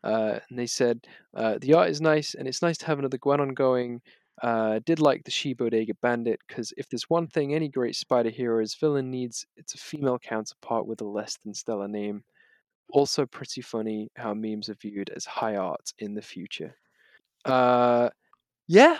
uh, 0.03 0.39
and 0.49 0.59
they 0.59 0.67
said 0.67 1.05
uh, 1.35 1.57
the 1.59 1.73
art 1.73 1.89
is 1.89 2.01
nice, 2.01 2.35
and 2.35 2.47
it's 2.47 2.61
nice 2.61 2.77
to 2.79 2.85
have 2.85 2.99
another 2.99 3.17
Gwen 3.17 3.41
ongoing. 3.41 4.01
Uh, 4.41 4.79
did 4.85 5.01
like 5.01 5.23
the 5.25 5.31
She 5.31 5.53
Bodega 5.53 5.93
Bandit 6.01 6.39
because 6.47 6.71
if 6.77 6.87
there's 6.87 7.09
one 7.09 7.27
thing 7.27 7.53
any 7.53 7.67
great 7.67 7.95
spider 7.95 8.29
hero's 8.29 8.73
villain 8.75 9.11
needs, 9.11 9.45
it's 9.57 9.73
a 9.73 9.77
female 9.77 10.17
counterpart 10.17 10.85
with 10.85 11.01
a 11.01 11.05
less 11.05 11.37
than 11.43 11.53
stellar 11.53 11.89
name. 11.89 12.23
Also, 12.91 13.25
pretty 13.25 13.61
funny 13.61 14.09
how 14.15 14.33
memes 14.33 14.69
are 14.69 14.75
viewed 14.75 15.09
as 15.09 15.25
high 15.25 15.55
art 15.55 15.93
in 15.99 16.15
the 16.15 16.21
future. 16.21 16.75
Uh, 17.45 18.09
yeah, 18.67 18.97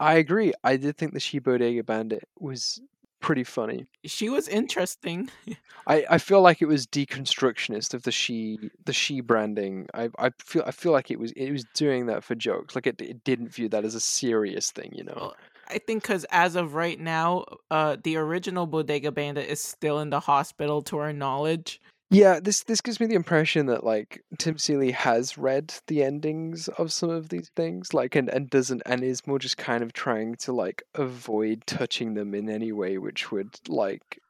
I 0.00 0.14
agree. 0.14 0.52
I 0.64 0.76
did 0.76 0.96
think 0.96 1.12
the 1.14 1.20
She 1.20 1.38
Bodega 1.38 1.82
Bandit 1.84 2.24
was 2.38 2.80
pretty 3.20 3.44
funny. 3.44 3.86
She 4.04 4.28
was 4.28 4.48
interesting. 4.48 5.30
I, 5.86 6.04
I 6.10 6.18
feel 6.18 6.42
like 6.42 6.62
it 6.62 6.66
was 6.66 6.86
deconstructionist 6.86 7.94
of 7.94 8.02
the 8.02 8.12
she 8.12 8.70
the 8.84 8.92
she 8.92 9.20
branding. 9.20 9.86
I 9.94 10.10
I 10.18 10.30
feel 10.38 10.64
I 10.66 10.70
feel 10.70 10.92
like 10.92 11.10
it 11.10 11.18
was 11.18 11.32
it 11.32 11.50
was 11.50 11.64
doing 11.74 12.06
that 12.06 12.24
for 12.24 12.34
jokes. 12.34 12.74
Like 12.74 12.86
it 12.86 13.00
it 13.00 13.24
didn't 13.24 13.48
view 13.48 13.68
that 13.70 13.84
as 13.84 13.94
a 13.94 14.00
serious 14.00 14.70
thing, 14.70 14.92
you 14.94 15.04
know. 15.04 15.14
Well, 15.16 15.36
I 15.68 15.78
think 15.78 16.02
because 16.02 16.24
as 16.30 16.56
of 16.56 16.74
right 16.74 16.98
now, 16.98 17.44
uh, 17.70 17.96
the 18.02 18.16
original 18.16 18.66
Bodega 18.66 19.10
Bandit 19.10 19.48
is 19.48 19.60
still 19.62 20.00
in 20.00 20.10
the 20.10 20.20
hospital, 20.20 20.82
to 20.82 20.98
our 20.98 21.12
knowledge. 21.12 21.80
Yeah, 22.08 22.38
this 22.40 22.62
this 22.62 22.80
gives 22.80 23.00
me 23.00 23.06
the 23.06 23.16
impression 23.16 23.66
that 23.66 23.82
like 23.82 24.22
Tim 24.38 24.58
Seeley 24.58 24.92
has 24.92 25.36
read 25.36 25.74
the 25.88 26.04
endings 26.04 26.68
of 26.68 26.92
some 26.92 27.10
of 27.10 27.30
these 27.30 27.50
things, 27.56 27.92
like 27.92 28.14
and, 28.14 28.28
and 28.28 28.48
doesn't 28.48 28.82
and 28.86 29.02
is 29.02 29.26
more 29.26 29.40
just 29.40 29.56
kind 29.56 29.82
of 29.82 29.92
trying 29.92 30.36
to 30.36 30.52
like 30.52 30.82
avoid 30.94 31.66
touching 31.66 32.14
them 32.14 32.34
in 32.34 32.48
any 32.48 32.70
way 32.70 32.98
which 32.98 33.32
would 33.32 33.58
like 33.68 34.20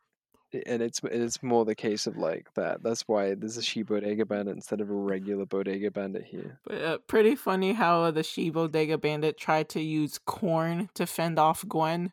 and 0.67 0.83
it's 0.83 1.01
it's 1.05 1.43
more 1.43 1.65
the 1.65 1.75
case 1.75 2.07
of 2.07 2.17
like 2.17 2.53
that. 2.55 2.83
That's 2.83 3.03
why 3.03 3.35
there's 3.35 3.57
a 3.57 3.63
she 3.63 3.83
bodega 3.83 4.25
bandit 4.25 4.55
instead 4.55 4.81
of 4.81 4.91
a 4.91 4.95
regular 4.95 5.45
bodega 5.45 5.91
bandit 5.91 6.25
here. 6.25 6.61
But 6.65 6.83
uh, 6.83 6.99
pretty 7.07 7.35
funny 7.35 7.73
how 7.73 8.11
the 8.11 8.23
she 8.23 8.51
bodega 8.51 8.99
bandit 8.99 9.39
tried 9.39 9.69
to 9.71 9.81
use 9.81 10.19
corn 10.19 10.89
to 10.95 11.07
fend 11.07 11.39
off 11.39 11.65
Gwen. 11.69 12.13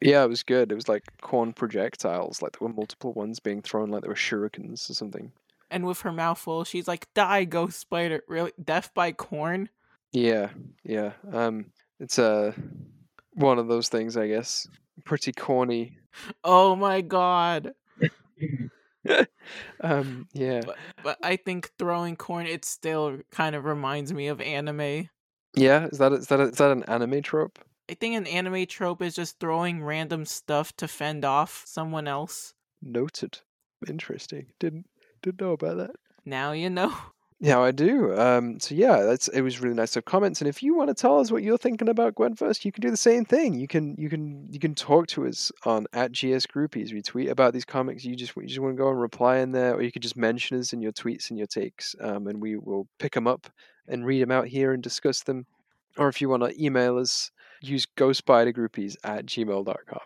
Yeah, 0.00 0.24
it 0.24 0.28
was 0.28 0.42
good. 0.42 0.70
It 0.70 0.74
was 0.74 0.88
like 0.88 1.04
corn 1.22 1.52
projectiles, 1.52 2.42
like 2.42 2.58
there 2.58 2.68
were 2.68 2.74
multiple 2.74 3.12
ones 3.14 3.40
being 3.40 3.62
thrown, 3.62 3.90
like 3.90 4.02
there 4.02 4.10
were 4.10 4.14
shurikens 4.14 4.90
or 4.90 4.94
something. 4.94 5.32
And 5.70 5.86
with 5.86 6.00
her 6.02 6.12
mouth 6.12 6.38
full, 6.38 6.64
she's 6.64 6.86
like, 6.86 7.12
"Die, 7.14 7.44
ghost 7.44 7.80
spider!" 7.80 8.22
Really, 8.28 8.52
death 8.62 8.92
by 8.94 9.12
corn. 9.12 9.68
Yeah, 10.12 10.50
yeah. 10.84 11.12
Um, 11.32 11.66
it's 11.98 12.18
a 12.18 12.24
uh, 12.24 12.52
one 13.32 13.58
of 13.58 13.68
those 13.68 13.88
things, 13.88 14.16
I 14.16 14.28
guess. 14.28 14.68
Pretty 15.04 15.32
corny. 15.32 15.98
Oh 16.44 16.76
my 16.76 17.00
god. 17.00 17.72
um, 19.80 20.28
yeah. 20.32 20.60
But, 20.64 20.76
but 21.02 21.18
I 21.22 21.36
think 21.36 21.70
throwing 21.78 22.16
corn, 22.16 22.46
it 22.46 22.64
still 22.64 23.18
kind 23.30 23.54
of 23.54 23.64
reminds 23.64 24.12
me 24.12 24.28
of 24.28 24.40
anime. 24.40 25.08
Yeah, 25.54 25.86
is 25.86 25.98
that 25.98 26.12
is 26.12 26.26
that 26.28 26.40
is 26.40 26.58
that 26.58 26.70
an 26.70 26.82
anime 26.84 27.22
trope? 27.22 27.58
I 27.88 27.94
think 27.94 28.16
an 28.16 28.26
anime 28.26 28.66
trope 28.66 29.02
is 29.02 29.14
just 29.14 29.38
throwing 29.38 29.82
random 29.82 30.24
stuff 30.24 30.74
to 30.76 30.88
fend 30.88 31.24
off 31.24 31.62
someone 31.66 32.08
else. 32.08 32.54
Noted. 32.82 33.38
Interesting. 33.88 34.46
Didn't 34.58 34.86
didn't 35.22 35.40
know 35.40 35.52
about 35.52 35.76
that. 35.78 35.96
Now 36.24 36.52
you 36.52 36.70
know. 36.70 36.94
Yeah, 37.38 37.60
I 37.60 37.70
do. 37.70 38.18
Um, 38.18 38.58
so 38.60 38.74
yeah, 38.74 39.02
that's 39.02 39.28
it 39.28 39.42
was 39.42 39.60
really 39.60 39.74
nice 39.74 39.90
to 39.90 39.98
have 39.98 40.06
comments. 40.06 40.40
And 40.40 40.48
if 40.48 40.62
you 40.62 40.74
want 40.74 40.88
to 40.88 40.94
tell 40.94 41.20
us 41.20 41.30
what 41.30 41.42
you're 41.42 41.58
thinking 41.58 41.90
about 41.90 42.14
Gwenverse, 42.14 42.64
you 42.64 42.72
can 42.72 42.80
do 42.80 42.90
the 42.90 42.96
same 42.96 43.26
thing. 43.26 43.52
You 43.52 43.68
can 43.68 43.94
you 43.98 44.08
can 44.08 44.48
you 44.50 44.58
can 44.58 44.74
talk 44.74 45.06
to 45.08 45.26
us 45.26 45.52
on 45.66 45.86
at 45.92 46.12
GS 46.12 46.46
Groupies. 46.46 46.94
We 46.94 47.02
tweet 47.02 47.28
about 47.28 47.52
these 47.52 47.66
comics. 47.66 48.06
You 48.06 48.16
just 48.16 48.34
you 48.36 48.46
just 48.46 48.60
want 48.60 48.74
to 48.74 48.82
go 48.82 48.88
and 48.88 48.98
reply 48.98 49.36
in 49.38 49.52
there, 49.52 49.74
or 49.74 49.82
you 49.82 49.92
could 49.92 50.00
just 50.00 50.16
mention 50.16 50.58
us 50.58 50.72
in 50.72 50.80
your 50.80 50.92
tweets 50.92 51.28
and 51.28 51.36
your 51.36 51.46
takes, 51.46 51.94
um, 52.00 52.26
and 52.26 52.40
we 52.40 52.56
will 52.56 52.88
pick 52.98 53.12
them 53.12 53.26
up 53.26 53.48
and 53.86 54.06
read 54.06 54.22
them 54.22 54.32
out 54.32 54.46
here 54.46 54.72
and 54.72 54.82
discuss 54.82 55.22
them. 55.22 55.44
Or 55.98 56.08
if 56.08 56.22
you 56.22 56.30
want 56.30 56.42
to 56.42 56.64
email 56.64 56.96
us, 56.96 57.30
use 57.60 57.86
ghostspidergroupies 57.96 58.96
at 59.04 59.26
gmail.com. 59.26 60.00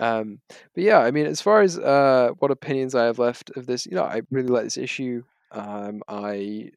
Um, 0.00 0.40
but 0.74 0.84
yeah, 0.84 0.98
I 0.98 1.10
mean, 1.10 1.26
as 1.26 1.40
far 1.40 1.62
as 1.62 1.78
uh, 1.78 2.30
what 2.38 2.50
opinions 2.50 2.94
I 2.94 3.04
have 3.04 3.18
left 3.18 3.50
of 3.56 3.66
this, 3.66 3.86
you 3.86 3.94
know, 3.94 4.04
I 4.04 4.22
really 4.30 4.48
like 4.48 4.64
this 4.64 4.76
issue. 4.76 5.22
Um, 5.50 6.02
I 6.08 6.70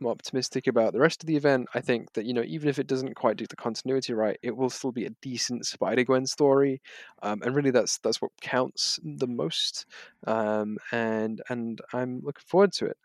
am 0.00 0.06
optimistic 0.06 0.66
about 0.66 0.92
the 0.92 1.00
rest 1.00 1.22
of 1.22 1.26
the 1.26 1.36
event. 1.36 1.68
I 1.74 1.80
think 1.80 2.12
that 2.12 2.26
you 2.26 2.34
know, 2.34 2.44
even 2.46 2.68
if 2.68 2.78
it 2.78 2.86
doesn't 2.86 3.14
quite 3.14 3.36
do 3.36 3.46
the 3.46 3.56
continuity 3.56 4.12
right, 4.12 4.38
it 4.42 4.56
will 4.56 4.70
still 4.70 4.92
be 4.92 5.06
a 5.06 5.10
decent 5.22 5.66
Spider 5.66 6.04
Gwen 6.04 6.26
story, 6.26 6.80
um, 7.22 7.42
and 7.42 7.54
really, 7.54 7.70
that's 7.70 7.98
that's 7.98 8.20
what 8.20 8.30
counts 8.40 9.00
the 9.02 9.26
most. 9.26 9.86
Um, 10.26 10.78
and 10.92 11.42
and 11.48 11.80
I'm 11.92 12.20
looking 12.22 12.44
forward 12.46 12.72
to 12.74 12.86
it. 12.86 12.96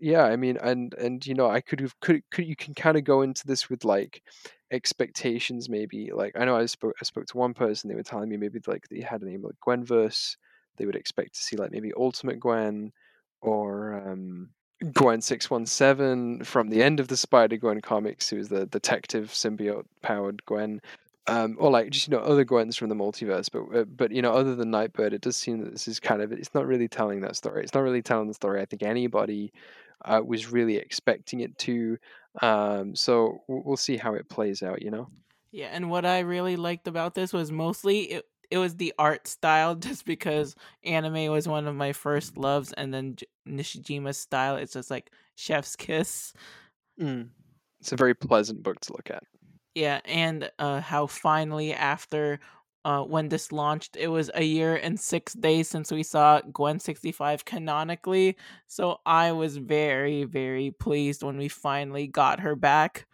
Yeah, 0.00 0.22
I 0.24 0.36
mean, 0.36 0.56
and 0.58 0.94
and 0.94 1.26
you 1.26 1.34
know, 1.34 1.50
I 1.50 1.60
could 1.60 1.80
have 1.80 1.98
could 2.00 2.22
could 2.30 2.46
you 2.46 2.54
can 2.56 2.74
kind 2.74 2.96
of 2.96 3.04
go 3.04 3.22
into 3.22 3.46
this 3.46 3.68
with 3.68 3.84
like 3.84 4.22
expectations 4.70 5.68
maybe 5.70 6.10
like 6.12 6.32
i 6.38 6.44
know 6.44 6.54
i 6.54 6.66
spoke 6.66 6.94
i 7.00 7.04
spoke 7.04 7.24
to 7.24 7.38
one 7.38 7.54
person 7.54 7.88
they 7.88 7.94
were 7.94 8.02
telling 8.02 8.28
me 8.28 8.36
maybe 8.36 8.60
like 8.66 8.86
they 8.90 9.00
had 9.00 9.22
a 9.22 9.24
name 9.24 9.42
like 9.42 9.54
gwenverse 9.66 10.36
they 10.76 10.84
would 10.84 10.94
expect 10.94 11.34
to 11.34 11.40
see 11.40 11.56
like 11.56 11.70
maybe 11.70 11.90
ultimate 11.96 12.38
gwen 12.38 12.92
or 13.40 13.94
um 13.94 14.50
gwen 14.92 15.22
617 15.22 16.44
from 16.44 16.68
the 16.68 16.82
end 16.82 17.00
of 17.00 17.08
the 17.08 17.16
spider 17.16 17.56
gwen 17.56 17.80
comics 17.80 18.28
who's 18.28 18.48
the 18.48 18.66
detective 18.66 19.30
symbiote 19.30 19.86
powered 20.02 20.44
gwen 20.44 20.80
um, 21.26 21.56
or 21.58 21.70
like 21.70 21.90
just 21.90 22.08
you 22.08 22.12
know 22.16 22.22
other 22.22 22.44
Gwens 22.44 22.78
from 22.78 22.88
the 22.88 22.94
multiverse, 22.94 23.50
but 23.52 23.78
uh, 23.78 23.84
but 23.84 24.12
you 24.12 24.22
know 24.22 24.32
other 24.32 24.54
than 24.54 24.70
Nightbird, 24.70 25.12
it 25.12 25.20
does 25.20 25.36
seem 25.36 25.58
that 25.62 25.72
this 25.72 25.86
is 25.86 26.00
kind 26.00 26.22
of 26.22 26.32
it's 26.32 26.54
not 26.54 26.66
really 26.66 26.88
telling 26.88 27.20
that 27.20 27.36
story. 27.36 27.62
It's 27.62 27.74
not 27.74 27.82
really 27.82 28.00
telling 28.00 28.28
the 28.28 28.34
story 28.34 28.62
I 28.62 28.64
think 28.64 28.82
anybody 28.82 29.52
uh, 30.04 30.20
was 30.24 30.50
really 30.50 30.76
expecting 30.76 31.40
it 31.40 31.56
to. 31.58 31.98
Um, 32.42 32.94
so 32.94 33.42
we'll 33.48 33.76
see 33.76 33.96
how 33.96 34.14
it 34.14 34.28
plays 34.28 34.62
out, 34.62 34.82
you 34.82 34.90
know. 34.90 35.08
Yeah, 35.50 35.68
and 35.72 35.90
what 35.90 36.04
I 36.04 36.20
really 36.20 36.56
liked 36.56 36.88
about 36.88 37.14
this 37.14 37.32
was 37.32 37.50
mostly 37.50 38.00
it. 38.12 38.24
It 38.50 38.56
was 38.56 38.76
the 38.76 38.94
art 38.98 39.28
style, 39.28 39.74
just 39.76 40.06
because 40.06 40.54
anime 40.82 41.30
was 41.30 41.46
one 41.46 41.66
of 41.66 41.74
my 41.74 41.92
first 41.92 42.38
loves, 42.38 42.72
and 42.72 42.92
then 42.92 43.16
Nishijima's 43.46 44.18
style. 44.18 44.56
It's 44.56 44.72
just 44.72 44.90
like 44.90 45.10
chef's 45.36 45.76
kiss. 45.76 46.32
Mm. 47.00 47.28
It's 47.80 47.92
a 47.92 47.96
very 47.96 48.14
pleasant 48.14 48.62
book 48.62 48.80
to 48.80 48.92
look 48.92 49.10
at. 49.10 49.22
Yeah, 49.74 50.00
and 50.06 50.50
uh, 50.58 50.80
how 50.80 51.06
finally 51.06 51.72
after 51.72 52.40
uh, 52.88 53.02
when 53.02 53.28
this 53.28 53.52
launched. 53.52 53.96
It 53.96 54.08
was 54.08 54.30
a 54.34 54.42
year 54.42 54.74
and 54.74 54.98
six 54.98 55.34
days 55.34 55.68
since 55.68 55.92
we 55.92 56.02
saw 56.02 56.40
Gwen 56.40 56.78
65 56.78 57.44
canonically. 57.44 58.34
So 58.66 59.00
I 59.04 59.32
was 59.32 59.58
very, 59.58 60.24
very 60.24 60.70
pleased 60.70 61.22
when 61.22 61.36
we 61.36 61.48
finally 61.48 62.06
got 62.06 62.40
her 62.40 62.56
back. 62.56 63.06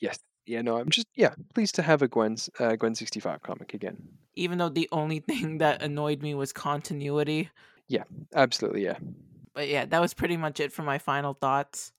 Yes. 0.00 0.18
Yeah, 0.46 0.62
no, 0.62 0.76
I'm 0.76 0.90
just 0.90 1.06
yeah 1.14 1.34
pleased 1.54 1.74
to 1.76 1.82
have 1.82 2.02
a 2.02 2.08
Gwen's 2.08 2.50
uh, 2.58 2.76
Gwen 2.76 2.94
65 2.94 3.42
comic 3.42 3.74
again. 3.74 3.96
Even 4.34 4.58
though 4.58 4.68
the 4.70 4.88
only 4.90 5.20
thing 5.28 5.58
that 5.58 5.82
annoyed 5.82 6.22
me 6.22 6.34
was 6.34 6.52
continuity. 6.52 7.50
Yeah, 7.88 8.04
absolutely, 8.34 8.84
yeah. 8.84 8.98
But 9.54 9.68
yeah, 9.68 9.84
that 9.86 10.00
was 10.00 10.14
pretty 10.14 10.36
much 10.38 10.60
it 10.60 10.72
for 10.72 10.82
my 10.82 10.98
final 10.98 11.34
thoughts. 11.34 11.92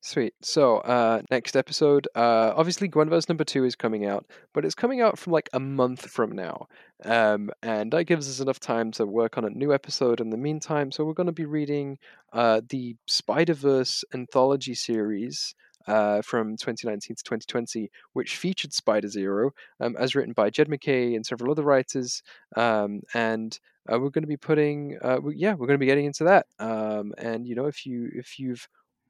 Sweet. 0.00 0.34
So, 0.42 0.78
uh, 0.78 1.22
next 1.30 1.56
episode, 1.56 2.06
uh, 2.14 2.52
obviously 2.54 2.88
Gwenverse 2.88 3.28
number 3.28 3.44
two 3.44 3.64
is 3.64 3.74
coming 3.74 4.04
out, 4.04 4.26
but 4.52 4.64
it's 4.64 4.74
coming 4.74 5.00
out 5.00 5.18
from 5.18 5.32
like 5.32 5.48
a 5.54 5.60
month 5.60 6.10
from 6.10 6.32
now. 6.32 6.68
Um, 7.04 7.50
and 7.62 7.90
that 7.92 8.04
gives 8.04 8.28
us 8.28 8.40
enough 8.40 8.60
time 8.60 8.90
to 8.92 9.06
work 9.06 9.38
on 9.38 9.46
a 9.46 9.50
new 9.50 9.72
episode 9.72 10.20
in 10.20 10.28
the 10.30 10.36
meantime. 10.36 10.92
So, 10.92 11.04
we're 11.04 11.14
going 11.14 11.26
to 11.26 11.32
be 11.32 11.46
reading 11.46 11.98
uh, 12.32 12.60
the 12.68 12.96
Spider 13.06 13.54
Verse 13.54 14.04
anthology 14.12 14.74
series. 14.74 15.54
Uh, 15.86 16.22
from 16.22 16.56
2019 16.56 17.14
to 17.14 17.22
2020, 17.22 17.90
which 18.14 18.38
featured 18.38 18.72
Spider 18.72 19.06
Zero, 19.06 19.50
um, 19.80 19.94
as 19.98 20.14
written 20.14 20.32
by 20.32 20.48
Jed 20.48 20.66
MacKay 20.66 21.14
and 21.14 21.26
several 21.26 21.50
other 21.50 21.62
writers. 21.62 22.22
Um, 22.56 23.02
and 23.12 23.58
uh, 23.92 24.00
we're 24.00 24.08
going 24.08 24.22
to 24.22 24.26
be 24.28 24.38
putting, 24.38 24.96
uh, 25.02 25.18
we, 25.22 25.36
yeah, 25.36 25.52
we're 25.52 25.66
going 25.66 25.74
to 25.74 25.82
be 25.82 25.84
getting 25.84 26.06
into 26.06 26.24
that. 26.24 26.46
Um, 26.58 27.12
and 27.18 27.46
you 27.46 27.54
know, 27.54 27.66
if 27.66 27.84
you 27.84 28.08
if 28.14 28.38
you've 28.38 28.66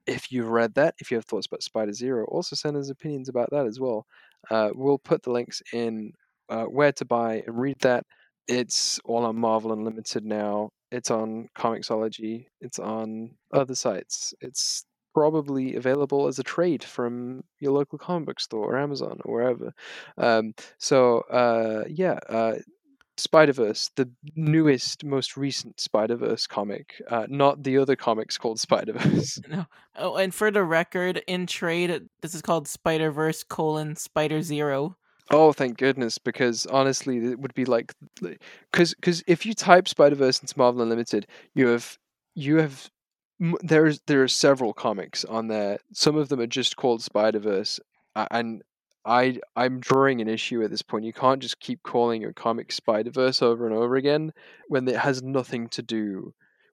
if 0.07 0.31
you've 0.31 0.49
read 0.49 0.75
that, 0.75 0.95
if 0.99 1.11
you 1.11 1.17
have 1.17 1.25
thoughts 1.25 1.47
about 1.47 1.63
Spider 1.63 1.93
Zero, 1.93 2.25
also 2.27 2.57
send 2.57 2.77
us 2.77 2.91
opinions 2.91 3.29
about 3.29 3.51
that 3.51 3.67
as 3.67 3.81
well. 3.81 4.07
Uh, 4.51 4.71
we'll 4.75 4.99
put 4.99 5.23
the 5.23 5.31
links 5.31 5.63
in 5.73 6.13
uh, 6.49 6.65
where 6.65 6.93
to 6.93 7.05
buy 7.05 7.43
and 7.47 7.59
read 7.59 7.79
that. 7.81 8.05
It's 8.47 9.01
all 9.05 9.25
on 9.25 9.37
Marvel 9.37 9.73
Unlimited 9.73 10.25
now. 10.25 10.71
It's 10.91 11.11
on 11.11 11.49
Comixology. 11.57 12.47
It's 12.61 12.79
on 12.79 13.31
other 13.53 13.75
sites. 13.75 14.35
It's 14.41 14.85
probably 15.15 15.77
available 15.77 16.27
as 16.27 16.39
a 16.39 16.43
trade 16.43 16.85
from 16.85 17.43
your 17.61 17.73
local 17.73 17.99
comic 17.99 18.27
book 18.27 18.41
store 18.41 18.75
or 18.75 18.79
Amazon 18.79 19.19
or 19.25 19.35
wherever. 19.35 19.73
Um, 20.19 20.55
so 20.79 21.21
uh, 21.31 21.85
yeah, 21.89 22.19
uh, 22.29 22.57
Spider 23.17 23.53
Verse, 23.53 23.91
the 23.97 24.09
newest, 24.35 25.05
most 25.05 25.37
recent 25.37 25.79
Spider 25.81 26.17
Verse 26.17 26.47
comic, 26.47 27.01
uh, 27.09 27.27
not 27.29 27.63
the 27.63 27.79
other 27.79 27.97
comics 27.97 28.37
called 28.39 28.59
Spider 28.61 28.93
Verse. 28.95 29.41
No. 29.49 29.67
Oh, 29.97 30.17
and 30.17 30.35
for 30.35 30.51
the 30.51 30.65
record, 30.65 31.23
in 31.27 31.47
trade, 31.47 32.09
this 32.21 32.35
is 32.35 32.43
called 32.43 32.67
Spider 32.67 33.11
Verse 33.13 33.45
colon 33.45 33.95
Spider 33.97 34.43
Zero. 34.43 34.97
oh, 35.31 35.53
thank 35.53 35.79
goodness! 35.79 36.19
Because 36.19 36.67
honestly, 36.67 37.19
it 37.19 37.39
would 37.39 37.55
be 37.55 37.65
like, 37.65 37.95
because 38.73 38.95
because 38.95 39.23
if 39.27 39.47
you 39.47 39.55
type 39.55 39.87
Spider 39.89 40.17
Verse 40.17 40.41
into 40.41 40.59
Marvel 40.59 40.83
Unlimited, 40.83 41.27
you 41.55 41.69
have 41.69 41.97
you 42.35 42.57
have 42.57 42.91
there's 43.63 44.01
there 44.07 44.23
are 44.23 44.29
several 44.29 44.73
comics 44.73 45.25
on 45.25 45.49
there. 45.49 45.79
Some 45.93 46.17
of 46.17 46.29
them 46.29 46.41
are 46.41 46.47
just 46.47 46.77
called 46.77 47.03
Spider 47.03 47.39
Verse, 47.39 47.79
and 48.31 48.63
I 49.07 49.39
I'm 49.57 49.81
drawing 49.81 50.21
an 50.21 50.29
issue 50.29 50.63
at 50.63 50.71
this 50.71 50.83
point. 50.83 51.05
You 51.05 51.13
can't 51.13 51.43
just 51.43 51.61
keep 51.61 51.83
calling 51.83 52.23
your 52.23 52.33
comic 52.33 52.73
Spider 52.73 53.11
Verse 53.11 53.43
over 53.43 53.67
and 53.67 53.75
over 53.75 53.97
again 53.97 54.33
when 54.69 54.89
it 54.89 54.97
has 54.97 55.23
nothing 55.23 55.69
to 55.69 55.83
do 55.83 56.33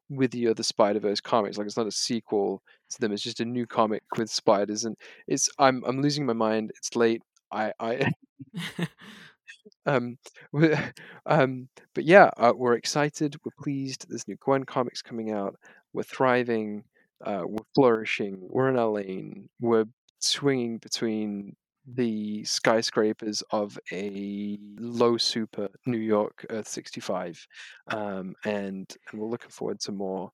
with 0.10 0.32
the 0.32 0.48
other 0.48 0.64
Spider 0.64 1.00
Verse 1.00 1.22
comics. 1.22 1.58
Like 1.58 1.68
it's 1.68 1.78
not 1.78 1.88
a 1.88 1.92
sequel 1.92 2.62
to 2.92 3.02
them. 3.02 3.12
It's 3.12 3.24
just 3.24 3.40
a 3.42 3.46
new 3.46 3.66
comic 3.66 4.04
with 4.18 4.30
spiders, 4.30 4.86
and 4.86 4.96
it's 5.28 5.50
I'm 5.60 5.84
I'm 5.86 6.02
losing 6.02 6.26
my 6.26 6.34
mind. 6.34 6.72
It's 6.78 6.96
late. 6.96 7.22
I 7.52 7.74
I 7.80 8.12
um 9.86 10.18
um 11.26 11.68
but 11.94 12.06
yeah, 12.06 12.30
uh, 12.38 12.54
we're 12.56 12.76
excited. 12.76 13.36
We're 13.44 13.64
pleased. 13.64 14.06
There's 14.10 14.28
new 14.28 14.38
Gwen 14.40 14.64
comics 14.66 15.02
coming 15.02 15.32
out. 15.32 15.56
We're 15.94 16.04
thriving. 16.04 16.84
Uh, 17.24 17.44
we're 17.46 17.66
flourishing. 17.76 18.38
We're 18.42 18.70
in 18.70 18.80
our 18.80 18.90
lane. 18.90 19.50
We're 19.60 19.86
swinging 20.20 20.80
between 20.80 21.56
the 21.86 22.44
skyscrapers 22.44 23.44
of 23.52 23.78
a 23.92 24.58
low 24.78 25.18
super 25.18 25.70
New 25.86 25.98
York 25.98 26.46
Earth 26.50 26.68
65 26.68 27.46
um, 27.88 28.36
and 28.46 28.96
and 29.12 29.22
we're 29.22 29.28
looking 29.28 29.50
forward 29.50 29.80
to 29.82 29.92
more 29.92 30.32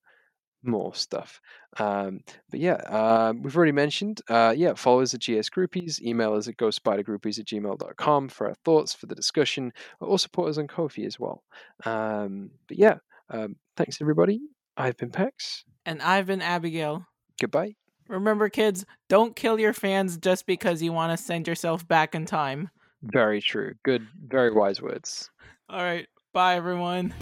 more 0.63 0.93
stuff. 0.93 1.39
Um, 1.79 2.21
but 2.49 2.59
yeah 2.59 2.75
um, 2.87 3.41
we've 3.41 3.55
already 3.55 3.71
mentioned 3.71 4.21
uh, 4.29 4.53
yeah 4.55 4.73
follow 4.73 5.01
us 5.01 5.13
at 5.13 5.21
gs 5.21 5.49
groupies 5.49 6.01
email 6.01 6.33
us 6.33 6.47
at 6.47 6.57
ghostspidergroupies 6.57 7.39
at 7.39 7.45
gmail.com 7.45 8.29
for 8.29 8.47
our 8.47 8.55
thoughts 8.65 8.93
for 8.93 9.05
the 9.05 9.15
discussion 9.15 9.71
or 10.01 10.19
support 10.19 10.49
us 10.49 10.57
on 10.57 10.67
Ko-fi 10.67 11.05
as 11.05 11.19
well. 11.19 11.43
Um, 11.85 12.51
but 12.67 12.77
yeah 12.77 12.97
um, 13.29 13.55
thanks 13.75 14.01
everybody. 14.01 14.39
I've 14.75 14.97
been 14.97 15.11
pex 15.11 15.63
and 15.85 16.01
I've 16.01 16.27
been 16.27 16.41
Abigail. 16.41 17.05
goodbye 17.39 17.75
Remember, 18.07 18.49
kids, 18.49 18.85
don't 19.09 19.35
kill 19.35 19.59
your 19.59 19.73
fans 19.73 20.17
just 20.17 20.45
because 20.45 20.81
you 20.81 20.93
want 20.93 21.17
to 21.17 21.23
send 21.23 21.47
yourself 21.47 21.87
back 21.87 22.15
in 22.15 22.25
time. 22.25 22.69
very 23.03 23.41
true 23.41 23.73
good 23.83 24.07
very 24.27 24.51
wise 24.51 24.81
words 24.81 25.29
All 25.69 25.81
right. 25.83 26.07
Bye, 26.33 26.55
everyone. 26.55 27.13